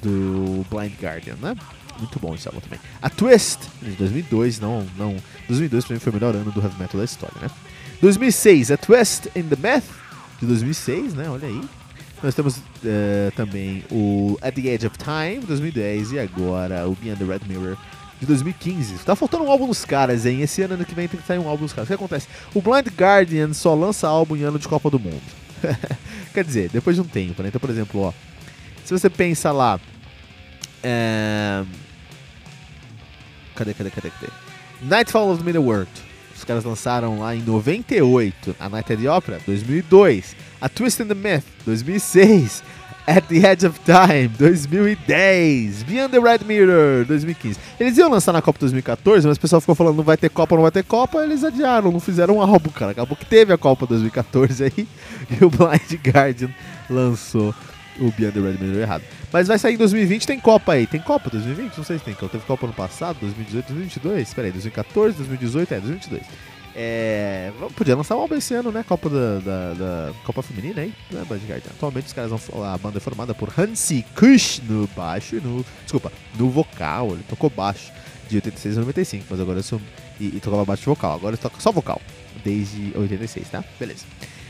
do 0.00 0.66
Blind 0.70 0.92
Guardian, 1.00 1.36
né? 1.40 1.54
Muito 1.98 2.18
bom 2.18 2.34
esse 2.34 2.48
álbum 2.48 2.60
também. 2.60 2.78
A 3.02 3.10
Twist, 3.10 3.58
de 3.82 3.90
2002, 3.90 4.58
não, 4.58 4.86
não, 4.96 5.16
2002 5.48 5.84
pra 5.84 5.94
mim 5.94 6.00
foi 6.00 6.12
o 6.12 6.14
melhor 6.14 6.34
ano 6.34 6.50
do 6.50 6.62
heavy 6.62 6.78
metal 6.78 6.98
da 6.98 7.04
história, 7.04 7.36
né? 7.42 7.50
2006, 8.00 8.70
A 8.70 8.76
Twist 8.76 9.28
in 9.36 9.42
the 9.42 9.56
Myth, 9.56 9.84
de 10.40 10.46
2006, 10.46 11.14
né? 11.14 11.28
Olha 11.28 11.48
aí. 11.48 11.60
Nós 12.22 12.34
temos 12.34 12.56
uh, 12.56 13.30
também 13.36 13.84
o 13.90 14.38
At 14.40 14.54
the 14.54 14.68
Edge 14.68 14.86
of 14.86 14.96
Time, 14.98 15.44
2010, 15.46 16.12
e 16.12 16.18
agora 16.18 16.88
o 16.88 16.94
Beyond 16.94 17.24
the 17.24 17.32
Red 17.32 17.40
Mirror, 17.46 17.76
de 18.20 18.26
2015. 18.26 18.94
Tá 19.04 19.14
faltando 19.14 19.44
um 19.44 19.50
álbum 19.50 19.66
dos 19.66 19.84
caras, 19.84 20.26
hein? 20.26 20.42
Esse 20.42 20.62
ano, 20.62 20.74
ano 20.74 20.84
que 20.84 20.94
vem 20.94 21.08
tem 21.08 21.20
que 21.20 21.26
sair 21.26 21.38
um 21.38 21.48
álbum 21.48 21.64
dos 21.64 21.72
caras. 21.72 21.86
O 21.86 21.88
que 21.88 21.94
acontece? 21.94 22.26
O 22.54 22.60
Blind 22.60 22.88
Guardian 22.96 23.52
só 23.52 23.74
lança 23.74 24.08
álbum 24.08 24.36
em 24.36 24.42
ano 24.42 24.58
de 24.58 24.66
Copa 24.68 24.90
do 24.90 24.98
Mundo. 24.98 25.22
Quer 26.34 26.44
dizer, 26.44 26.70
depois 26.70 26.96
de 26.96 27.02
um 27.02 27.06
tempo, 27.06 27.42
né? 27.42 27.48
Então, 27.48 27.60
por 27.60 27.70
exemplo, 27.70 28.00
ó, 28.00 28.12
se 28.84 28.92
você 28.92 29.08
pensa 29.10 29.52
lá. 29.52 29.80
É... 30.82 31.64
Cadê, 33.54 33.74
cadê, 33.74 33.90
cadê, 33.90 34.10
cadê? 34.10 34.32
Nightfall 34.82 35.30
of 35.30 35.40
the 35.40 35.44
Middle 35.44 35.64
World. 35.64 35.90
Os 36.36 36.44
caras 36.44 36.64
lançaram 36.64 37.18
lá 37.18 37.34
em 37.34 37.42
98. 37.42 38.54
A 38.60 38.68
Night 38.68 38.92
at 38.92 39.00
the 39.00 39.10
Opera, 39.10 39.40
2002. 39.44 40.36
A 40.60 40.68
Twist 40.68 41.02
and 41.02 41.08
the 41.08 41.14
Myth, 41.14 41.44
2006. 41.64 42.62
At 43.08 43.24
the 43.28 43.38
Edge 43.38 43.64
of 43.64 43.80
Time, 43.86 44.28
2010. 44.36 45.82
Beyond 45.84 46.12
the 46.12 46.20
Red 46.20 46.44
Mirror, 46.44 47.06
2015. 47.06 47.58
Eles 47.80 47.96
iam 47.96 48.10
lançar 48.10 48.34
na 48.34 48.42
Copa 48.42 48.58
2014, 48.58 49.26
mas 49.26 49.38
o 49.38 49.40
pessoal 49.40 49.62
ficou 49.62 49.74
falando 49.74 49.96
não 49.96 50.04
vai 50.04 50.18
ter 50.18 50.28
Copa, 50.28 50.54
não 50.54 50.60
vai 50.60 50.70
ter 50.70 50.84
Copa. 50.84 51.24
Eles 51.24 51.42
adiaram, 51.42 51.90
não 51.90 52.00
fizeram 52.00 52.36
um 52.36 52.42
álbum, 52.42 52.68
cara. 52.68 52.90
Acabou 52.90 53.16
que 53.16 53.24
teve 53.24 53.50
a 53.50 53.56
Copa 53.56 53.86
2014 53.86 54.64
aí 54.64 54.86
e 55.30 55.42
o 55.42 55.48
Blind 55.48 56.06
Guardian 56.06 56.50
lançou 56.90 57.54
o 57.98 58.12
Beyond 58.12 58.32
the 58.32 58.40
Red 58.40 58.58
Mirror 58.60 58.82
errado. 58.82 59.04
Mas 59.32 59.48
vai 59.48 59.58
sair 59.58 59.76
em 59.76 59.78
2020, 59.78 60.26
tem 60.26 60.38
Copa 60.38 60.72
aí. 60.72 60.86
Tem 60.86 61.00
Copa 61.00 61.30
2020? 61.30 61.78
Não 61.78 61.84
sei 61.84 61.96
se 61.96 62.04
tem. 62.04 62.12
Teve 62.12 62.44
Copa 62.44 62.66
no 62.66 62.74
passado, 62.74 63.16
2018, 63.22 63.68
2022? 63.68 64.28
Espera 64.28 64.48
aí, 64.48 64.52
2014, 64.52 65.16
2018, 65.16 65.72
é, 65.72 65.80
2022. 65.80 66.22
É, 66.80 67.50
podia 67.74 67.96
lançar 67.96 68.14
um 68.14 68.20
álbum 68.20 68.36
esse 68.36 68.54
ano, 68.54 68.70
né? 68.70 68.84
Copa 68.86 69.10
da, 69.10 69.40
da, 69.40 69.74
da 69.74 70.12
Copa 70.22 70.42
Feminina 70.42 70.82
aí, 70.82 70.94
né? 71.10 71.26
Atualmente 71.70 72.06
os 72.06 72.12
caras 72.12 72.30
vão. 72.30 72.64
A 72.64 72.78
banda 72.78 72.98
é 72.98 73.00
formada 73.00 73.34
por 73.34 73.52
Hansi 73.58 74.06
Kush 74.14 74.62
no 74.62 74.86
baixo 74.96 75.34
e 75.34 75.40
no. 75.40 75.66
Desculpa, 75.82 76.12
no 76.38 76.48
vocal. 76.48 77.14
Ele 77.14 77.24
tocou 77.28 77.50
baixo 77.50 77.90
de 78.28 78.36
86 78.36 78.76
a 78.76 78.80
95, 78.82 79.26
mas 79.28 79.40
agora 79.40 79.60
eu. 79.60 79.80
E, 80.20 80.36
e 80.36 80.40
tocava 80.40 80.64
baixo 80.64 80.84
vocal. 80.84 81.14
Agora 81.14 81.34
ele 81.34 81.42
toca 81.42 81.58
só 81.58 81.72
vocal. 81.72 82.00
Desde 82.44 82.92
86, 82.96 83.48
tá? 83.48 83.64
Beleza. 83.76 84.04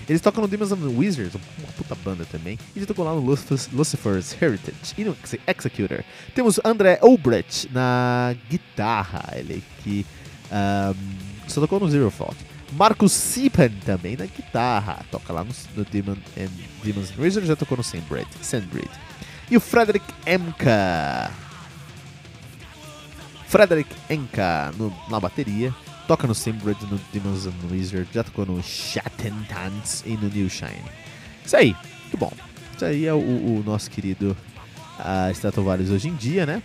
Eles 0.07 0.21
tocam 0.21 0.43
no 0.43 0.49
Demons 0.49 0.71
and 0.71 0.99
Wizards, 0.99 1.35
uma 1.35 1.73
puta 1.79 1.95
banda 1.95 2.27
também. 2.27 2.59
E 2.77 2.85
tocou 2.85 3.07
lá 3.07 3.15
no 3.15 3.21
Lucifer's 3.23 4.37
Heritage 4.39 4.95
e 4.99 5.05
no 5.05 5.17
Executor. 5.47 6.05
Temos 6.35 6.61
André 6.63 6.99
Obrecht 7.01 7.73
na 7.73 8.37
guitarra, 8.51 9.33
ele 9.35 9.65
que. 9.83 10.05
Um, 10.53 11.28
só 11.53 11.61
tocou 11.61 11.81
no 11.81 11.89
Zero 11.89 12.11
Fault. 12.11 12.37
Marcus 12.73 13.13
Sipan 13.13 13.71
também 13.85 14.17
na 14.17 14.27
guitarra. 14.27 15.05
Toca 15.11 15.33
lá 15.33 15.45
no, 15.45 15.53
no 15.77 15.85
Demon 15.85 16.17
and, 16.37 16.51
Demons 16.85 17.11
and 17.11 17.21
Wizards, 17.21 17.49
já 17.49 17.57
tocou 17.57 17.77
no 17.77 17.85
Sandbreed. 17.85 18.29
Sandbreed. 18.43 18.91
E 19.51 19.57
o 19.57 19.61
Frederick 19.61 20.05
Emka. 20.27 21.31
Frederick 23.47 23.91
Emka 24.11 24.73
no, 24.77 24.95
na 25.09 25.19
bateria. 25.19 25.75
Toca 26.07 26.27
no 26.27 26.35
Sandbreed, 26.35 26.79
no 26.91 26.99
Demons 27.13 27.47
and 27.47 27.71
Wizards. 27.71 28.13
Já 28.13 28.25
tocou 28.25 28.45
no 28.45 28.63
Shattentanz 28.63 30.03
e 30.07 30.17
no 30.17 30.29
New 30.29 30.49
Shine. 30.49 30.85
Isso 31.45 31.57
aí, 31.57 31.75
muito 32.03 32.19
bom. 32.19 32.33
Isso 32.75 32.85
aí 32.85 33.07
é 33.07 33.13
o, 33.13 33.19
o 33.19 33.63
nosso 33.65 33.91
querido 33.91 34.37
uh, 34.99 35.31
Stratovarius 35.33 35.91
hoje 35.91 36.09
em 36.09 36.15
dia, 36.15 36.45
né? 36.47 36.63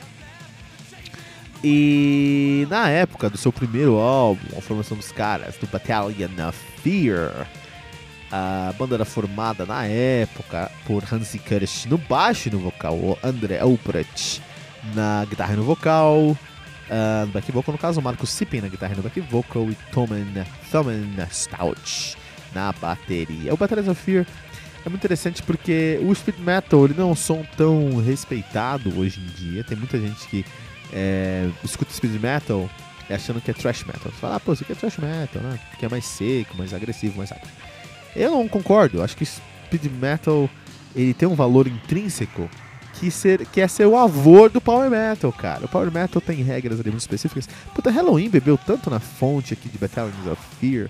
E 1.63 2.67
na 2.69 2.89
época 2.89 3.29
do 3.29 3.37
seu 3.37 3.51
primeiro 3.51 3.95
álbum, 3.97 4.57
a 4.57 4.61
formação 4.61 4.97
dos 4.97 5.13
caras, 5.13 5.55
do 5.55 5.67
Battalion 5.67 6.29
of 6.47 6.59
Fear, 6.81 7.47
a 8.29 8.73
banda 8.77 8.95
era 8.95 9.05
formada 9.05 9.65
na 9.65 9.85
época 9.85 10.69
por 10.85 11.03
Hansi 11.09 11.39
Kirsch 11.39 11.85
no 11.85 11.97
baixo 11.97 12.49
e 12.49 12.51
no 12.51 12.59
vocal, 12.59 12.95
o 12.95 13.17
André 13.23 13.59
Elbrecht 13.59 14.41
na 14.93 15.23
guitarra 15.29 15.53
e 15.53 15.55
no 15.55 15.63
vocal, 15.63 16.17
uh, 16.19 17.25
no 17.27 17.31
back 17.31 17.49
vocal, 17.49 17.71
no 17.71 17.77
caso, 17.77 18.01
o 18.01 18.03
Marco 18.03 18.27
Sippen 18.27 18.59
na 18.59 18.67
guitarra 18.67 18.93
e 18.93 18.97
no 18.97 19.03
back 19.03 19.21
vocal 19.21 19.69
e 19.69 19.75
Thoman, 19.93 20.45
Thoman 20.69 21.27
Stout 21.31 22.17
na 22.53 22.73
bateria. 22.73 23.53
O 23.53 23.57
Battalion 23.57 23.91
of 23.91 24.01
Fear 24.01 24.25
é 24.85 24.89
muito 24.89 25.01
interessante 25.01 25.41
porque 25.41 25.97
o 26.03 26.13
speed 26.13 26.39
metal 26.39 26.83
ele 26.83 26.93
não 26.93 27.09
é 27.09 27.11
um 27.11 27.15
som 27.15 27.45
tão 27.55 28.03
respeitado 28.03 28.99
hoje 28.99 29.21
em 29.21 29.27
dia. 29.27 29.63
Tem 29.63 29.77
muita 29.77 29.97
gente 29.97 30.27
que 30.27 30.45
é, 30.93 31.49
escuta 31.63 31.91
speed 31.93 32.21
metal 32.21 32.69
achando 33.09 33.41
que 33.41 33.51
é 33.51 33.53
thrash 33.53 33.83
metal. 33.83 34.11
Você 34.11 34.19
fala, 34.19 34.35
ah, 34.35 34.39
pô, 34.39 34.53
isso 34.53 34.63
aqui 34.63 34.71
é 34.71 34.75
thrash 34.75 34.97
metal, 34.97 35.41
né? 35.41 35.59
Porque 35.69 35.85
é 35.85 35.89
mais 35.89 36.05
seco, 36.05 36.57
mais 36.57 36.73
agressivo, 36.73 37.17
mais 37.17 37.29
rápido. 37.29 37.51
Eu 38.15 38.31
não 38.31 38.47
concordo. 38.47 39.01
Acho 39.01 39.15
que 39.15 39.25
speed 39.25 39.85
metal 39.99 40.49
ele 40.95 41.13
tem 41.13 41.27
um 41.27 41.35
valor 41.35 41.67
intrínseco 41.67 42.49
que, 42.93 43.09
ser, 43.09 43.45
que 43.47 43.59
é 43.59 43.67
ser 43.67 43.85
o 43.85 43.97
avô 43.97 44.47
do 44.47 44.61
power 44.61 44.89
metal, 44.89 45.31
cara. 45.31 45.65
O 45.65 45.67
power 45.67 45.91
metal 45.91 46.21
tem 46.21 46.41
regras 46.43 46.79
ali 46.79 46.89
muito 46.89 47.01
específicas. 47.01 47.49
Puta, 47.73 47.89
Halloween 47.89 48.29
bebeu 48.29 48.57
tanto 48.57 48.89
na 48.89 48.99
fonte 48.99 49.53
aqui 49.53 49.67
de 49.67 49.77
Battalions 49.77 50.27
of 50.27 50.41
Fear 50.59 50.87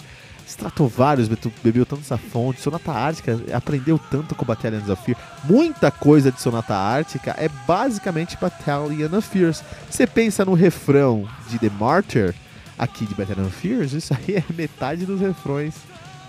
Stratovarius 0.54 1.28
bebeu 1.64 1.86
tanto 1.86 2.01
essa 2.01 2.18
fonte, 2.18 2.62
Sonata 2.62 2.91
Ártica 2.91 3.39
aprendeu 3.54 3.99
tanto 3.99 4.36
com 4.36 4.45
Battalion 4.45 4.82
of 4.91 5.04
Fear. 5.04 5.18
Muita 5.43 5.89
coisa 5.89 6.32
de 6.32 6.39
Sonata 6.39 6.76
Ártica 6.76 7.36
é 7.38 7.49
basicamente 7.68 8.38
Battalion 8.39 9.18
of 9.18 9.28
Fears. 9.28 9.64
Você 9.89 10.06
pensa 10.06 10.45
no 10.45 10.54
refrão 10.54 11.28
de 11.49 11.58
The 11.58 11.70
Martyr, 11.80 12.36
aqui 12.78 13.06
de 13.06 13.16
Battalion 13.16 13.47
of 13.47 13.56
Fears, 13.56 13.93
isso 13.93 14.14
aí 14.14 14.36
é 14.36 14.43
metade 14.54 15.06
dos 15.06 15.20
refrões. 15.20 15.74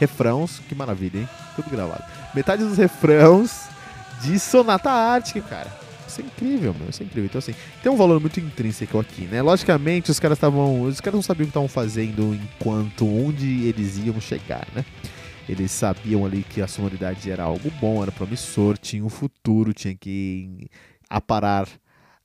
Refrãos, 0.00 0.60
que 0.68 0.74
maravilha, 0.74 1.18
hein? 1.20 1.28
Tudo 1.54 1.70
gravado. 1.70 2.02
Metade 2.34 2.64
dos 2.64 2.78
refrãos 2.78 3.66
de 4.22 4.38
Sonata 4.38 4.90
Ártica, 4.90 5.40
cara. 5.42 5.83
Isso 6.14 6.20
é 6.20 6.24
incrível, 6.24 6.74
meu. 6.78 6.88
Isso 6.88 7.02
é 7.02 7.06
incrível. 7.06 7.26
Então, 7.26 7.38
assim, 7.40 7.54
tem 7.82 7.90
um 7.90 7.96
valor 7.96 8.20
muito 8.20 8.38
intrínseco 8.38 8.98
aqui, 8.98 9.22
né? 9.22 9.42
Logicamente, 9.42 10.10
os 10.10 10.20
caras 10.20 10.36
estavam. 10.36 10.82
Os 10.82 11.00
caras 11.00 11.16
não 11.16 11.22
sabiam 11.22 11.44
o 11.44 11.46
que 11.46 11.50
estavam 11.50 11.68
fazendo 11.68 12.34
enquanto 12.34 13.06
onde 13.06 13.66
eles 13.66 13.98
iam 13.98 14.20
chegar, 14.20 14.66
né? 14.74 14.84
Eles 15.48 15.72
sabiam 15.72 16.24
ali 16.24 16.42
que 16.42 16.62
a 16.62 16.66
sonoridade 16.66 17.30
era 17.30 17.42
algo 17.42 17.70
bom, 17.80 18.02
era 18.02 18.12
promissor, 18.12 18.78
tinha 18.78 19.04
um 19.04 19.10
futuro, 19.10 19.74
tinha 19.74 19.94
que 19.94 20.68
aparar 21.10 21.66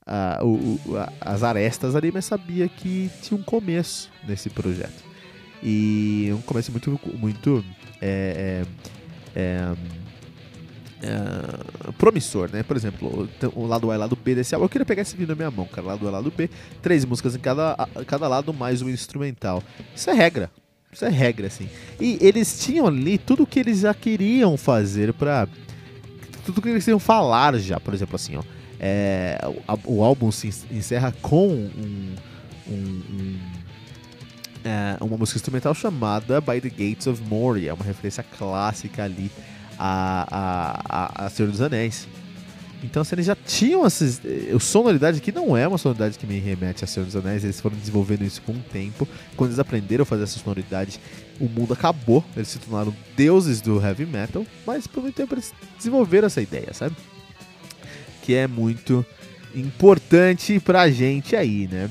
uh, 0.07 0.45
o, 0.45 0.79
o, 0.85 0.95
as 1.19 1.43
arestas 1.43 1.95
ali, 1.95 2.11
mas 2.13 2.25
sabia 2.25 2.69
que 2.69 3.09
tinha 3.21 3.37
um 3.37 3.43
começo 3.43 4.09
nesse 4.25 4.49
projeto. 4.49 5.03
E 5.61 6.29
um 6.33 6.41
começo 6.41 6.71
muito, 6.71 6.97
muito 7.17 7.65
é, 8.01 8.63
é, 9.35 9.39
é, 9.41 9.75
uh, 11.03 11.93
promissor, 11.93 12.49
né? 12.51 12.63
Por 12.63 12.75
exemplo, 12.75 13.29
o 13.55 13.65
lado 13.65 13.89
A 13.91 13.95
e 13.95 13.97
o 13.97 13.99
lado 13.99 14.15
B 14.15 14.35
desse 14.35 14.53
álbum. 14.53 14.65
Eu 14.65 14.69
queria 14.69 14.85
pegar 14.85 15.01
esse 15.01 15.15
vídeo 15.15 15.29
na 15.29 15.35
minha 15.35 15.51
mão, 15.51 15.65
cara. 15.65 15.87
Lado 15.87 16.05
A 16.05 16.09
e 16.09 16.11
lado 16.11 16.33
B. 16.35 16.49
Três 16.81 17.05
músicas 17.05 17.35
em 17.35 17.39
cada, 17.39 17.75
cada 18.05 18.27
lado, 18.27 18.53
mais 18.53 18.81
um 18.81 18.89
instrumental. 18.89 19.63
Isso 19.95 20.09
é 20.09 20.13
regra. 20.13 20.51
Isso 20.91 21.05
é 21.05 21.09
regra, 21.09 21.47
assim. 21.47 21.69
E 21.99 22.17
eles 22.21 22.63
tinham 22.63 22.87
ali 22.87 23.17
tudo 23.17 23.45
que 23.45 23.59
eles 23.59 23.79
já 23.79 23.93
queriam 23.93 24.57
fazer 24.57 25.13
pra. 25.13 25.47
Tudo 26.45 26.61
que 26.61 26.69
eles 26.69 26.83
queriam 26.83 26.99
falar 26.99 27.57
já, 27.59 27.79
por 27.79 27.93
exemplo, 27.93 28.15
assim, 28.15 28.35
ó. 28.37 28.43
É, 28.79 29.37
o, 29.85 29.97
o, 29.97 30.03
álbum 30.03 30.31
se 30.31 30.47
encerra 30.71 31.13
com 31.21 31.49
um, 31.49 32.15
um, 32.65 32.73
um 32.73 33.39
é, 34.63 34.97
uma 35.01 35.17
música 35.17 35.37
instrumental 35.37 35.75
chamada 35.75 36.39
By 36.39 36.61
the 36.61 36.69
Gates 36.69 37.05
of 37.05 37.21
Moria, 37.23 37.73
uma 37.73 37.83
referência 37.83 38.23
clássica 38.23 39.03
ali 39.03 39.29
a, 39.79 40.27
a, 40.29 41.23
a, 41.23 41.25
a 41.25 41.29
Senhor 41.29 41.49
dos 41.49 41.61
Anéis. 41.61 42.07
Então, 42.83 43.01
assim, 43.01 43.15
eles 43.15 43.25
já 43.25 43.35
tinham 43.35 43.85
essas. 43.85 44.21
Eh, 44.23 44.53
a 44.55 44.59
sonoridade 44.59 45.17
aqui 45.17 45.31
não 45.31 45.55
é 45.55 45.67
uma 45.67 45.77
sonoridade 45.77 46.17
que 46.17 46.25
me 46.25 46.39
remete 46.39 46.83
a 46.83 46.87
Senhor 46.87 47.05
dos 47.05 47.15
Anéis, 47.15 47.43
eles 47.43 47.59
foram 47.59 47.77
desenvolvendo 47.77 48.23
isso 48.23 48.41
com 48.41 48.53
o 48.53 48.59
tempo. 48.59 49.07
Quando 49.35 49.49
eles 49.49 49.59
aprenderam 49.59 50.03
a 50.03 50.05
fazer 50.05 50.23
essa 50.23 50.39
sonoridade, 50.39 50.99
o 51.39 51.45
mundo 51.45 51.73
acabou, 51.73 52.23
eles 52.35 52.47
se 52.47 52.59
tornaram 52.59 52.95
deuses 53.17 53.59
do 53.61 53.81
heavy 53.81 54.05
metal, 54.05 54.45
mas 54.65 54.87
por 54.87 55.03
muito 55.03 55.15
tempo 55.15 55.33
eles 55.33 55.53
desenvolveram 55.77 56.27
essa 56.27 56.41
ideia, 56.41 56.73
sabe? 56.73 56.95
Que 58.21 58.35
é 58.35 58.47
muito 58.47 59.05
importante 59.53 60.59
pra 60.59 60.89
gente 60.89 61.35
aí, 61.35 61.67
né? 61.67 61.89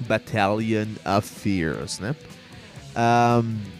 Battalion 0.00 0.86
of 1.04 1.28
Fears, 1.28 1.98
né? 1.98 2.14
Um, 2.96 3.77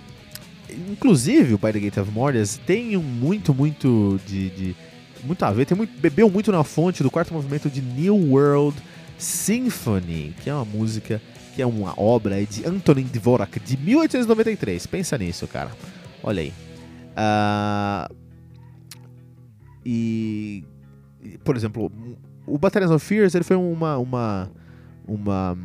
Inclusive, 0.91 1.55
o 1.55 1.59
By 1.59 1.73
Gate 1.81 1.97
of 1.97 2.11
Mortias 2.11 2.61
tem 2.67 2.97
um 2.97 3.03
muito, 3.03 3.55
muito 3.55 4.21
de, 4.27 4.51
de, 4.51 4.77
muito 5.25 5.43
a 5.43 5.51
ver, 5.51 5.65
tem 5.65 5.77
muito, 5.77 5.99
bebeu 5.99 6.31
muito 6.31 6.53
na 6.53 6.63
fonte 6.63 7.03
do 7.03 7.11
quarto 7.11 7.33
movimento 7.33 7.71
de 7.71 7.81
New 7.81 8.33
World 8.33 8.77
Symphony, 9.19 10.35
que 10.43 10.51
é 10.51 10.55
uma 10.55 10.65
música, 10.65 11.21
que 11.55 11.63
é 11.63 11.67
uma 11.67 11.99
obra 12.01 12.45
de 12.45 12.67
Antonin 12.67 13.05
Dvorak 13.05 13.59
de 13.61 13.77
1893. 13.77 14.87
Pensa 14.87 15.19
nisso, 15.19 15.47
cara. 15.47 15.71
Olha 16.23 16.43
aí. 16.43 16.53
Uh, 17.17 18.15
e, 19.85 20.65
por 21.43 21.57
exemplo, 21.57 21.91
o 22.47 22.59
Battalions 22.59 22.93
of 22.93 23.05
Fears 23.05 23.35
ele 23.35 23.45
foi 23.45 23.57
uma, 23.57 23.99
uma, 23.99 24.51
uma 25.07 25.59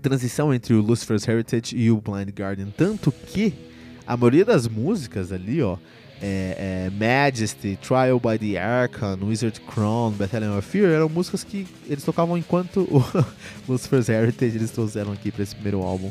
transição 0.00 0.52
entre 0.52 0.74
o 0.74 0.80
Lucifer's 0.80 1.26
Heritage 1.28 1.76
e 1.76 1.90
o 1.90 2.00
Blind 2.00 2.30
Guardian, 2.30 2.68
tanto 2.76 3.12
que 3.12 3.67
a 4.08 4.16
maioria 4.16 4.42
das 4.42 4.66
músicas 4.66 5.30
ali, 5.30 5.62
ó, 5.62 5.76
é, 6.22 6.88
é 6.88 6.90
Majesty, 6.90 7.76
Trial 7.76 8.18
by 8.18 8.38
the 8.38 8.58
Archon, 8.58 9.18
Wizard 9.22 9.60
Crown, 9.60 10.12
Battalion 10.12 10.56
of 10.56 10.66
Fear, 10.66 10.90
eram 10.92 11.10
músicas 11.10 11.44
que 11.44 11.66
eles 11.86 12.02
tocavam 12.02 12.38
enquanto 12.38 12.80
o 12.90 13.04
Lucifer's 13.70 14.08
Heritage 14.08 14.56
eles 14.56 14.70
trouxeram 14.70 15.12
aqui 15.12 15.30
para 15.30 15.42
esse 15.42 15.54
primeiro 15.54 15.82
álbum 15.82 16.10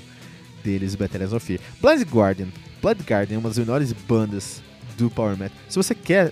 deles, 0.64 0.94
Battalion 0.94 1.36
of 1.36 1.44
Fear. 1.44 1.60
Blind 1.82 2.04
Guardian. 2.04 2.50
Blood 2.84 3.02
Guardian 3.02 3.38
é 3.38 3.40
uma 3.40 3.50
das 3.50 3.58
melhores 3.58 3.92
bandas 3.92 4.62
do 4.96 5.10
Power 5.10 5.36
Metal. 5.36 5.58
Se 5.68 5.76
você 5.76 5.96
quer, 5.96 6.32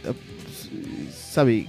sabe, 1.11 1.68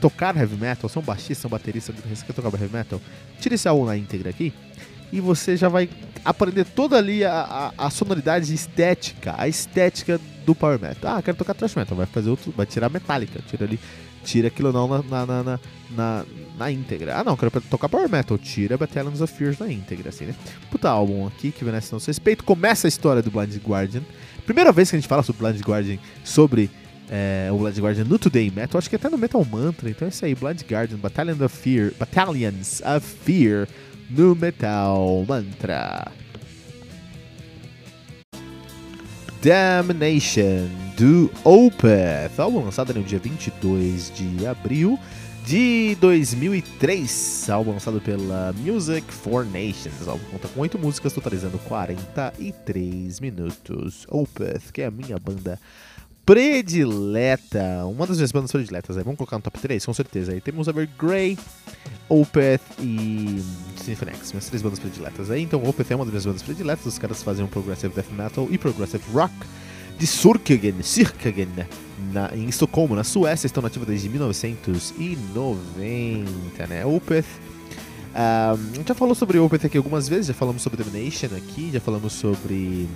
tocar 0.00 0.34
heavy 0.34 0.56
metal, 0.56 0.88
ser 0.88 1.00
um 1.00 1.02
baixista, 1.02 1.46
um 1.48 1.50
baterista, 1.50 1.92
você 1.92 2.24
quer 2.24 2.32
tocar 2.32 2.48
heavy 2.58 2.74
metal, 2.74 2.98
tira 3.38 3.56
esse 3.56 3.68
álbum 3.68 3.84
na 3.84 3.94
íntegra 3.94 4.30
aqui 4.30 4.54
e 5.14 5.20
você 5.20 5.56
já 5.56 5.68
vai 5.68 5.88
aprender 6.24 6.64
toda 6.64 6.96
ali 6.98 7.24
a, 7.24 7.72
a, 7.78 7.86
a, 7.86 7.90
sonoridade 7.90 8.52
estética, 8.52 9.32
a 9.38 9.46
estética 9.46 10.20
do 10.44 10.56
power 10.56 10.76
metal. 10.80 11.16
Ah, 11.16 11.22
quero 11.22 11.36
tocar 11.36 11.54
thrash 11.54 11.76
metal, 11.76 11.96
vai 11.96 12.06
fazer 12.06 12.30
outro, 12.30 12.52
vai 12.56 12.66
tirar 12.66 12.90
metálica, 12.90 13.38
tira 13.48 13.64
ali, 13.64 13.78
tira 14.24 14.48
aquilo 14.48 14.72
não 14.72 14.88
na, 14.88 15.24
na, 15.24 15.26
na, 15.44 15.60
na, 15.92 16.24
na 16.58 16.70
íntegra. 16.72 17.16
Ah, 17.16 17.22
não, 17.22 17.36
quero 17.36 17.52
tocar 17.60 17.88
power 17.88 18.10
metal, 18.10 18.36
tira 18.36 18.76
Battalions 18.76 19.20
of 19.20 19.32
Fears 19.32 19.56
na 19.60 19.70
íntegra, 19.70 20.08
assim, 20.08 20.24
né? 20.24 20.34
Puta 20.68 20.90
álbum 20.90 21.28
aqui 21.28 21.52
que 21.52 21.64
merece 21.64 21.92
nosso 21.92 22.08
respeito. 22.08 22.42
Começa 22.42 22.88
a 22.88 22.88
história 22.88 23.22
do 23.22 23.30
Blind 23.30 23.56
Guardian. 23.64 24.02
Primeira 24.44 24.72
vez 24.72 24.90
que 24.90 24.96
a 24.96 24.98
gente 24.98 25.08
fala 25.08 25.22
sobre 25.22 25.46
Blind 25.46 25.62
Guardian, 25.62 25.98
sobre 26.24 26.68
é, 27.08 27.50
o 27.52 27.58
Blind 27.58 27.78
Guardian 27.78 28.04
no 28.04 28.18
Today 28.18 28.50
Metal, 28.50 28.80
acho 28.80 28.90
que 28.90 28.96
até 28.96 29.08
no 29.08 29.16
Metal 29.16 29.44
Mantra. 29.44 29.88
Então 29.88 30.06
é 30.06 30.08
isso 30.08 30.24
aí, 30.24 30.34
Blind 30.34 30.62
Guardian, 30.68 30.98
Battalion 30.98 31.36
of 31.40 31.56
Fear, 31.56 31.92
Battalions 31.96 32.82
of 32.84 33.06
Fear 33.24 33.68
no 34.16 34.34
Metal 34.36 35.24
Mantra. 35.28 36.12
Damnation 39.42 40.68
do 40.96 41.30
Opeth, 41.42 42.38
álbum 42.38 42.64
lançado 42.64 42.94
no 42.94 43.02
dia 43.02 43.18
22 43.18 44.12
de 44.14 44.46
abril 44.46 44.98
de 45.44 45.96
2003, 46.00 47.50
álbum 47.50 47.72
lançado 47.72 48.00
pela 48.00 48.54
Music 48.54 49.12
for 49.12 49.44
Nations. 49.44 50.06
O 50.06 50.10
álbum 50.10 50.24
conta 50.30 50.48
com 50.48 50.60
8 50.60 50.78
músicas, 50.78 51.12
totalizando 51.12 51.58
43 51.58 53.20
minutos. 53.20 54.06
Opeth, 54.08 54.72
que 54.72 54.82
é 54.82 54.86
a 54.86 54.90
minha 54.90 55.18
banda 55.18 55.58
predileta, 56.24 57.84
uma 57.84 58.06
das 58.06 58.16
minhas 58.16 58.32
bandas 58.32 58.50
prediletas, 58.50 58.96
aí. 58.96 59.04
vamos 59.04 59.18
colocar 59.18 59.36
no 59.36 59.42
top 59.42 59.58
3, 59.58 59.84
com 59.84 59.92
certeza. 59.92 60.32
Aí 60.32 60.40
temos 60.40 60.68
Evergrey, 60.68 61.38
Opeth 62.08 62.62
e 62.80 63.42
Symphony 63.84 64.12
X, 64.12 64.32
minhas 64.32 64.46
três 64.46 64.62
bandas 64.62 64.78
prediletas 64.78 65.30
aí. 65.30 65.42
Então, 65.42 65.62
Opeth 65.64 65.90
é 65.90 65.96
uma 65.96 66.04
das 66.04 66.12
minhas 66.12 66.26
bandas 66.26 66.42
prediletas, 66.42 66.86
os 66.86 66.98
caras 66.98 67.22
fazem 67.22 67.44
um 67.44 67.48
Progressive 67.48 67.94
Death 67.94 68.10
Metal 68.10 68.48
e 68.50 68.58
Progressive 68.58 69.02
Rock 69.12 69.32
de 69.98 70.06
Surkagen, 70.06 70.82
Sirkagen, 70.82 71.48
na, 72.12 72.30
em 72.34 72.48
Estocolmo, 72.48 72.94
na 72.94 73.04
Suécia, 73.04 73.46
estão 73.46 73.62
nativos 73.62 73.86
desde 73.86 74.08
1990, 74.08 76.66
né? 76.66 76.84
Opeth. 76.84 77.24
Um, 78.14 78.16
a 78.16 78.56
gente 78.76 78.88
já 78.88 78.94
falou 78.94 79.14
sobre 79.14 79.38
Opeth 79.38 79.66
aqui 79.66 79.76
algumas 79.76 80.08
vezes, 80.08 80.26
já 80.26 80.34
falamos 80.34 80.62
sobre 80.62 80.82
Domination 80.82 81.28
aqui, 81.36 81.70
já 81.72 81.80
falamos 81.80 82.12
sobre 82.12 82.88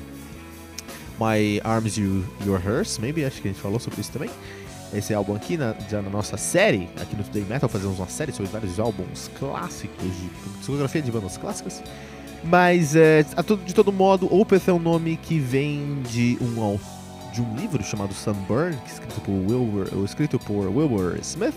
My 1.19 1.61
Arms 1.65 1.97
You 1.97 2.25
Your 2.47 2.61
Hers, 2.65 2.99
maybe, 2.99 3.25
acho 3.25 3.43
que 3.43 3.49
a 3.49 3.53
gente 3.53 3.61
falou 3.61 3.81
sobre 3.81 4.01
isso 4.01 4.13
também. 4.13 4.31
Esse 4.93 5.13
álbum 5.13 5.35
aqui, 5.35 5.57
na, 5.57 5.75
já 5.89 6.01
na 6.01 6.09
nossa 6.09 6.37
série, 6.37 6.89
aqui 7.01 7.15
no 7.15 7.23
Today 7.23 7.45
Metal, 7.45 7.69
fazemos 7.69 7.99
uma 7.99 8.09
série 8.09 8.33
sobre 8.33 8.51
vários 8.51 8.81
álbuns 8.81 9.31
clássicos, 9.39 10.03
de 10.03 10.59
discografia 10.59 11.03
de 11.03 11.13
bandas 11.13 11.37
clássicas. 11.37 11.83
Mas, 12.45 12.97
é, 12.97 13.25
de 13.65 13.75
todo 13.75 13.93
modo, 13.93 14.33
Opeth 14.33 14.63
é 14.69 14.73
um 14.73 14.79
nome 14.79 15.17
que 15.17 15.39
vem 15.39 16.03
de 16.09 16.39
um, 16.41 16.79
de 17.33 17.43
um 17.43 17.55
livro 17.57 17.83
chamado 17.83 18.15
Sunburn, 18.15 18.75
é 18.75 18.89
escrito 18.89 19.21
por 19.21 19.33
Wilbur, 19.33 20.05
escrito 20.05 20.39
por 20.39 20.67
Wilbur 20.69 21.19
Smith. 21.21 21.55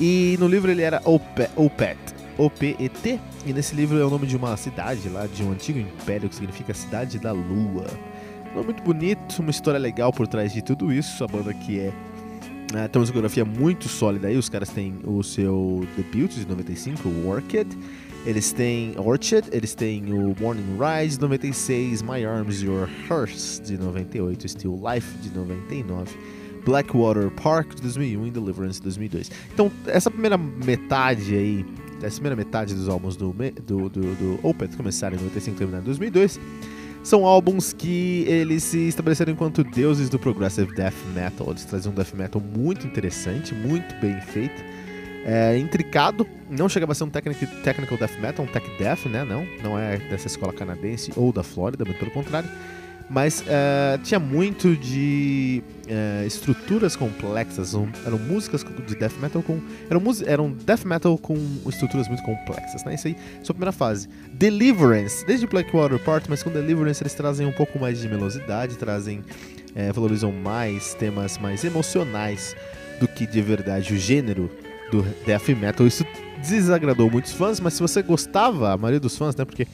E 0.00 0.36
no 0.40 0.48
livro 0.48 0.70
ele 0.70 0.80
era 0.80 1.02
Opet, 1.04 1.50
Opet 1.56 1.98
O-P-E-T, 2.38 3.20
e 3.46 3.52
nesse 3.52 3.74
livro 3.74 3.98
é 4.00 4.04
o 4.04 4.10
nome 4.10 4.26
de 4.26 4.36
uma 4.36 4.56
cidade 4.56 5.08
lá, 5.08 5.26
de 5.26 5.44
um 5.44 5.52
antigo 5.52 5.78
império 5.78 6.28
que 6.28 6.34
significa 6.34 6.72
Cidade 6.72 7.18
da 7.18 7.30
Lua. 7.30 7.86
Um 8.50 8.54
nome 8.54 8.64
muito 8.66 8.82
bonito, 8.82 9.40
uma 9.40 9.50
história 9.50 9.78
legal 9.78 10.12
por 10.12 10.26
trás 10.26 10.52
de 10.52 10.62
tudo 10.62 10.92
isso. 10.92 11.22
A 11.22 11.28
banda 11.28 11.52
que 11.52 11.78
é 11.78 11.92
Uh, 12.74 12.88
tem 12.88 12.98
uma 12.98 13.04
discografia 13.04 13.44
muito 13.44 13.88
sólida 13.88 14.26
aí. 14.26 14.36
Os 14.36 14.48
caras 14.48 14.68
têm 14.68 14.98
o 15.04 15.22
seu 15.22 15.86
debut 15.96 16.32
de 16.32 16.44
95, 16.44 17.08
o 17.08 17.28
Orchid. 17.28 17.68
Eles 18.26 18.52
têm 18.52 18.94
Orchid, 18.98 19.48
eles 19.52 19.74
têm 19.74 20.12
o 20.12 20.34
Morning 20.40 20.76
Rise 20.76 21.16
de 21.16 21.22
96, 21.22 22.02
My 22.02 22.24
Arms 22.24 22.62
Your 22.62 22.88
Hearse 23.08 23.62
de 23.62 23.78
98, 23.78 24.48
Still 24.48 24.80
Life 24.82 25.16
de 25.18 25.30
99, 25.30 26.18
Blackwater 26.64 27.30
Park 27.30 27.74
de 27.74 27.82
2001 27.82 28.26
e 28.26 28.30
Deliverance 28.32 28.78
de 28.78 28.84
2002. 28.84 29.30
Então, 29.52 29.70
essa 29.86 30.10
primeira 30.10 30.36
metade 30.36 31.36
aí, 31.36 31.66
essa 32.02 32.16
primeira 32.16 32.34
metade 32.34 32.74
dos 32.74 32.88
álbuns 32.88 33.14
do, 33.14 33.32
do, 33.32 33.88
do, 33.88 34.00
do 34.00 34.40
Opeth 34.42 34.74
começaram 34.76 35.16
em 35.16 35.20
95 35.20 35.54
e 35.54 35.58
terminaram 35.58 35.82
em 35.82 35.86
2002 35.86 36.40
são 37.04 37.26
álbuns 37.26 37.72
que 37.72 38.24
eles 38.26 38.64
se 38.64 38.88
estabeleceram 38.88 39.32
enquanto 39.32 39.62
deuses 39.62 40.08
do 40.08 40.18
progressive 40.18 40.74
death 40.74 40.94
metal. 41.14 41.50
Eles 41.50 41.64
trazem 41.64 41.92
um 41.92 41.94
death 41.94 42.14
metal 42.14 42.40
muito 42.40 42.86
interessante, 42.86 43.54
muito 43.54 43.94
bem 44.00 44.18
feito, 44.22 44.64
é, 45.24 45.56
intricado. 45.58 46.26
Não 46.50 46.68
chegava 46.68 46.92
a 46.92 46.94
ser 46.94 47.04
um 47.04 47.10
technical, 47.10 47.48
technical 47.62 47.98
death 47.98 48.18
metal, 48.18 48.44
um 48.44 48.48
tech 48.48 48.66
death, 48.78 49.04
né? 49.04 49.22
Não, 49.22 49.46
não 49.62 49.78
é 49.78 49.98
dessa 49.98 50.26
escola 50.26 50.52
canadense 50.52 51.12
ou 51.14 51.30
da 51.30 51.42
Flórida, 51.42 51.84
muito 51.84 51.98
pelo 51.98 52.10
contrário 52.10 52.48
mas 53.08 53.42
uh, 53.42 53.98
tinha 54.02 54.18
muito 54.18 54.76
de 54.76 55.62
uh, 55.86 56.26
estruturas 56.26 56.96
complexas, 56.96 57.74
um, 57.74 57.88
eram 58.06 58.18
músicas 58.18 58.64
de 58.86 58.94
death 58.94 59.14
metal 59.20 59.42
com 59.42 59.60
eram, 59.90 60.02
eram 60.26 60.50
death 60.50 60.84
metal 60.84 61.18
com 61.18 61.36
estruturas 61.66 62.08
muito 62.08 62.22
complexas, 62.22 62.82
né? 62.84 62.94
Isso 62.94 63.08
aí, 63.08 63.16
sua 63.42 63.54
primeira 63.54 63.72
fase. 63.72 64.08
Deliverance, 64.32 65.24
desde 65.26 65.46
Blackwater 65.46 65.98
Part, 65.98 66.28
mas 66.30 66.42
com 66.42 66.50
Deliverance 66.50 67.02
eles 67.02 67.14
trazem 67.14 67.46
um 67.46 67.52
pouco 67.52 67.78
mais 67.78 68.00
de 68.00 68.08
melosidade, 68.08 68.76
trazem 68.76 69.18
uh, 69.18 69.92
valorizam 69.92 70.32
mais 70.32 70.94
temas 70.94 71.36
mais 71.38 71.62
emocionais 71.62 72.56
do 72.98 73.06
que 73.06 73.26
de 73.26 73.42
verdade 73.42 73.92
o 73.92 73.98
gênero 73.98 74.50
do 74.90 75.02
death 75.26 75.48
metal. 75.48 75.86
Isso 75.86 76.06
desagradou 76.40 77.10
muitos 77.10 77.32
fãs, 77.32 77.60
mas 77.60 77.74
se 77.74 77.80
você 77.80 78.02
gostava, 78.02 78.72
a 78.72 78.76
maioria 78.76 79.00
dos 79.00 79.16
fãs, 79.16 79.36
né? 79.36 79.44
Porque 79.44 79.66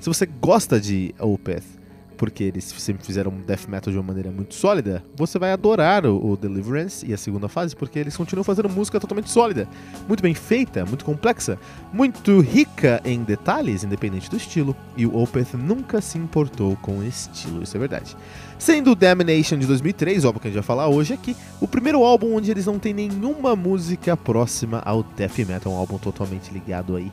se 0.00 0.08
você 0.08 0.26
gosta 0.26 0.80
de 0.80 1.14
Opeth 1.18 1.81
porque 2.22 2.44
eles 2.44 2.72
sempre 2.78 3.04
fizeram 3.04 3.32
death 3.44 3.66
metal 3.66 3.92
de 3.92 3.98
uma 3.98 4.06
maneira 4.06 4.30
muito 4.30 4.54
sólida, 4.54 5.04
você 5.16 5.40
vai 5.40 5.50
adorar 5.50 6.06
o, 6.06 6.24
o, 6.24 6.36
Deliverance 6.36 7.04
e 7.04 7.12
a 7.12 7.18
segunda 7.18 7.48
fase, 7.48 7.74
porque 7.74 7.98
eles 7.98 8.16
continuam 8.16 8.44
fazendo 8.44 8.68
música 8.68 9.00
totalmente 9.00 9.28
sólida, 9.28 9.66
muito 10.06 10.22
bem 10.22 10.32
feita, 10.32 10.86
muito 10.86 11.04
complexa, 11.04 11.58
muito 11.92 12.38
rica 12.38 13.02
em 13.04 13.24
detalhes, 13.24 13.82
independente 13.82 14.30
do 14.30 14.36
estilo, 14.36 14.76
e 14.96 15.04
o 15.04 15.20
Opeth 15.20 15.54
nunca 15.54 16.00
se 16.00 16.16
importou 16.16 16.76
com 16.76 16.98
o 16.98 17.04
estilo, 17.04 17.60
isso 17.60 17.76
é 17.76 17.80
verdade. 17.80 18.16
Sendo 18.56 18.92
o 18.92 18.94
Damnation 18.94 19.58
de 19.58 19.66
2003, 19.66 20.24
óbvio 20.24 20.42
que 20.42 20.46
a 20.46 20.50
gente 20.52 20.60
vai 20.60 20.64
falar 20.64 20.86
hoje 20.86 21.14
aqui, 21.14 21.34
o 21.60 21.66
primeiro 21.66 22.04
álbum 22.04 22.36
onde 22.36 22.52
eles 22.52 22.66
não 22.66 22.78
têm 22.78 22.94
nenhuma 22.94 23.56
música 23.56 24.16
próxima 24.16 24.80
ao 24.84 25.02
death 25.02 25.38
metal, 25.38 25.72
um 25.72 25.76
álbum 25.76 25.98
totalmente 25.98 26.52
ligado 26.52 26.94
aí 26.94 27.10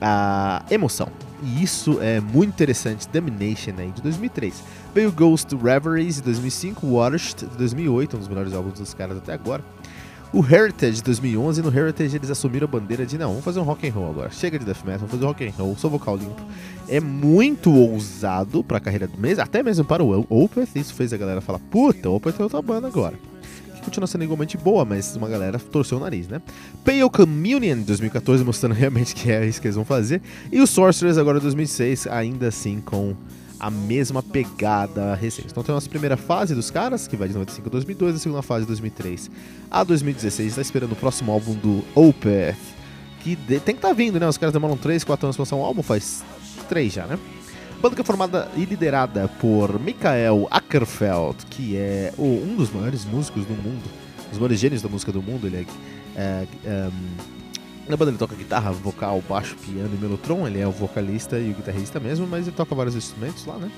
à 0.00 0.64
emoção. 0.70 1.27
E 1.42 1.62
isso 1.62 1.98
é 2.00 2.20
muito 2.20 2.50
interessante. 2.50 3.08
Domination 3.08 3.72
aí, 3.78 3.90
de 3.90 4.02
2003. 4.02 4.62
Veio 4.94 5.12
Ghost 5.12 5.54
Reveries 5.54 6.16
de 6.16 6.22
2005, 6.22 6.86
Watched 6.86 7.46
de 7.46 7.56
2008, 7.56 8.16
um 8.16 8.18
dos 8.18 8.28
melhores 8.28 8.52
álbuns 8.52 8.78
dos 8.78 8.94
caras 8.94 9.16
até 9.16 9.32
agora. 9.32 9.62
O 10.30 10.44
Heritage 10.44 10.96
de 10.96 11.04
2011, 11.04 11.62
no 11.62 11.74
Heritage 11.74 12.14
eles 12.14 12.30
assumiram 12.30 12.66
a 12.66 12.70
bandeira 12.70 13.06
de 13.06 13.16
não, 13.16 13.28
vamos 13.28 13.44
fazer 13.44 13.60
um 13.60 13.62
rock 13.62 13.88
and 13.88 13.92
roll 13.92 14.10
agora. 14.10 14.30
Chega 14.30 14.58
de 14.58 14.64
death 14.64 14.84
metal, 14.84 14.98
vamos 14.98 15.12
fazer 15.12 15.24
um 15.24 15.28
rock 15.28 15.46
and 15.46 15.52
roll, 15.56 15.76
só 15.76 15.88
vocal 15.88 16.16
limpo. 16.16 16.42
É 16.86 17.00
muito 17.00 17.72
ousado 17.72 18.62
para 18.62 18.76
a 18.76 18.80
carreira 18.80 19.06
do 19.06 19.18
mês, 19.18 19.38
até 19.38 19.62
mesmo 19.62 19.86
para 19.86 20.04
o 20.04 20.26
Opeth, 20.28 20.68
isso 20.74 20.92
fez 20.92 21.14
a 21.14 21.16
galera 21.16 21.40
falar: 21.40 21.58
"Puta, 21.58 22.10
o 22.10 22.16
Opeth 22.16 22.34
é 22.38 22.42
outra 22.42 22.60
banda 22.60 22.88
agora" 22.88 23.14
continua 23.88 24.06
sendo 24.06 24.24
igualmente 24.24 24.56
boa, 24.58 24.84
mas 24.84 25.16
uma 25.16 25.28
galera 25.28 25.58
torceu 25.58 25.96
o 25.96 26.00
nariz, 26.00 26.28
né? 26.28 26.42
Pale 26.84 27.08
Communion 27.08 27.80
2014 27.80 28.44
mostrando 28.44 28.74
realmente 28.74 29.14
que 29.16 29.32
é 29.32 29.46
isso 29.46 29.60
que 29.60 29.66
eles 29.66 29.76
vão 29.76 29.84
fazer. 29.84 30.20
E 30.52 30.60
o 30.60 30.66
Sorcerers 30.66 31.16
agora 31.16 31.40
2006, 31.40 32.06
ainda 32.06 32.48
assim 32.48 32.80
com 32.80 33.16
a 33.58 33.70
mesma 33.70 34.22
pegada 34.22 35.14
recente. 35.14 35.48
Então 35.50 35.62
tem 35.62 35.72
a 35.72 35.76
nossa 35.76 35.88
primeira 35.88 36.16
fase 36.16 36.54
dos 36.54 36.70
caras, 36.70 37.08
que 37.08 37.16
vai 37.16 37.28
de 37.28 37.34
95 37.34 37.66
a 37.66 37.72
2002, 37.72 38.14
a 38.14 38.18
segunda 38.18 38.42
fase 38.42 38.60
de 38.60 38.68
2003 38.68 39.30
a 39.70 39.82
2016. 39.82 40.48
Está 40.48 40.60
esperando 40.60 40.92
o 40.92 40.96
próximo 40.96 41.32
álbum 41.32 41.54
do 41.54 41.82
Opeth, 41.94 42.56
que 43.20 43.36
tem 43.36 43.60
que 43.60 43.70
estar 43.70 43.88
tá 43.88 43.94
vindo, 43.94 44.20
né? 44.20 44.28
Os 44.28 44.36
caras 44.36 44.52
demoram 44.52 44.76
3, 44.76 45.02
4 45.02 45.26
anos 45.26 45.36
para 45.36 45.42
lançar 45.42 45.56
um 45.56 45.64
álbum, 45.64 45.82
faz 45.82 46.22
3 46.68 46.92
já, 46.92 47.06
né? 47.06 47.18
Banda 47.80 47.94
que 47.94 48.00
é 48.00 48.04
formada 48.04 48.50
e 48.56 48.64
liderada 48.64 49.28
por 49.40 49.78
Michael 49.78 50.48
Ackerfeld, 50.50 51.46
que 51.48 51.76
é 51.76 52.12
um 52.18 52.56
dos 52.56 52.72
maiores 52.72 53.04
músicos 53.04 53.44
do 53.44 53.54
mundo, 53.54 53.84
um 54.26 54.30
dos 54.30 54.38
maiores 54.38 54.58
gênios 54.58 54.82
da 54.82 54.88
música 54.88 55.12
do 55.12 55.22
mundo. 55.22 55.46
Ele 55.46 55.64
é, 56.16 56.20
é, 56.20 56.46
é 56.64 56.90
na 57.88 57.96
banda 57.96 58.10
ele 58.10 58.18
toca 58.18 58.34
guitarra, 58.34 58.72
vocal, 58.72 59.22
baixo, 59.28 59.56
piano 59.56 59.90
e 59.94 59.96
melotron. 59.96 60.48
Ele 60.48 60.58
é 60.58 60.66
o 60.66 60.72
vocalista 60.72 61.38
e 61.38 61.52
o 61.52 61.54
guitarrista 61.54 62.00
mesmo, 62.00 62.26
mas 62.26 62.48
ele 62.48 62.56
toca 62.56 62.74
vários 62.74 62.96
instrumentos 62.96 63.46
lá, 63.46 63.56
né? 63.56 63.70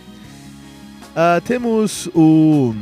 Uh, 1.11 1.41
temos 1.43 2.09
o 2.15 2.75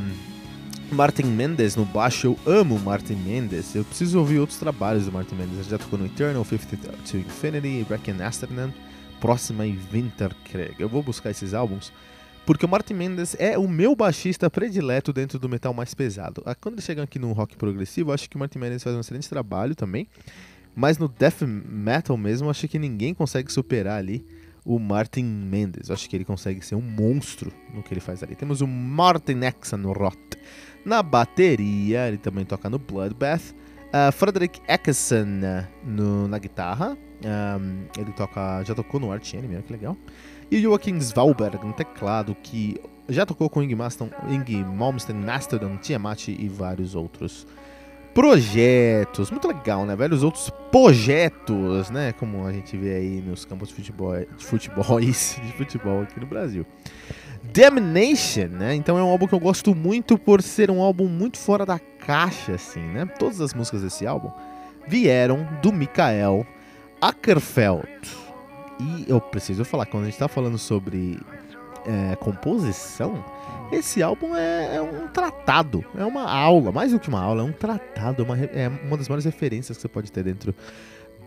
Martin 0.92 1.24
Mendes 1.24 1.74
no 1.74 1.84
baixo. 1.84 2.28
Eu 2.28 2.60
amo 2.60 2.78
Martin 2.78 3.14
Mendes. 3.14 3.74
Eu 3.74 3.84
preciso 3.84 4.20
ouvir 4.20 4.38
outros 4.38 4.58
trabalhos 4.58 5.06
do 5.06 5.10
Martin 5.10 5.34
Mendes. 5.34 5.58
Ele 5.58 5.68
já 5.68 5.78
tocou 5.78 5.98
no 5.98 6.06
Eternal, 6.06 6.44
Fifth 6.44 6.68
to 7.10 7.16
Infinity, 7.16 7.84
Reckon 7.90 8.22
Amsterdam 8.22 8.72
próxima 9.20 9.66
em 9.66 9.78
Winterkrieg. 9.92 10.74
Eu 10.78 10.88
vou 10.88 11.02
buscar 11.02 11.30
esses 11.30 11.54
álbuns 11.54 11.92
porque 12.48 12.64
o 12.64 12.68
Martin 12.68 12.94
Mendes 12.94 13.36
é 13.38 13.58
o 13.58 13.68
meu 13.68 13.94
baixista 13.94 14.48
predileto 14.48 15.12
dentro 15.12 15.38
do 15.38 15.50
metal 15.50 15.74
mais 15.74 15.92
pesado. 15.92 16.42
Ah, 16.46 16.54
quando 16.54 16.76
eles 16.76 16.84
chegam 16.86 17.04
aqui 17.04 17.18
no 17.18 17.32
rock 17.32 17.56
progressivo, 17.56 18.10
acho 18.10 18.28
que 18.28 18.36
o 18.36 18.38
Martin 18.38 18.58
Mendes 18.58 18.82
faz 18.82 18.96
um 18.96 19.00
excelente 19.00 19.28
trabalho 19.28 19.74
também. 19.74 20.08
Mas 20.74 20.96
no 20.96 21.08
death 21.08 21.42
metal 21.42 22.16
mesmo, 22.16 22.48
acho 22.48 22.66
que 22.66 22.78
ninguém 22.78 23.12
consegue 23.12 23.52
superar 23.52 23.98
ali 23.98 24.24
o 24.64 24.78
Martin 24.78 25.24
Mendes. 25.24 25.90
Acho 25.90 26.08
que 26.08 26.16
ele 26.16 26.24
consegue 26.24 26.64
ser 26.64 26.74
um 26.74 26.80
monstro 26.80 27.52
no 27.74 27.82
que 27.82 27.92
ele 27.92 28.00
faz 28.00 28.22
ali. 28.22 28.34
Temos 28.34 28.60
o 28.62 28.66
Martin 28.66 29.40
Exenroth 29.42 30.38
na 30.84 31.02
bateria, 31.02 32.08
ele 32.08 32.16
também 32.16 32.44
toca 32.46 32.70
no 32.70 32.78
Bloodbath. 32.78 33.54
Uh, 33.88 34.12
Frederick 34.12 34.60
Eckson 34.68 35.40
uh, 35.40 36.28
na 36.28 36.38
guitarra, 36.38 36.96
um, 37.24 37.84
ele 37.96 38.12
toca, 38.12 38.62
já 38.62 38.74
tocou 38.74 39.00
no 39.00 39.10
Arch 39.10 39.34
Enemy, 39.34 39.62
que 39.62 39.72
legal. 39.72 39.96
E 40.50 40.60
Joachim 40.60 40.96
Svalberg 40.98 41.64
no 41.64 41.72
teclado, 41.72 42.34
que 42.42 42.80
já 43.08 43.24
tocou 43.24 43.48
com 43.48 43.62
Ing, 43.62 43.74
Malmsteen, 43.74 45.16
Mastodon, 45.16 45.76
Tiamat 45.78 46.28
e 46.28 46.48
vários 46.48 46.94
outros 46.94 47.46
projetos. 48.14 49.30
Muito 49.30 49.48
legal, 49.48 49.86
né, 49.86 49.96
velho? 49.96 50.14
Os 50.14 50.22
outros 50.22 50.50
projetos, 50.70 51.88
né? 51.90 52.12
Como 52.12 52.46
a 52.46 52.52
gente 52.52 52.76
vê 52.76 52.94
aí 52.96 53.22
nos 53.22 53.44
campos 53.44 53.68
de 53.68 53.74
futebol, 53.74 54.14
de 54.36 54.44
futebol, 54.44 55.00
de 55.00 55.52
futebol 55.56 56.02
aqui 56.02 56.20
no 56.20 56.26
Brasil. 56.26 56.66
Damnation, 57.52 58.48
né? 58.48 58.74
Então 58.74 58.98
é 58.98 59.02
um 59.02 59.08
álbum 59.08 59.26
que 59.26 59.34
eu 59.34 59.40
gosto 59.40 59.74
muito 59.74 60.18
por 60.18 60.42
ser 60.42 60.70
um 60.70 60.80
álbum 60.80 61.06
muito 61.06 61.38
fora 61.38 61.64
da 61.64 61.78
caixa, 61.78 62.52
assim, 62.54 62.80
né? 62.80 63.06
Todas 63.18 63.40
as 63.40 63.54
músicas 63.54 63.82
desse 63.82 64.06
álbum 64.06 64.30
vieram 64.86 65.46
do 65.62 65.72
Mikael 65.72 66.46
Ackerfeld. 67.00 67.88
E 68.80 69.06
eu 69.08 69.20
preciso 69.20 69.64
falar, 69.64 69.86
quando 69.86 70.02
a 70.02 70.06
gente 70.06 70.14
está 70.14 70.28
falando 70.28 70.56
sobre 70.56 71.18
é, 71.84 72.16
composição, 72.16 73.24
esse 73.72 74.02
álbum 74.02 74.36
é, 74.36 74.76
é, 74.76 74.80
um 74.80 75.08
tratado, 75.08 75.84
é 75.96 76.04
uma 76.04 76.30
aula, 76.30 76.70
mais 76.70 76.92
do 76.92 77.00
que 77.00 77.08
uma 77.08 77.20
aula, 77.20 77.42
é 77.42 77.44
um 77.44 77.52
tratado, 77.52 78.22
é 78.22 78.24
uma, 78.24 78.38
é 78.38 78.68
uma 78.68 78.96
das 78.96 79.08
maiores 79.08 79.24
referências 79.24 79.76
que 79.76 79.82
você 79.82 79.88
pode 79.88 80.12
ter 80.12 80.22
dentro 80.22 80.54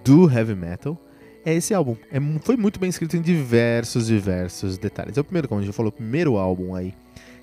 do 0.03 0.31
heavy 0.31 0.55
metal. 0.55 0.97
É 1.43 1.53
esse 1.53 1.73
álbum. 1.73 1.95
É, 2.11 2.19
foi 2.41 2.55
muito 2.55 2.79
bem 2.79 2.89
escrito 2.89 3.17
em 3.17 3.21
diversos, 3.21 4.07
diversos 4.07 4.77
detalhes. 4.77 5.17
É 5.17 5.21
o 5.21 5.23
primeiro, 5.23 5.47
como 5.47 5.59
a 5.61 5.63
gente 5.63 5.73
falou, 5.73 5.89
o 5.89 5.93
primeiro 5.93 6.37
álbum 6.37 6.75
aí 6.75 6.93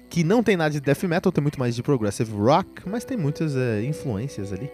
que 0.08 0.24
não 0.24 0.42
tem 0.42 0.56
nada 0.56 0.70
de 0.70 0.80
death 0.80 1.02
metal, 1.04 1.30
tem 1.30 1.42
muito 1.42 1.58
mais 1.58 1.74
de 1.74 1.82
progressive 1.82 2.32
rock, 2.32 2.88
mas 2.88 3.04
tem 3.04 3.16
muitas 3.16 3.54
é, 3.54 3.82
influências 3.82 4.52
ali 4.52 4.70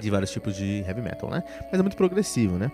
de 0.00 0.10
vários 0.10 0.30
tipos 0.30 0.54
de 0.54 0.84
heavy 0.86 1.00
metal, 1.00 1.30
né? 1.30 1.42
Mas 1.70 1.80
é 1.80 1.82
muito 1.82 1.96
progressivo, 1.96 2.56
né? 2.56 2.70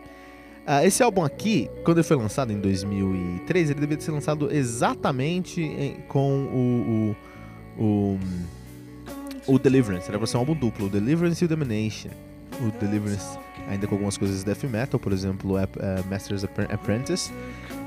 Uh, 0.67 0.87
esse 0.87 1.03
álbum 1.03 1.23
aqui, 1.23 1.71
quando 1.85 1.99
ele 1.99 2.07
foi 2.07 2.17
lançado 2.17 2.51
em 2.53 2.59
2003, 2.59 3.71
ele 3.71 3.81
devia 3.81 4.01
ser 4.01 4.11
lançado 4.11 4.51
exatamente 4.51 5.61
em, 5.61 5.97
com 6.09 6.45
o, 6.47 7.15
o, 7.79 7.85
o, 7.85 9.55
o, 9.55 9.59
Deliverance. 9.59 10.09
Era 10.09 10.17
pra 10.17 10.27
ser 10.27 10.39
um 10.39 10.41
álbum 10.41 10.55
duplo, 10.55 10.87
o 10.87 10.89
Deliverance 10.89 11.45
e 11.45 11.47
o 11.47 11.49
Domination. 11.49 12.09
O 12.61 12.71
Deliverance 12.81 13.39
ainda 13.69 13.87
com 13.87 13.95
algumas 13.95 14.17
coisas 14.17 14.39
de 14.39 14.45
death 14.45 14.65
metal, 14.65 14.99
por 15.01 15.13
exemplo, 15.13 15.57
uh, 15.57 16.11
Master's 16.11 16.45
Apprentice. 16.45 17.33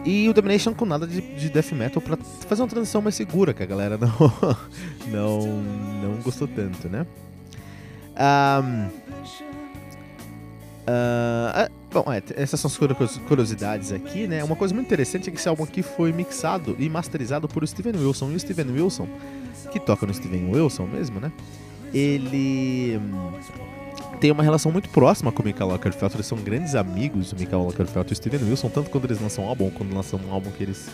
E 0.05 0.29
o 0.29 0.33
Domination 0.33 0.73
com 0.73 0.85
nada 0.85 1.05
de, 1.05 1.21
de 1.21 1.49
death 1.49 1.71
metal 1.71 2.01
pra 2.01 2.17
fazer 2.17 2.61
uma 2.61 2.67
transição 2.67 3.01
mais 3.01 3.15
segura, 3.15 3.53
que 3.53 3.61
a 3.61 3.65
galera 3.65 3.97
não, 3.99 4.11
não, 5.07 5.47
não 6.01 6.21
gostou 6.21 6.47
tanto, 6.47 6.87
né? 6.87 7.05
Um, 8.17 8.87
uh, 10.87 11.71
bom, 11.91 12.11
é, 12.11 12.23
essas 12.35 12.59
são 12.59 12.71
as 12.71 13.17
curiosidades 13.27 13.91
aqui, 13.91 14.27
né? 14.27 14.43
Uma 14.43 14.55
coisa 14.55 14.73
muito 14.73 14.87
interessante 14.87 15.29
é 15.29 15.31
que 15.31 15.37
esse 15.37 15.47
álbum 15.49 15.63
aqui 15.63 15.83
foi 15.83 16.11
mixado 16.11 16.75
e 16.79 16.89
masterizado 16.89 17.47
por 17.47 17.67
Steven 17.67 17.95
Wilson. 17.95 18.31
E 18.31 18.35
o 18.35 18.39
Steven 18.39 18.71
Wilson, 18.71 19.07
que 19.71 19.79
toca 19.79 20.05
no 20.05 20.13
Steven 20.13 20.49
Wilson 20.49 20.87
mesmo, 20.87 21.19
né? 21.19 21.31
Ele 21.93 22.99
tem 24.19 24.31
uma 24.31 24.43
relação 24.43 24.71
muito 24.71 24.89
próxima 24.89 25.31
com 25.31 25.41
o 25.41 25.45
Michael 25.45 25.69
Lockerfeld. 25.69 26.15
Eles 26.15 26.25
são 26.25 26.37
grandes 26.37 26.75
amigos, 26.75 27.31
o 27.31 27.35
Michael 27.35 27.63
Lockerfeld 27.63 28.09
e 28.09 28.13
o 28.13 28.15
Steven 28.15 28.49
Wilson, 28.49 28.69
tanto 28.69 28.89
quando 28.89 29.05
eles 29.05 29.21
lançam 29.21 29.45
um 29.45 29.47
álbum, 29.47 29.69
quando 29.69 29.93
lançam 29.93 30.19
um 30.27 30.31
álbum 30.31 30.51
que 30.51 30.63
eles 30.63 30.89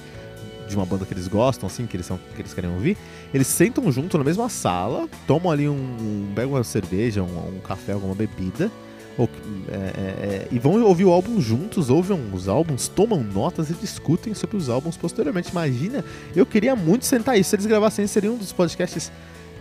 de 0.68 0.76
uma 0.76 0.86
banda 0.86 1.06
que 1.06 1.14
eles 1.14 1.28
gostam, 1.28 1.68
assim, 1.68 1.86
que 1.86 1.96
eles, 1.96 2.06
são, 2.06 2.18
que 2.36 2.42
eles 2.42 2.54
querem 2.54 2.72
ouvir, 2.72 2.98
eles 3.34 3.48
sentam 3.48 3.92
junto 3.92 4.18
na 4.18 4.24
mesma 4.24 4.50
sala, 4.50 5.08
tomam 5.28 5.52
ali 5.52 5.68
um. 5.68 5.74
um 5.74 6.32
pegam 6.34 6.54
uma 6.54 6.64
cerveja, 6.64 7.22
um, 7.22 7.58
um 7.58 7.60
café, 7.60 7.94
alguma 7.94 8.16
bebida, 8.16 8.72
ou, 9.18 9.30
é, 9.70 9.76
é, 9.76 9.78
é, 9.78 10.48
e 10.52 10.58
vão 10.58 10.82
ouvir 10.84 11.06
o 11.06 11.12
álbum 11.12 11.40
juntos, 11.40 11.90
ouvem 11.90 12.18
os 12.34 12.48
álbuns, 12.48 12.88
tomam 12.88 13.24
notas 13.24 13.70
e 13.70 13.74
discutem 13.74 14.34
sobre 14.34 14.58
os 14.58 14.70
álbuns 14.70 14.98
posteriormente. 14.98 15.52
Imagina, 15.52 16.04
eu 16.36 16.46
queria 16.46 16.76
muito 16.76 17.06
sentar 17.06 17.38
isso. 17.38 17.52
Se 17.52 17.56
eles 17.56 17.66
gravassem, 17.66 18.08
seria 18.08 18.32
um 18.32 18.38
dos 18.38 18.52
podcasts 18.52 19.12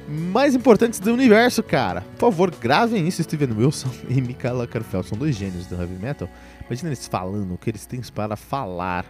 mais 0.09 0.55
importantes 0.55 0.99
do 1.01 1.13
universo, 1.13 1.63
cara. 1.63 2.03
Por 2.19 2.31
favor, 2.31 2.51
gravem 2.51 3.07
isso, 3.07 3.23
Steven 3.23 3.53
Wilson 3.57 3.91
e 4.09 4.21
Michael 4.21 4.63
Ackerfeld. 4.63 5.09
São 5.09 5.19
dois 5.19 5.37
gênios 5.37 5.67
do 5.67 5.75
heavy 5.75 5.95
metal. 5.95 6.29
Imagina 6.67 6.89
eles 6.91 7.07
falando 7.07 7.55
o 7.55 7.59
que 7.59 7.71
eles 7.71 7.87
têm 7.87 8.01
para 8.15 8.37
falar 8.37 9.07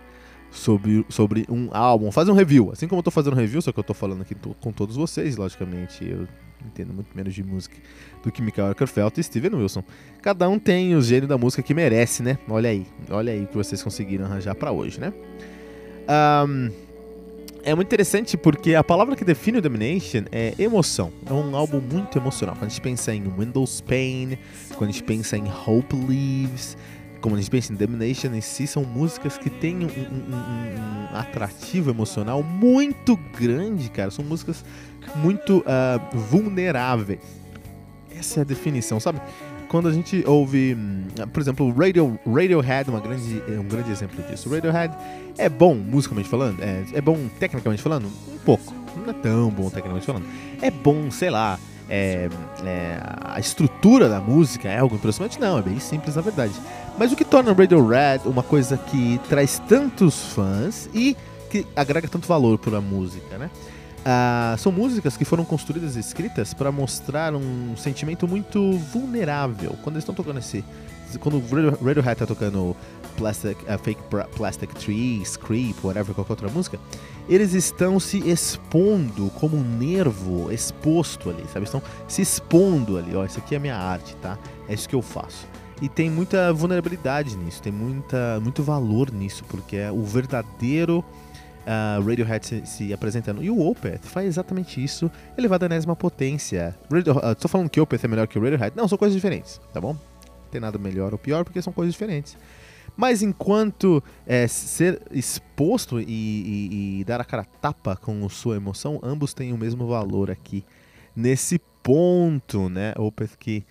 sobre, 0.51 1.05
sobre 1.09 1.47
um 1.49 1.69
álbum. 1.73 2.13
Fazer 2.13 2.31
um 2.31 2.35
review. 2.35 2.71
Assim 2.73 2.87
como 2.87 3.01
eu 3.01 3.03
tô 3.03 3.11
fazendo 3.11 3.35
um 3.35 3.37
review, 3.37 3.61
só 3.63 3.73
que 3.73 3.79
eu 3.79 3.85
tô 3.85 3.95
falando 3.95 4.23
aqui 4.23 4.35
com 4.61 4.73
todos 4.73 4.97
vocês, 4.97 5.37
logicamente. 5.37 6.09
Eu 6.09 6.29
entendo 6.65 6.93
muito 6.93 7.09
menos 7.17 7.35
de 7.35 7.43
música 7.43 7.77
do 8.23 8.31
que 8.31 8.41
Michael 8.41 8.71
Ackerfeld 8.71 9.19
e 9.19 9.23
Steven 9.23 9.55
Wilson. 9.55 9.83
Cada 10.21 10.49
um 10.49 10.59
tem 10.59 10.95
o 10.95 11.03
gênio 11.03 11.27
da 11.27 11.37
música 11.37 11.63
que 11.63 11.75
merece, 11.75 12.23
né? 12.23 12.39
Olha 12.49 12.71
aí. 12.71 12.87
Olha 13.11 13.33
aí 13.33 13.45
o 13.45 13.47
que 13.47 13.57
vocês 13.57 13.83
conseguiram 13.83 14.27
arranjar 14.27 14.55
para 14.55 14.71
hoje, 14.71 15.01
né? 15.01 15.13
Um, 16.47 16.71
é 17.65 17.75
muito 17.75 17.89
interessante 17.89 18.37
porque 18.37 18.75
a 18.75 18.83
palavra 18.83 19.15
que 19.15 19.25
define 19.25 19.59
o 19.59 19.63
Domination 19.63 20.25
é 20.33 20.55
emoção. 20.59 21.13
É 21.27 21.33
um 21.33 21.57
álbum 21.57 21.81
muito 21.81 22.19
emocional. 22.19 22.57
Quando 22.57 22.67
a 22.67 22.69
gente 22.69 22.81
pensa 22.81 23.15
em 23.15 23.23
Windows 23.23 23.81
Pain, 23.81 24.39
quando 24.77 24.91
a 24.91 24.93
gente 24.93 25.05
pensa 25.05 25.37
em 25.37 25.45
Hope 25.45 25.95
Leaves, 25.95 26.77
como 27.21 27.37
a 27.37 27.39
gente 27.39 27.51
pensa 27.51 27.73
em 27.73 27.77
Domination 27.77 28.35
em 28.35 28.41
si, 28.41 28.67
são 28.67 28.85
músicas 28.85 29.39
que 29.39 29.49
têm 29.49 29.77
um, 29.77 29.83
um, 29.83 30.35
um, 30.35 31.13
um 31.13 31.17
atrativo 31.17 31.91
emocional 31.91 32.43
muito 32.43 33.17
grande, 33.39 33.89
cara. 33.91 34.11
São 34.11 34.25
músicas 34.25 34.65
muito 35.17 35.59
uh, 35.59 36.17
vulneráveis. 36.17 37.21
Essa 38.15 38.41
é 38.41 38.43
a 38.43 38.45
definição, 38.45 38.99
sabe? 38.99 39.21
Quando 39.73 39.89
a 39.89 39.93
gente 39.93 40.23
ouve, 40.27 40.77
hum, 40.79 41.05
por 41.33 41.41
exemplo, 41.41 41.73
Radio, 41.73 42.21
Radiohead, 42.27 42.91
uma 42.91 43.01
grande, 43.01 43.43
é 43.49 43.59
um 43.59 43.65
grande 43.65 43.91
exemplo 43.91 44.23
disso. 44.25 44.51
Radiohead 44.51 44.95
é 45.39 45.49
bom, 45.49 45.75
musicalmente 45.75 46.29
falando, 46.29 46.63
é, 46.63 46.85
é 46.93 47.01
bom 47.01 47.19
tecnicamente 47.41 47.81
falando, 47.83 48.07
um 48.07 48.39
pouco. 48.45 48.75
Não 48.95 49.09
é 49.09 49.15
tão 49.15 49.49
bom 49.49 49.71
tecnicamente 49.71 50.05
falando. 50.05 50.27
É 50.61 50.71
bom, 50.71 51.11
sei 51.11 51.31
lá, 51.31 51.59
é, 51.89 52.29
é, 52.67 53.01
a 53.23 53.41
estrutura 53.41 54.11
da 54.11 54.21
música 54.21 54.69
é 54.69 54.79
algo 54.79 54.95
impressionante? 54.95 55.41
Não, 55.41 55.59
é 55.59 55.63
bem 55.63 55.81
simples 55.81 56.17
na 56.17 56.21
verdade. 56.21 56.53
Mas 56.99 57.11
o 57.11 57.17
que 57.17 57.25
torna 57.25 57.55
Radiohead 57.55 58.29
uma 58.29 58.43
coisa 58.43 58.77
que 58.77 59.19
traz 59.27 59.59
tantos 59.59 60.35
fãs 60.35 60.87
e 60.93 61.17
que 61.49 61.67
agrega 61.75 62.09
tanto 62.09 62.29
valor 62.29 62.59
para 62.59 62.77
a 62.77 62.81
música, 62.83 63.39
né? 63.39 63.51
Ah, 64.05 64.57
são 64.59 64.73
músicas 64.73 65.17
que 65.17 65.25
foram 65.25 65.45
construídas 65.45 65.97
e 65.97 66.01
escritas 66.01 66.53
para 66.53 66.73
mostrar 66.73 67.35
um 67.35 67.77
sentimento 67.77 68.27
muito 68.27 68.73
vulnerável. 68.93 69.77
Quando 69.83 69.97
eles 69.97 70.03
estão 70.03 70.15
tocando 70.15 70.39
esse. 70.39 70.65
Quando 71.21 71.37
o 71.37 71.85
Radiohead 71.85 72.13
está 72.13 72.27
tocando 72.27 72.75
Plastic, 73.17 73.59
uh, 73.63 73.79
Fake 73.79 74.01
Plastic 74.35 74.73
Trees, 74.75 75.37
Creep, 75.37 75.77
whatever, 75.85 76.15
qualquer 76.15 76.33
outra 76.33 76.49
música, 76.49 76.81
eles 77.29 77.53
estão 77.53 78.01
se 78.01 78.19
expondo 78.29 79.31
como 79.39 79.57
um 79.57 79.63
nervo 79.63 80.51
exposto 80.51 81.29
ali, 81.29 81.45
sabe? 81.53 81.67
Estão 81.67 81.83
se 82.09 82.23
expondo 82.23 82.97
ali, 82.97 83.15
ó, 83.15 83.27
isso 83.27 83.39
aqui 83.39 83.55
é 83.55 83.59
minha 83.59 83.77
arte, 83.77 84.17
tá? 84.17 84.39
É 84.67 84.73
isso 84.73 84.89
que 84.89 84.95
eu 84.95 85.03
faço. 85.03 85.47
E 85.83 85.89
tem 85.89 86.09
muita 86.09 86.53
vulnerabilidade 86.53 87.37
nisso, 87.37 87.61
tem 87.61 87.73
muita, 87.73 88.41
muito 88.41 88.63
valor 88.63 89.13
nisso, 89.13 89.45
porque 89.49 89.77
é 89.77 89.93
o 89.93 90.03
verdadeiro 90.03 91.05
uh, 91.67 92.03
Radiohead 92.07 92.47
se, 92.47 92.67
se, 92.67 92.93
apresentando. 92.93 93.43
E 93.43 93.51
o 93.51 93.61
Opeth 93.61 94.03
faz 94.03 94.27
exatamente 94.27 94.83
isso, 94.83 95.11
elevado 95.37 95.65
à 95.65 95.67
enésima 95.67 95.97
potência. 95.97 96.77
Radio, 96.91 97.17
uh, 97.17 97.35
tô 97.35 97.49
falando 97.49 97.69
que 97.69 97.81
o 97.81 97.83
Opeth 97.83 98.05
é 98.05 98.09
melhor 98.09 98.27
que 98.27 98.39
o 98.39 98.43
Radiohead? 98.43 98.77
Não, 98.77 98.89
são 98.89 98.99
coisas 98.99 99.15
diferentes, 99.15 99.61
tá 99.73 99.81
bom? 99.81 99.93
Não 99.93 100.51
tem 100.51 100.61
nada 100.61 100.79
melhor 100.79 101.13
ou 101.13 101.19
pior, 101.19 101.45
porque 101.45 101.61
são 101.63 101.73
coisas 101.73 101.95
diferentes. 101.95 102.37
Mas 102.97 103.23
enquanto 103.23 104.03
é, 104.27 104.47
ser 104.47 105.01
exposto 105.11 105.99
e, 105.99 106.05
e, 106.07 107.01
e, 107.01 107.05
dar 107.05 107.21
a 107.21 107.25
cara 107.25 107.45
tapa 107.45 107.97
com 107.97 108.29
sua 108.29 108.57
emoção, 108.57 109.01
ambos 109.03 109.33
têm 109.33 109.53
o 109.53 109.59
mesmo 109.59 109.87
valor 109.87 110.31
aqui 110.31 110.63
nesse 111.17 111.59
ponto, 111.83 112.69
né? 112.69 112.93
Opeth 112.99 113.37
que 113.39 113.65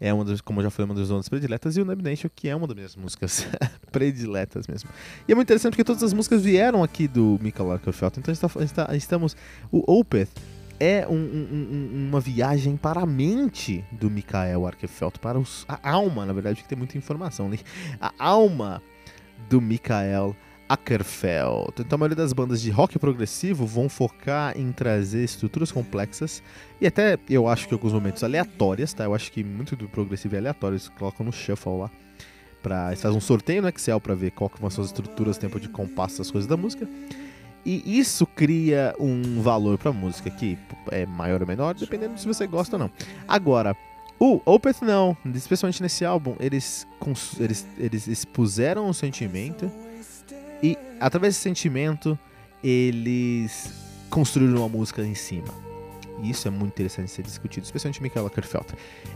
é 0.00 0.12
uma 0.12 0.24
das, 0.24 0.40
como 0.40 0.60
eu 0.60 0.64
já 0.64 0.70
falei, 0.70 0.90
uma 0.90 0.94
das 0.94 1.08
zonas 1.08 1.28
prediletas, 1.28 1.76
e 1.76 1.80
o 1.80 1.84
Nation 1.84 2.28
que 2.34 2.48
é 2.48 2.54
uma 2.54 2.66
das 2.66 2.76
minhas 2.76 2.96
músicas 2.96 3.46
prediletas 3.90 4.66
mesmo. 4.66 4.90
E 5.26 5.32
é 5.32 5.34
muito 5.34 5.46
interessante 5.46 5.72
porque 5.72 5.84
todas 5.84 6.02
as 6.02 6.12
músicas 6.12 6.42
vieram 6.42 6.82
aqui 6.82 7.08
do 7.08 7.38
Michael 7.40 7.72
Arkerfeld, 7.72 8.18
então 8.18 8.34
tá, 8.34 8.86
tá, 8.86 8.96
estamos... 8.96 9.36
O 9.70 9.98
Opeth 9.98 10.28
é 10.80 11.06
um, 11.08 11.14
um, 11.14 12.08
uma 12.08 12.20
viagem 12.20 12.76
para 12.76 13.00
a 13.00 13.06
mente 13.06 13.84
do 13.90 14.08
Mikael 14.08 14.66
Arkefeld, 14.66 15.18
para 15.18 15.38
os, 15.38 15.64
a 15.68 15.90
alma, 15.90 16.24
na 16.24 16.32
verdade, 16.32 16.62
que 16.62 16.68
tem 16.68 16.78
muita 16.78 16.96
informação 16.96 17.46
ali. 17.46 17.60
A 18.00 18.12
alma 18.18 18.80
do 19.48 19.60
Mikael 19.60 20.36
Ackerfeld. 20.68 21.72
Então 21.80 21.96
a 21.96 21.98
maioria 21.98 22.16
das 22.16 22.32
bandas 22.32 22.60
de 22.60 22.70
rock 22.70 22.98
progressivo 22.98 23.64
vão 23.66 23.88
focar 23.88 24.56
em 24.58 24.70
trazer 24.70 25.24
estruturas 25.24 25.72
complexas 25.72 26.42
e 26.80 26.86
até 26.86 27.18
eu 27.28 27.48
acho 27.48 27.66
que 27.66 27.74
alguns 27.74 27.92
momentos 27.92 28.22
aleatórias, 28.22 28.92
tá? 28.92 29.04
Eu 29.04 29.14
acho 29.14 29.32
que 29.32 29.42
muito 29.42 29.74
do 29.74 29.88
progressivo 29.88 30.36
é 30.36 30.38
aleatório, 30.38 30.74
eles 30.74 30.88
colocam 30.88 31.24
no 31.24 31.32
shuffle 31.32 31.78
lá. 31.78 31.90
Pra, 32.62 32.88
eles 32.88 33.00
fazem 33.00 33.16
um 33.16 33.20
sorteio 33.20 33.62
no 33.62 33.68
Excel 33.68 34.00
para 34.00 34.14
ver 34.14 34.32
qual 34.32 34.50
que 34.50 34.58
ser 34.58 34.80
as 34.80 34.86
estruturas, 34.88 35.38
tempo 35.38 35.58
de 35.60 35.68
compasso, 35.68 36.20
as 36.20 36.30
coisas 36.30 36.48
da 36.48 36.56
música. 36.56 36.88
E 37.64 37.98
isso 37.98 38.26
cria 38.26 38.94
um 38.98 39.40
valor 39.42 39.78
pra 39.78 39.92
música 39.92 40.30
que 40.30 40.58
é 40.90 41.04
maior 41.06 41.40
ou 41.40 41.46
menor, 41.46 41.74
dependendo 41.74 42.18
se 42.18 42.26
você 42.26 42.46
gosta 42.46 42.76
ou 42.76 42.80
não. 42.80 42.90
Agora, 43.26 43.76
o 44.18 44.40
Opeth 44.44 44.82
não, 44.82 45.16
especialmente 45.34 45.82
nesse 45.82 46.04
álbum, 46.04 46.34
eles, 46.40 46.86
eles, 47.38 47.66
eles 47.78 48.08
expuseram 48.08 48.88
o 48.88 48.94
sentimento 48.94 49.70
e 50.62 50.76
através 51.00 51.34
desse 51.34 51.42
sentimento 51.42 52.18
eles 52.62 53.72
construíram 54.10 54.58
uma 54.58 54.68
música 54.68 55.02
em 55.02 55.14
cima. 55.14 55.48
E 56.22 56.30
isso 56.30 56.48
é 56.48 56.50
muito 56.50 56.72
interessante 56.72 57.10
ser 57.10 57.22
discutido, 57.22 57.64
especialmente 57.64 58.02
Michael 58.02 58.26
Ackerfeld. 58.26 58.66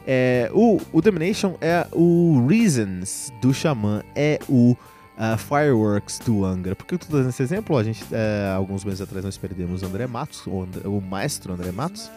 É, 0.07 0.51
o, 0.55 0.81
o 0.93 1.01
Domination 1.01 1.57
é 1.61 1.87
o 1.93 2.47
Reasons 2.49 3.33
do 3.41 3.53
Xamã, 3.53 4.03
é 4.15 4.39
o 4.49 4.73
uh, 4.73 5.39
Fireworks 5.39 6.21
do 6.21 6.45
Angra. 6.45 6.77
Por 6.77 6.87
que 6.87 6.95
eu 6.95 6.97
estou 6.97 7.19
dando 7.19 7.31
esse 7.31 7.43
exemplo? 7.43 7.77
A 7.77 7.83
gente, 7.83 8.03
uh, 8.05 8.57
alguns 8.57 8.85
meses 8.85 9.01
atrás, 9.01 9.25
nós 9.25 9.37
perdemos 9.37 9.83
o 9.83 9.87
André 9.87 10.07
Matos, 10.07 10.47
o, 10.47 10.63
André, 10.63 10.87
o 10.87 11.01
maestro 11.01 11.53
André 11.53 11.73
Matos. 11.73 12.11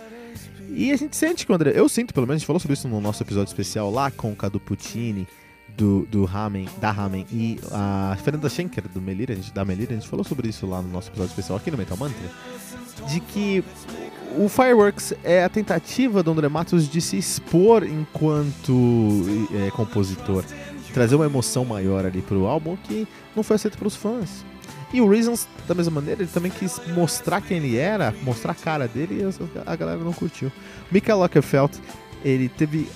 E 0.70 0.92
a 0.92 0.96
gente 0.98 1.16
sente 1.16 1.46
que 1.46 1.52
o 1.52 1.56
André. 1.56 1.72
Eu 1.74 1.88
sinto, 1.88 2.14
pelo 2.14 2.28
menos, 2.28 2.38
a 2.38 2.40
gente 2.40 2.48
falou 2.48 2.60
sobre 2.60 2.74
isso 2.74 2.88
no 2.88 3.00
nosso 3.02 3.24
episódio 3.24 3.50
especial 3.50 3.90
lá 3.92 4.12
com 4.12 4.32
o 4.32 4.36
Cadu 4.36 4.60
Puccini, 4.60 5.28
do, 5.78 6.06
do 6.10 6.26
Ramen, 6.26 6.68
da 6.80 6.92
Ramen, 6.92 7.26
e 7.32 7.60
a 7.72 8.18
Fernanda 8.24 8.50
Schenker, 8.50 8.84
do 8.88 9.02
Melir, 9.02 9.32
a 9.32 9.36
gente, 9.36 9.54
da 9.54 9.66
Melir, 9.66 9.88
a 9.90 9.94
gente 9.94 10.08
falou 10.08 10.24
sobre 10.24 10.50
isso 10.50 10.66
lá 10.66 10.82
no 10.82 10.90
nosso 10.90 11.10
episódio 11.10 11.32
especial 11.32 11.58
aqui 11.58 11.70
no 11.72 11.78
Metal 11.78 11.98
Mantra. 11.98 12.32
De 13.08 13.20
que 13.20 13.64
o 14.38 14.48
Fireworks 14.48 15.14
é 15.24 15.44
a 15.44 15.50
tentativa 15.50 16.24
do 16.24 16.32
André 16.32 16.48
Matos 16.50 16.90
de 16.90 17.02
se 17.02 17.18
expor 17.18 17.84
enquanto 17.84 19.24
é, 19.54 19.70
compositor, 19.72 20.44
trazer 20.94 21.16
uma 21.16 21.26
emoção 21.26 21.66
maior 21.66 22.06
ali 22.06 22.22
pro 22.22 22.46
álbum 22.46 22.78
que 22.78 23.08
não 23.36 23.44
foi 23.44 23.58
aceito 23.58 23.78
pelos 23.78 23.96
fãs. 23.96 24.46
E 24.94 25.02
o 25.02 25.10
Reasons, 25.10 25.48
da 25.68 25.76
mesma 25.76 26.00
maneira, 26.00 26.22
ele 26.22 26.32
também 26.32 26.52
quis 26.52 26.80
mostrar 26.96 27.42
quem 27.42 27.58
ele 27.58 27.76
era, 27.76 28.14
mostrar 28.24 28.54
a 28.54 28.56
cara 28.56 28.88
dele 28.88 29.22
e 29.22 29.60
a 29.66 29.76
galera 29.76 30.00
não 30.00 30.14
curtiu. 30.14 30.50
Michael 30.90 31.20
Lockerfeld, 31.20 31.74
ele 32.24 32.48
teve 32.48 32.88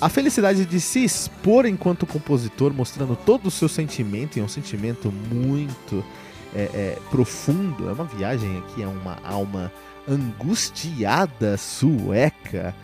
a 0.00 0.08
felicidade 0.08 0.64
de 0.64 0.80
se 0.80 1.04
expor 1.04 1.66
enquanto 1.66 2.06
compositor, 2.06 2.72
mostrando 2.72 3.16
todo 3.16 3.46
o 3.46 3.50
seu 3.50 3.68
sentimento, 3.68 4.36
e 4.36 4.40
é 4.40 4.44
um 4.44 4.48
sentimento 4.48 5.12
muito 5.12 6.04
é, 6.54 6.62
é, 6.62 6.98
profundo. 7.10 7.88
É 7.88 7.92
uma 7.92 8.04
viagem 8.04 8.58
aqui, 8.58 8.82
é 8.82 8.86
uma 8.86 9.18
alma 9.24 9.72
angustiada 10.08 11.56
sueca 11.56 12.74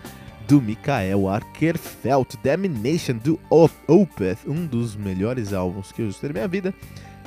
do 0.46 0.62
Mikael 0.62 1.28
Arkerfeld, 1.28 2.38
Damnation 2.42 3.18
do 3.18 3.38
Opeth, 3.86 4.38
um 4.46 4.64
dos 4.66 4.96
melhores 4.96 5.52
álbuns 5.52 5.92
que 5.92 6.02
eu 6.02 6.11
já 6.11 6.18
na 6.22 6.32
minha 6.32 6.48
vida 6.48 6.74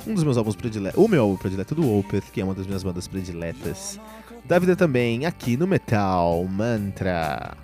um 0.06 0.14
dos 0.14 0.24
meus 0.24 0.36
álbuns 0.36 0.56
prediletos, 0.56 1.02
o 1.02 1.08
meu 1.08 1.22
álbum 1.22 1.36
predileto 1.36 1.74
do 1.74 1.98
Opeth, 1.98 2.24
que 2.32 2.40
é 2.40 2.44
uma 2.44 2.54
das 2.54 2.66
minhas 2.66 2.82
bandas 2.82 3.06
prediletas 3.06 4.00
da 4.44 4.58
vida 4.58 4.74
também, 4.74 5.24
aqui 5.26 5.56
no 5.56 5.66
Metal 5.66 6.44
Mantra. 6.44 7.56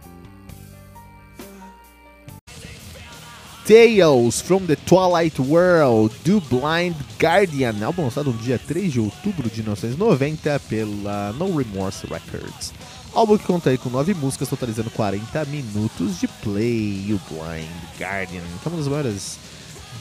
Tales 3.69 4.41
from 4.41 4.61
the 4.61 4.77
Twilight 4.77 5.39
World 5.39 6.15
do 6.25 6.41
Blind 6.41 6.97
Guardian, 7.21 7.75
álbum 7.85 8.05
lançado 8.05 8.33
no 8.33 8.39
dia 8.39 8.59
3 8.59 8.91
de 8.91 8.99
outubro 8.99 9.51
de 9.51 9.57
1990 9.57 10.59
pela 10.61 11.35
No 11.35 11.55
Remorse 11.55 12.07
Records. 12.07 12.73
Álbum 13.13 13.37
que 13.37 13.45
conta 13.45 13.69
aí 13.69 13.77
com 13.77 13.91
9 13.91 14.15
músicas, 14.15 14.49
totalizando 14.49 14.89
40 14.93 15.45
minutos 15.45 16.19
de 16.19 16.27
play. 16.27 17.13
O 17.13 17.21
Blind 17.29 17.69
Guardian, 18.01 18.41
é 18.41 18.69
uma 18.71 18.79
das 18.79 18.89
maiores 18.89 19.39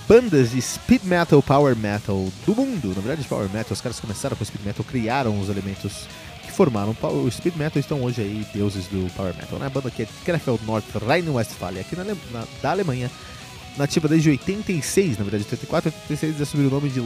bandas 0.07 0.51
de 0.51 0.61
speed 0.61 1.03
metal, 1.03 1.43
power 1.43 1.75
metal 1.75 2.25
do 2.45 2.55
mundo. 2.55 2.93
Na 2.95 3.01
verdade, 3.01 3.27
power 3.27 3.49
metal, 3.49 3.73
os 3.73 3.81
caras 3.81 3.99
começaram 3.99 4.37
com 4.37 4.45
speed 4.45 4.65
metal, 4.65 4.85
criaram 4.85 5.37
os 5.41 5.49
elementos 5.49 6.07
que 6.41 6.53
formaram 6.53 6.95
o 7.01 7.29
speed 7.29 7.57
metal 7.57 7.81
estão 7.81 8.01
hoje 8.01 8.21
aí 8.21 8.47
deuses 8.53 8.85
do 8.87 9.11
power 9.13 9.35
metal. 9.35 9.59
Né? 9.59 9.65
A 9.65 9.69
banda 9.69 9.91
que 9.91 10.03
é 10.03 10.07
Krefeld 10.23 10.63
North 10.65 10.85
Rhine-Westphalia, 10.95 11.81
aqui 11.81 11.97
na, 11.97 12.05
na, 12.05 12.47
da 12.61 12.71
Alemanha, 12.71 13.11
nativa 13.77 14.07
desde 14.07 14.29
86, 14.29 15.17
na 15.17 15.23
verdade 15.23 15.43
84 15.43 15.93
86 16.09 16.23
eles 16.23 16.41
assumiram 16.41 16.69
o 16.69 16.73
nome 16.73 16.89
de 16.89 16.99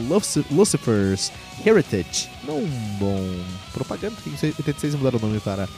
Lucifer's 0.50 1.30
Heritage. 1.64 2.28
Não 2.44 2.64
bom 2.98 3.44
propaganda, 3.72 4.16
em 4.26 4.32
86 4.32 4.94
mudaram 4.94 5.18
o 5.18 5.22
nome 5.22 5.40
para 5.40 5.68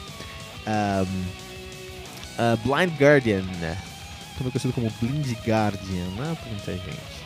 um, 0.67 1.03
uh, 2.39 2.57
Blind 2.63 2.99
Guardian, 2.99 3.43
também 4.37 4.51
conhecido 4.51 4.73
como 4.73 4.91
Blind 5.01 5.33
Guardian, 5.45 6.07
né, 6.17 6.37
por 6.41 6.49
muita 6.49 6.71
gente. 6.73 7.25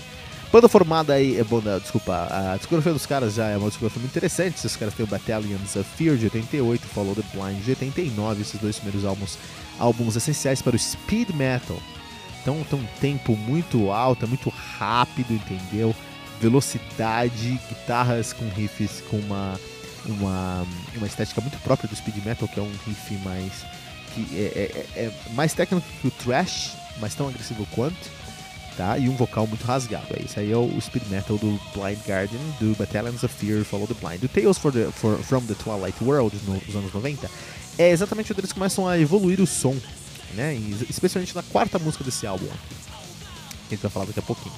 Banda 0.51 0.67
formada 0.67 1.13
aí, 1.13 1.37
é 1.37 1.43
banda, 1.43 1.79
desculpa, 1.79 2.27
a 2.27 2.57
discografia 2.57 2.91
dos 2.91 3.05
caras 3.05 3.35
já 3.35 3.49
é 3.49 3.57
uma 3.57 3.67
discografia 3.67 3.99
muito 3.99 4.11
interessante. 4.11 4.55
Esses 4.55 4.75
caras 4.75 4.95
têm 4.95 5.05
o 5.05 5.07
Battalions 5.07 5.75
of 5.75 5.87
Fear 5.95 6.17
de 6.17 6.25
88, 6.25 6.87
Follow 6.87 7.13
the 7.13 7.21
Blind 7.31 7.63
de 7.63 7.69
89, 7.69 8.41
esses 8.41 8.59
dois 8.59 8.77
primeiros 8.77 9.05
álbuns, 9.05 9.37
álbuns 9.77 10.15
essenciais 10.15 10.59
para 10.59 10.75
o 10.75 10.79
speed 10.79 11.29
metal. 11.35 11.79
Então 12.49 12.63
tem 12.63 12.79
um 12.79 12.99
tempo 12.99 13.35
muito 13.35 13.91
alto, 13.91 14.25
é 14.25 14.27
muito 14.27 14.49
rápido, 14.49 15.33
entendeu? 15.33 15.95
Velocidade, 16.41 17.59
guitarras 17.69 18.33
com 18.33 18.47
riffs 18.49 19.03
com 19.09 19.17
uma, 19.17 19.59
uma, 20.05 20.67
uma 20.95 21.07
estética 21.07 21.41
muito 21.41 21.57
própria 21.59 21.87
do 21.87 21.95
speed 21.95 22.23
metal, 22.25 22.47
que 22.47 22.59
é 22.59 22.63
um 22.63 22.71
riff 22.85 23.13
mais 23.23 23.65
que 24.13 24.25
é, 24.35 24.87
é, 24.95 24.99
é 25.05 25.11
mais 25.33 25.53
técnico 25.53 25.85
que 26.01 26.07
o 26.07 26.11
thrash, 26.11 26.75
mas 26.99 27.13
tão 27.13 27.27
agressivo 27.27 27.65
quanto. 27.71 28.19
Tá? 28.75 28.97
E 28.97 29.09
um 29.09 29.15
vocal 29.15 29.45
muito 29.45 29.65
rasgado. 29.65 30.07
É 30.17 30.23
isso 30.23 30.39
aí 30.39 30.53
é 30.53 30.55
o 30.55 30.79
speed 30.79 31.03
metal 31.09 31.37
do 31.37 31.59
Blind 31.75 31.99
Guardian, 32.07 32.39
do 32.61 32.73
Battalions 32.77 33.23
of 33.23 33.35
Fear, 33.35 33.65
Follow 33.65 33.85
the 33.85 33.93
Blind. 33.93 34.23
O 34.23 34.29
Tales 34.29 34.57
for 34.57 34.71
the, 34.71 34.85
for, 34.85 35.17
from 35.17 35.41
the 35.41 35.53
Twilight 35.55 36.01
World, 36.01 36.33
nos 36.47 36.75
anos 36.75 36.93
90, 36.93 37.29
é 37.77 37.89
exatamente 37.89 38.31
onde 38.31 38.39
eles 38.39 38.53
começam 38.53 38.87
a 38.87 38.97
evoluir 38.97 39.41
o 39.41 39.45
som 39.45 39.75
né? 40.35 40.55
Especialmente 40.89 41.35
na 41.35 41.43
quarta 41.43 41.79
música 41.79 42.03
desse 42.03 42.25
álbum, 42.25 42.45
que 42.45 43.73
a 43.73 43.75
gente 43.75 43.81
vai 43.81 43.91
falar 43.91 44.05
daqui 44.05 44.19
a 44.19 44.23
pouquinho. 44.23 44.55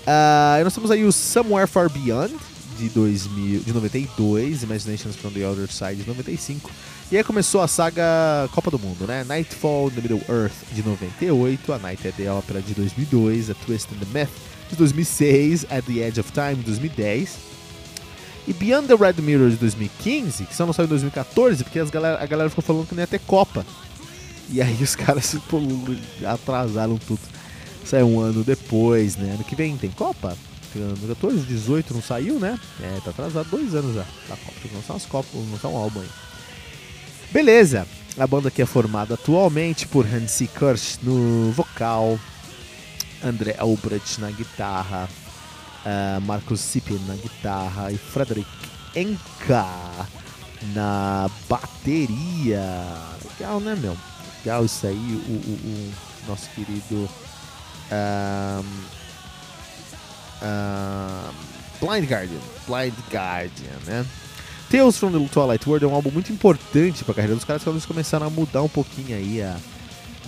Uh, 0.00 0.64
nós 0.64 0.74
temos 0.74 0.90
aí 0.90 1.04
o 1.04 1.12
Somewhere 1.12 1.66
Far 1.66 1.90
Beyond, 1.90 2.34
de, 2.78 2.88
2000, 2.88 3.60
de 3.60 3.72
92, 3.72 4.62
Imaginations 4.62 5.16
from 5.16 5.30
the 5.30 5.46
Other 5.46 5.70
Side, 5.70 5.96
de 5.96 6.08
95. 6.08 6.70
E 7.12 7.16
aí 7.16 7.24
começou 7.24 7.60
a 7.60 7.68
saga 7.68 8.48
Copa 8.52 8.70
do 8.70 8.78
Mundo, 8.78 9.06
né? 9.06 9.24
Nightfall 9.24 9.90
the 9.90 10.00
Middle 10.00 10.22
Earth, 10.28 10.54
de 10.72 10.82
98, 10.82 11.72
A 11.72 11.78
Night 11.78 12.08
at 12.08 12.14
the 12.14 12.30
Opera, 12.30 12.62
de 12.62 12.72
2002, 12.72 13.50
A 13.50 13.54
Twist 13.54 13.88
in 13.92 13.98
the 13.98 14.18
Myth, 14.18 14.30
de 14.70 14.76
2006, 14.76 15.66
At 15.70 15.84
the 15.84 16.00
Edge 16.00 16.20
of 16.20 16.32
Time, 16.32 16.56
de 16.56 16.62
2010. 16.62 17.50
E 18.48 18.52
Beyond 18.52 18.88
the 18.88 18.94
Red 18.94 19.20
Mirror 19.22 19.50
de 19.50 19.56
2015, 19.56 20.44
que 20.44 20.56
só 20.56 20.64
não 20.64 20.72
saiu 20.72 20.86
em 20.86 20.90
2014, 20.90 21.62
porque 21.62 21.78
as 21.78 21.90
galera, 21.90 22.22
a 22.22 22.26
galera 22.26 22.48
ficou 22.48 22.64
falando 22.64 22.86
que 22.86 22.94
não 22.94 23.02
ia 23.02 23.06
ter 23.06 23.20
Copa. 23.20 23.66
E 24.50 24.60
aí 24.60 24.82
os 24.82 24.96
caras 24.96 25.36
atrasaram 26.26 26.98
tudo. 26.98 27.20
Saiu 27.84 28.06
um 28.06 28.20
ano 28.20 28.44
depois, 28.44 29.16
né? 29.16 29.34
Ano 29.34 29.44
que 29.44 29.56
vem 29.56 29.76
tem 29.76 29.90
Copa. 29.90 30.36
No 30.74 31.08
14, 31.08 31.40
18 31.46 31.94
não 31.94 32.02
saiu, 32.02 32.38
né? 32.38 32.58
É, 32.80 33.00
tá 33.04 33.10
atrasado 33.10 33.48
dois 33.50 33.74
anos 33.74 33.94
já 33.94 34.04
Copa. 34.28 34.52
Tem 34.60 34.70
que 34.70 34.76
lançar 34.76 34.92
umas 34.94 35.06
Copas, 35.06 35.32
lançar 35.50 35.68
um 35.68 35.76
álbum 35.76 36.00
aí. 36.00 36.08
Beleza. 37.32 37.86
A 38.18 38.26
banda 38.26 38.48
aqui 38.48 38.60
é 38.60 38.66
formada 38.66 39.14
atualmente 39.14 39.86
por 39.86 40.04
Hansi 40.04 40.48
Kirsch 40.48 40.98
no 41.02 41.52
vocal, 41.52 42.18
André 43.24 43.54
Albrecht 43.56 44.20
na 44.20 44.30
guitarra, 44.30 45.08
uh, 45.86 46.20
Marcos 46.22 46.60
Sippen 46.60 46.98
na 47.06 47.14
guitarra 47.14 47.92
e 47.92 47.96
Frederick 47.96 48.50
Enka 48.96 49.64
na 50.74 51.30
bateria. 51.48 52.62
Legal, 53.24 53.60
né, 53.60 53.76
meu? 53.80 53.96
Legal 54.40 54.64
isso 54.64 54.86
aí, 54.86 54.96
o, 54.96 55.32
o, 55.32 55.52
o 55.52 55.92
nosso 56.28 56.48
querido 56.50 57.08
um, 57.92 58.64
um, 60.46 61.86
Blind 61.86 62.10
Guardian, 62.10 62.40
Blind 62.66 62.94
Guardian, 63.10 63.78
né? 63.86 64.06
Tales 64.70 64.96
from 64.96 65.10
the 65.10 65.28
Twilight 65.28 65.68
World 65.68 65.84
é 65.84 65.88
um 65.88 65.94
álbum 65.94 66.10
muito 66.10 66.32
importante 66.32 67.02
para 67.02 67.12
a 67.12 67.14
carreira 67.16 67.34
dos 67.34 67.44
caras, 67.44 67.64
quando 67.64 67.74
eles 67.74 67.86
começaram 67.86 68.26
a 68.26 68.30
mudar 68.30 68.62
um 68.62 68.68
pouquinho 68.68 69.16
aí 69.16 69.42
a, 69.42 69.56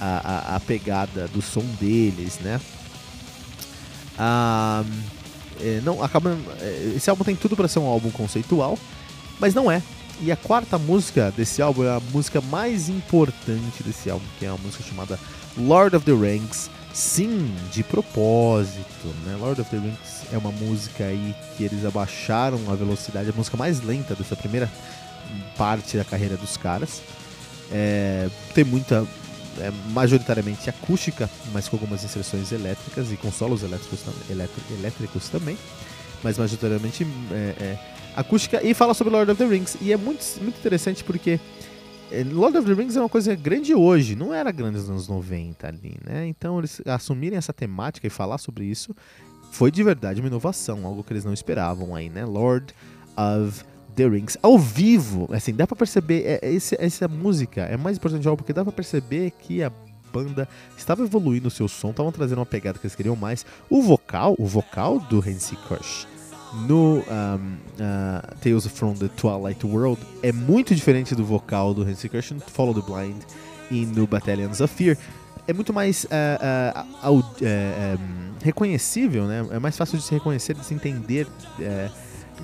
a, 0.00 0.52
a, 0.52 0.56
a 0.56 0.60
pegada 0.60 1.28
do 1.28 1.40
som 1.40 1.64
deles, 1.80 2.40
né? 2.40 2.60
Um, 4.18 5.02
é, 5.60 5.80
não, 5.84 6.02
acaba, 6.02 6.36
é, 6.60 6.94
esse 6.96 7.08
álbum 7.08 7.22
tem 7.22 7.36
tudo 7.36 7.54
para 7.54 7.68
ser 7.68 7.78
um 7.78 7.86
álbum 7.86 8.10
conceitual, 8.10 8.76
mas 9.38 9.54
não 9.54 9.70
é. 9.70 9.80
E 10.22 10.30
a 10.30 10.36
quarta 10.36 10.78
música 10.78 11.32
desse 11.36 11.60
álbum 11.60 11.84
é 11.84 11.90
a 11.90 12.00
música 12.12 12.40
mais 12.40 12.88
importante 12.88 13.82
desse 13.84 14.08
álbum, 14.08 14.24
que 14.38 14.46
é 14.46 14.50
uma 14.50 14.58
música 14.58 14.84
chamada 14.84 15.18
Lord 15.56 15.96
of 15.96 16.06
the 16.06 16.12
Rings, 16.12 16.70
Sim, 16.92 17.50
de 17.72 17.82
propósito, 17.82 19.08
né? 19.24 19.34
Lord 19.40 19.60
of 19.60 19.70
the 19.70 19.78
Rings 19.78 20.26
é 20.30 20.36
uma 20.36 20.52
música 20.52 21.04
aí 21.04 21.34
que 21.56 21.64
eles 21.64 21.86
abaixaram 21.86 22.60
a 22.70 22.74
velocidade, 22.74 23.30
a 23.30 23.32
música 23.32 23.56
mais 23.56 23.80
lenta 23.80 24.14
dessa 24.14 24.36
primeira 24.36 24.70
parte 25.56 25.96
da 25.96 26.04
carreira 26.04 26.36
dos 26.36 26.58
caras. 26.58 27.00
É, 27.70 28.28
tem 28.54 28.62
muita, 28.62 29.06
é, 29.58 29.72
majoritariamente 29.90 30.68
acústica, 30.68 31.30
mas 31.50 31.66
com 31.66 31.76
algumas 31.76 32.04
inserções 32.04 32.52
elétricas 32.52 33.10
e 33.10 33.16
com 33.16 33.32
solos 33.32 33.62
elétricos, 33.62 34.00
elétricos 34.70 35.30
também, 35.30 35.56
mas 36.22 36.36
majoritariamente 36.36 37.06
é, 37.30 37.54
é, 37.58 37.78
acústica 38.16 38.62
e 38.62 38.74
fala 38.74 38.94
sobre 38.94 39.12
Lord 39.12 39.30
of 39.30 39.38
the 39.38 39.48
Rings. 39.48 39.76
E 39.80 39.92
é 39.92 39.96
muito, 39.96 40.24
muito 40.40 40.58
interessante 40.58 41.02
porque 41.04 41.40
é, 42.10 42.24
Lord 42.24 42.58
of 42.58 42.66
the 42.66 42.74
Rings 42.74 42.96
é 42.96 43.00
uma 43.00 43.08
coisa 43.08 43.34
grande 43.34 43.74
hoje, 43.74 44.14
não 44.14 44.34
era 44.34 44.52
grande 44.52 44.76
nos 44.76 44.90
anos 44.90 45.08
90 45.08 45.66
ali, 45.66 45.96
né? 46.04 46.26
Então 46.26 46.58
eles 46.58 46.82
assumirem 46.86 47.38
essa 47.38 47.52
temática 47.52 48.06
e 48.06 48.10
falar 48.10 48.38
sobre 48.38 48.64
isso 48.64 48.94
foi 49.50 49.70
de 49.70 49.82
verdade 49.82 50.20
uma 50.20 50.28
inovação, 50.28 50.86
algo 50.86 51.02
que 51.04 51.12
eles 51.12 51.24
não 51.24 51.32
esperavam 51.32 51.94
aí, 51.94 52.08
né? 52.08 52.24
Lord 52.24 52.74
of 53.16 53.64
The 53.94 54.08
Rings 54.08 54.38
ao 54.42 54.58
vivo, 54.58 55.28
assim, 55.32 55.54
dá 55.54 55.66
pra 55.66 55.76
perceber, 55.76 56.22
é, 56.24 56.38
é 56.42 56.52
esse, 56.52 56.76
essa 56.78 57.06
música 57.08 57.62
é 57.62 57.76
mais 57.76 57.96
importante 57.96 58.26
algo 58.26 58.38
porque 58.38 58.52
dá 58.52 58.62
pra 58.62 58.72
perceber 58.72 59.30
que 59.32 59.62
a 59.62 59.70
banda 60.12 60.46
estava 60.76 61.02
evoluindo 61.02 61.48
o 61.48 61.50
seu 61.50 61.68
som, 61.68 61.90
estavam 61.90 62.12
trazendo 62.12 62.38
uma 62.38 62.46
pegada 62.46 62.78
que 62.78 62.86
eles 62.86 62.94
queriam 62.94 63.16
mais. 63.16 63.46
O 63.70 63.80
vocal, 63.80 64.34
o 64.38 64.46
vocal 64.46 64.98
do 64.98 65.18
Hansi 65.18 65.56
Kush 65.68 66.11
no 66.54 66.98
um, 66.98 67.02
uh, 67.02 68.34
Tales 68.40 68.66
from 68.66 68.94
the 68.94 69.08
Twilight 69.08 69.64
World 69.66 70.00
é 70.22 70.32
muito 70.32 70.74
diferente 70.74 71.14
do 71.14 71.24
vocal 71.24 71.72
do 71.72 71.82
Hansi 71.82 72.08
Christian, 72.08 72.38
Follow 72.40 72.74
the 72.74 72.82
Blind 72.82 73.22
e 73.70 73.86
no 73.86 74.06
Battalions 74.06 74.60
of 74.60 74.72
Fear. 74.74 74.96
É 75.46 75.52
muito 75.52 75.72
mais 75.72 76.04
uh, 76.04 76.08
uh, 77.08 77.18
uh 77.18 77.22
um, 77.22 78.32
reconhecível, 78.42 79.26
né? 79.26 79.46
É 79.50 79.58
mais 79.58 79.76
fácil 79.76 79.98
de 79.98 80.04
se 80.04 80.12
reconhecer, 80.12 80.54
de 80.54 80.64
se 80.64 80.74
entender, 80.74 81.26
uh, 81.26 81.90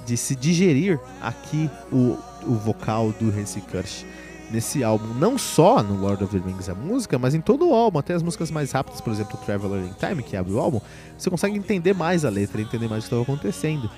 de 0.04 0.16
se 0.16 0.34
digerir 0.34 0.98
aqui 1.20 1.70
o, 1.92 2.18
o 2.44 2.54
vocal 2.54 3.12
do 3.12 3.28
Hansi 3.28 3.60
Kirsch 3.60 4.04
nesse 4.50 4.82
álbum, 4.82 5.14
não 5.14 5.36
só 5.36 5.82
no 5.82 6.00
Lord 6.00 6.24
of 6.24 6.38
the 6.38 6.46
Rings 6.46 6.68
a 6.68 6.74
música, 6.74 7.18
mas 7.18 7.34
em 7.34 7.40
todo 7.40 7.68
o 7.68 7.74
álbum, 7.74 7.98
até 7.98 8.14
as 8.14 8.22
músicas 8.22 8.50
mais 8.50 8.72
rápidas, 8.72 9.00
por 9.00 9.12
exemplo, 9.12 9.38
Traveler 9.44 9.84
in 9.84 9.92
Time, 9.98 10.22
que 10.22 10.36
abre 10.36 10.52
o 10.52 10.58
álbum, 10.58 10.80
você 11.16 11.28
consegue 11.30 11.56
entender 11.56 11.94
mais 11.94 12.24
a 12.24 12.30
letra, 12.30 12.60
entender 12.60 12.88
mais 12.88 13.04
o 13.04 13.08
que 13.08 13.14
estava 13.14 13.22
acontecendo. 13.22 13.90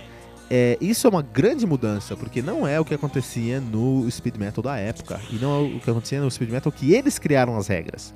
É, 0.53 0.77
isso 0.81 1.07
é 1.07 1.11
uma 1.11 1.23
grande 1.23 1.65
mudança, 1.65 2.17
porque 2.17 2.43
não 2.43 2.67
é 2.67 2.81
o 2.81 2.85
que 2.85 2.93
acontecia 2.93 3.61
no 3.61 4.11
speed 4.11 4.37
metal 4.37 4.63
da 4.63 4.77
época, 4.77 5.21
e 5.31 5.37
não 5.37 5.55
é 5.55 5.77
o 5.77 5.81
que 5.81 5.91
acontecia 5.91 6.21
no 6.21 6.31
speed 6.31 6.51
metal 6.51 6.73
que 6.73 6.93
eles 6.93 7.19
criaram 7.19 7.57
as 7.57 7.69
regras 7.69 8.13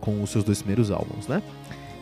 com 0.00 0.20
os 0.22 0.30
seus 0.30 0.42
dois 0.42 0.58
primeiros 0.58 0.90
álbuns, 0.90 1.28
né? 1.28 1.42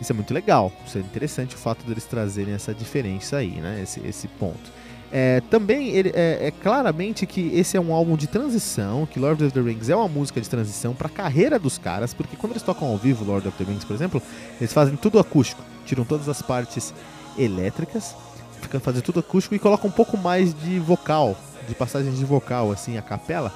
Isso 0.00 0.10
é 0.10 0.14
muito 0.14 0.32
legal, 0.34 0.72
isso 0.86 0.98
é 0.98 1.00
interessante 1.00 1.54
o 1.54 1.58
fato 1.58 1.86
deles 1.86 2.04
trazerem 2.04 2.54
essa 2.54 2.74
diferença 2.74 3.36
aí, 3.36 3.60
né? 3.60 3.80
Esse, 3.82 4.00
esse 4.06 4.26
ponto. 4.26 4.72
É, 5.16 5.40
também 5.48 5.90
ele, 5.90 6.10
é, 6.12 6.48
é, 6.48 6.50
claramente 6.50 7.24
que 7.24 7.40
esse 7.54 7.76
é 7.76 7.80
um 7.80 7.94
álbum 7.94 8.16
de 8.16 8.26
transição, 8.26 9.06
que 9.06 9.20
Lord 9.20 9.44
of 9.44 9.54
the 9.54 9.60
Rings 9.60 9.88
é 9.88 9.94
uma 9.94 10.08
música 10.08 10.40
de 10.40 10.50
transição 10.50 10.92
para 10.92 11.06
a 11.06 11.10
carreira 11.10 11.56
dos 11.56 11.78
caras, 11.78 12.12
porque 12.12 12.36
quando 12.36 12.54
eles 12.54 12.64
tocam 12.64 12.88
ao 12.88 12.96
vivo 12.96 13.24
Lord 13.24 13.46
of 13.46 13.56
the 13.56 13.62
Rings, 13.62 13.84
por 13.84 13.94
exemplo, 13.94 14.20
eles 14.60 14.72
fazem 14.72 14.96
tudo 14.96 15.20
acústico, 15.20 15.62
tiram 15.86 16.04
todas 16.04 16.28
as 16.28 16.42
partes 16.42 16.92
elétricas, 17.38 18.16
ficam 18.60 18.80
fazendo 18.80 19.04
tudo 19.04 19.20
acústico 19.20 19.54
e 19.54 19.58
colocam 19.60 19.88
um 19.88 19.92
pouco 19.92 20.18
mais 20.18 20.52
de 20.52 20.80
vocal, 20.80 21.36
de 21.68 21.76
passagens 21.76 22.18
de 22.18 22.24
vocal, 22.24 22.72
assim, 22.72 22.98
a 22.98 23.02
capela, 23.02 23.52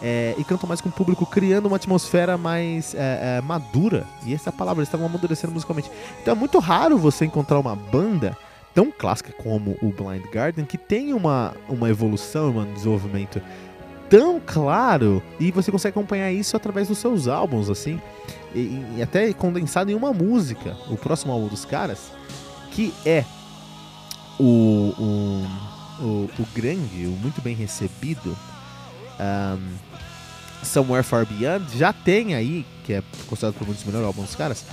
é, 0.00 0.36
e 0.38 0.44
cantam 0.44 0.68
mais 0.68 0.80
com 0.80 0.90
o 0.90 0.92
público, 0.92 1.26
criando 1.26 1.66
uma 1.66 1.74
atmosfera 1.74 2.38
mais 2.38 2.94
é, 2.94 3.38
é, 3.38 3.40
madura. 3.40 4.06
E 4.24 4.32
essa 4.32 4.52
palavra, 4.52 4.80
eles 4.80 4.88
estavam 4.88 5.06
amadurecendo 5.06 5.52
musicalmente. 5.52 5.90
Então 6.22 6.36
é 6.36 6.38
muito 6.38 6.60
raro 6.60 6.96
você 6.96 7.24
encontrar 7.24 7.58
uma 7.58 7.74
banda 7.74 8.36
tão 8.74 8.90
clássica 8.90 9.32
como 9.32 9.76
o 9.82 9.90
Blind 9.90 10.24
Garden, 10.32 10.64
que 10.64 10.78
tem 10.78 11.12
uma, 11.12 11.54
uma 11.68 11.88
evolução, 11.88 12.56
um 12.56 12.72
desenvolvimento 12.72 13.40
tão 14.08 14.40
claro 14.44 15.22
e 15.38 15.50
você 15.52 15.70
consegue 15.70 15.96
acompanhar 15.96 16.32
isso 16.32 16.56
através 16.56 16.88
dos 16.88 16.98
seus 16.98 17.28
álbuns, 17.28 17.70
assim, 17.70 18.00
e, 18.54 18.82
e 18.96 19.02
até 19.02 19.32
condensado 19.32 19.90
em 19.90 19.94
uma 19.94 20.12
música. 20.12 20.76
O 20.88 20.96
próximo 20.96 21.32
álbum 21.32 21.48
dos 21.48 21.64
caras, 21.64 22.10
que 22.72 22.92
é 23.06 23.24
o, 24.38 24.94
o, 24.98 26.04
o, 26.04 26.30
o 26.38 26.46
grande, 26.54 27.06
o 27.06 27.10
muito 27.10 27.40
bem 27.40 27.54
recebido 27.54 28.36
um, 29.20 29.74
Somewhere 30.64 31.04
Far 31.04 31.26
Beyond, 31.26 31.78
já 31.78 31.92
tem 31.92 32.34
aí, 32.34 32.66
que 32.84 32.94
é 32.94 33.02
considerado 33.26 33.54
por 33.54 33.66
muitos 33.66 33.84
o 33.84 33.86
melhor 33.86 34.04
álbum 34.04 34.22
dos 34.22 34.34
caras, 34.34 34.64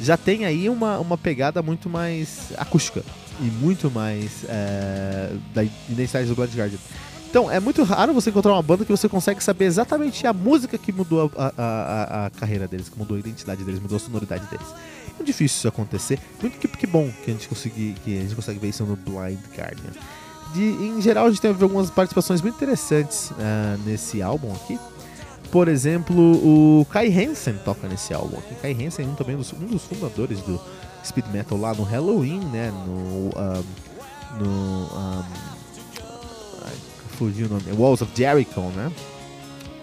já 0.00 0.16
tem 0.16 0.44
aí 0.44 0.68
uma, 0.68 0.98
uma 0.98 1.18
pegada 1.18 1.62
muito 1.62 1.88
mais 1.88 2.52
acústica 2.56 3.02
e 3.40 3.44
muito 3.44 3.90
mais 3.90 4.44
é, 4.48 5.32
da 5.54 5.64
identidade 5.64 6.28
do 6.28 6.34
Blind 6.34 6.54
Guardian. 6.54 6.78
Então, 7.30 7.50
é 7.50 7.60
muito 7.60 7.82
raro 7.82 8.14
você 8.14 8.30
encontrar 8.30 8.52
uma 8.54 8.62
banda 8.62 8.86
que 8.86 8.90
você 8.90 9.06
consegue 9.06 9.44
saber 9.44 9.66
exatamente 9.66 10.26
a 10.26 10.32
música 10.32 10.78
que 10.78 10.90
mudou 10.90 11.30
a, 11.36 11.46
a, 11.46 11.52
a, 11.58 12.26
a 12.26 12.30
carreira 12.30 12.66
deles, 12.66 12.88
que 12.88 12.98
mudou 12.98 13.16
a 13.16 13.20
identidade 13.20 13.62
deles, 13.64 13.78
mudou 13.80 13.96
a 13.96 14.00
sonoridade 14.00 14.46
deles. 14.46 14.66
É 15.20 15.22
difícil 15.22 15.58
isso 15.58 15.68
acontecer. 15.68 16.18
Muito 16.40 16.58
que, 16.58 16.66
que 16.66 16.86
bom 16.86 17.10
que 17.24 17.30
a 17.30 17.34
gente 17.34 17.46
consegue, 17.46 17.94
que 18.02 18.18
a 18.18 18.22
gente 18.22 18.34
consegue 18.34 18.58
ver 18.58 18.68
isso 18.68 18.82
no 18.84 18.96
Blind 18.96 19.38
Guardian. 19.54 19.92
De, 20.54 20.62
em 20.62 21.02
geral, 21.02 21.26
a 21.26 21.28
gente 21.28 21.42
teve 21.42 21.62
algumas 21.62 21.90
participações 21.90 22.40
muito 22.40 22.54
interessantes 22.54 23.30
uh, 23.32 23.78
nesse 23.84 24.22
álbum 24.22 24.54
aqui. 24.54 24.78
Por 25.50 25.68
exemplo, 25.68 26.14
o 26.16 26.86
Kai 26.86 27.08
Hansen 27.08 27.54
toca 27.64 27.88
nesse 27.88 28.14
álbum 28.14 28.38
aqui. 28.38 28.54
Kai 28.62 28.72
Hansen 28.72 29.04
é 29.04 29.08
um, 29.08 29.14
também 29.14 29.36
dos, 29.36 29.52
um 29.52 29.66
dos 29.66 29.84
fundadores 29.84 30.40
do, 30.40 30.58
speed 31.08 31.26
metal 31.32 31.58
lá 31.58 31.74
no 31.74 31.82
Halloween, 31.82 32.40
né? 32.40 32.70
No. 32.70 33.28
Um, 33.28 33.64
no. 34.38 34.46
Um, 34.46 35.22
fugiu 37.18 37.46
o 37.46 37.48
nome. 37.50 37.64
Walls 37.72 38.00
of 38.00 38.12
Jericho, 38.14 38.60
né? 38.60 38.92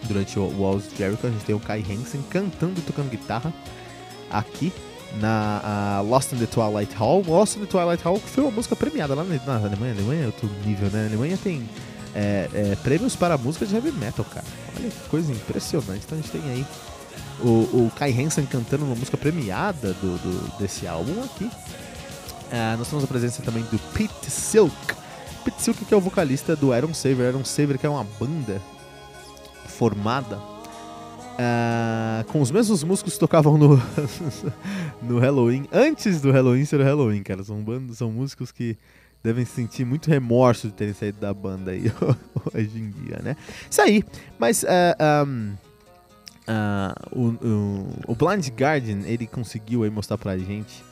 Durante 0.03 0.39
o 0.39 0.47
Walls 0.57 0.87
of 0.87 0.95
Jericho 0.97 1.27
a 1.27 1.29
gente 1.29 1.43
tem 1.43 1.55
o 1.55 1.59
Kai 1.59 1.81
Hansen 1.81 2.21
cantando 2.29 2.79
e 2.79 2.81
tocando 2.81 3.09
guitarra 3.09 3.53
aqui 4.31 4.71
na 5.19 6.01
uh, 6.01 6.07
Lost 6.07 6.31
in 6.33 6.37
the 6.37 6.45
Twilight 6.45 6.93
Hall. 6.95 7.23
Lost 7.27 7.57
in 7.57 7.61
the 7.61 7.65
Twilight 7.65 8.03
Hall 8.03 8.19
foi 8.19 8.43
uma 8.43 8.51
música 8.51 8.75
premiada 8.75 9.13
lá 9.13 9.23
na, 9.23 9.35
na 9.45 9.67
Alemanha. 9.67 9.93
A 9.93 9.95
Alemanha 9.95 10.23
é 10.23 10.25
outro 10.27 10.49
nível, 10.65 10.89
né? 10.89 11.03
A 11.03 11.07
Alemanha 11.07 11.37
tem 11.37 11.67
é, 12.13 12.49
é, 12.53 12.75
prêmios 12.81 13.15
para 13.15 13.37
música 13.37 13.65
de 13.65 13.75
heavy 13.75 13.91
metal, 13.91 14.25
cara. 14.25 14.45
Olha 14.77 14.89
que 14.89 15.09
coisa 15.09 15.31
impressionante. 15.31 16.03
Então 16.05 16.17
a 16.17 16.21
gente 16.21 16.31
tem 16.31 16.41
aí 16.51 16.65
o, 17.41 17.85
o 17.87 17.91
Kai 17.95 18.11
Hansen 18.11 18.45
cantando 18.45 18.85
uma 18.85 18.95
música 18.95 19.17
premiada 19.17 19.93
do, 19.93 20.17
do 20.17 20.57
desse 20.57 20.87
álbum 20.87 21.23
aqui. 21.23 21.45
Uh, 21.45 22.77
nós 22.77 22.87
temos 22.89 23.03
a 23.03 23.07
presença 23.07 23.41
também 23.41 23.63
do 23.63 23.79
Pete 23.93 24.29
Silk. 24.29 24.75
Pete 25.43 25.61
Silk 25.61 25.85
que 25.85 25.93
é 25.93 25.97
o 25.97 26.01
vocalista 26.01 26.55
do 26.55 26.75
Iron 26.75 26.93
Saver. 26.93 27.29
Iron 27.29 27.43
Saver 27.43 27.77
que 27.77 27.85
é 27.85 27.89
uma 27.89 28.05
banda 28.19 28.61
formada 29.67 30.37
uh, 31.35 32.23
com 32.31 32.41
os 32.41 32.51
mesmos 32.51 32.83
músicos 32.83 33.13
que 33.13 33.19
tocavam 33.19 33.57
no, 33.57 33.81
no 35.01 35.19
Halloween, 35.19 35.67
antes 35.71 36.21
do 36.21 36.31
Halloween 36.31 36.65
ser 36.65 36.79
o 36.79 36.83
Halloween, 36.83 37.23
cara. 37.23 37.43
São, 37.43 37.61
bandos, 37.61 37.97
são 37.97 38.11
músicos 38.11 38.51
que 38.51 38.77
devem 39.23 39.45
sentir 39.45 39.85
muito 39.85 40.09
remorso 40.09 40.67
de 40.67 40.73
terem 40.73 40.93
saído 40.93 41.19
da 41.19 41.33
banda 41.33 41.71
aí 41.71 41.91
hoje 42.53 42.79
em 42.79 42.89
dia, 42.89 43.19
né? 43.23 43.35
Isso 43.69 43.81
aí. 43.81 44.03
Mas 44.37 44.63
uh, 44.63 44.67
ah, 44.99 45.25
um, 45.27 45.53
Uh, 46.47 47.19
o, 47.19 47.47
o, 47.47 47.89
o, 48.09 48.15
Blind 48.15 48.47
Guardian 48.49 48.99
ele 49.05 49.25
conseguiu 49.25 49.81
aí 49.81 49.89
mostrar 49.89 50.15
pra 50.15 50.37
gente 50.37 50.83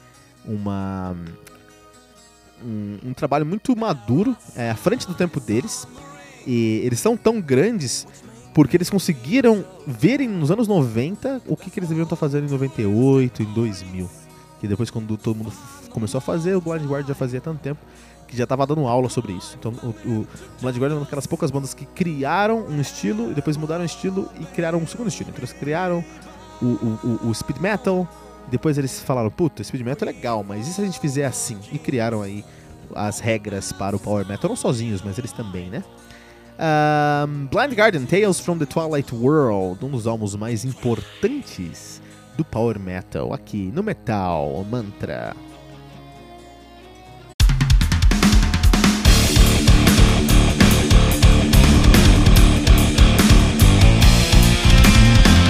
uma 0.44 1.16
um, 2.64 3.10
um 3.10 3.14
trabalho 3.14 3.46
muito 3.46 3.76
maduro 3.76 4.36
é, 4.56 4.72
à 4.72 4.76
frente 4.76 5.06
do 5.06 5.14
tempo 5.14 5.40
deles. 5.40 5.88
E 6.46 6.82
eles 6.84 7.00
são 7.00 7.16
tão 7.16 7.40
grandes 7.40 8.08
porque 8.54 8.78
eles 8.78 8.90
conseguiram 8.90 9.64
verem 9.88 10.28
nos 10.28 10.52
anos 10.52 10.68
90 10.68 11.44
o 11.48 11.56
que, 11.56 11.70
que 11.70 11.80
eles 11.80 11.90
deviam 11.90 12.04
estar 12.04 12.16
fazendo 12.16 12.48
em 12.48 12.52
98, 12.52 13.44
em 13.44 13.54
2000 13.54 14.24
que 14.64 14.68
depois 14.70 14.90
quando 14.90 15.18
todo 15.18 15.36
mundo 15.36 15.52
começou 15.90 16.20
a 16.20 16.22
fazer 16.22 16.56
o 16.56 16.62
Blind 16.62 16.86
Guardian 16.86 17.10
já 17.10 17.14
fazia 17.14 17.42
tanto 17.42 17.60
tempo 17.60 17.82
que 18.34 18.38
já 18.38 18.44
estava 18.46 18.66
dando 18.66 18.88
aula 18.88 19.10
sobre 19.10 19.34
isso. 19.34 19.56
Então, 19.60 19.72
o, 19.84 20.10
o 20.10 20.28
Blood 20.60 20.80
Guardian 20.80 20.96
é 20.96 21.00
uma 21.00 21.06
daquelas 21.06 21.28
poucas 21.28 21.52
bandas 21.52 21.74
que 21.74 21.86
criaram 21.86 22.66
um 22.68 22.82
estilo 22.82 23.32
e 23.32 23.34
depois 23.34 23.56
mudaram 23.56 23.84
o 23.84 23.86
estilo 23.86 24.28
e 24.40 24.46
criaram 24.46 24.80
um 24.80 24.88
segundo 24.88 25.08
estilo. 25.08 25.30
Então, 25.30 25.40
eles 25.40 25.54
criaram 25.54 26.04
o, 26.62 26.66
o, 26.66 27.30
o 27.30 27.34
speed 27.34 27.60
metal, 27.60 28.08
depois 28.50 28.78
eles 28.78 29.00
falaram, 29.00 29.30
puta, 29.30 29.64
speed 29.64 29.84
metal 29.84 30.10
é 30.10 30.12
legal, 30.12 30.44
mas 30.44 30.68
e 30.68 30.74
se 30.74 30.82
a 30.82 30.86
gente 30.86 31.00
fizer 31.00 31.26
assim? 31.26 31.60
E 31.72 31.78
criaram 31.78 32.22
aí 32.24 32.44
as 32.96 33.20
regras 33.20 33.72
para 33.72 33.96
o 33.96 34.00
power 34.00 34.28
metal, 34.28 34.50
não 34.50 34.56
sozinhos, 34.56 35.02
mas 35.02 35.18
eles 35.18 35.32
também, 35.32 35.70
né? 35.70 35.84
Um, 36.58 37.48
Blind 37.48 37.74
Guardian, 37.74 38.06
Tales 38.06 38.40
from 38.40 38.58
the 38.58 38.66
Twilight 38.66 39.14
World, 39.14 39.84
um 39.86 39.90
dos 39.90 40.08
álbuns 40.08 40.36
mais 40.36 40.66
importantes 40.66 42.02
do 42.36 42.44
power 42.44 42.80
metal 42.80 43.34
aqui 43.34 43.72
no 43.74 43.84
Metal 43.84 44.66
Mantra. 44.70 45.36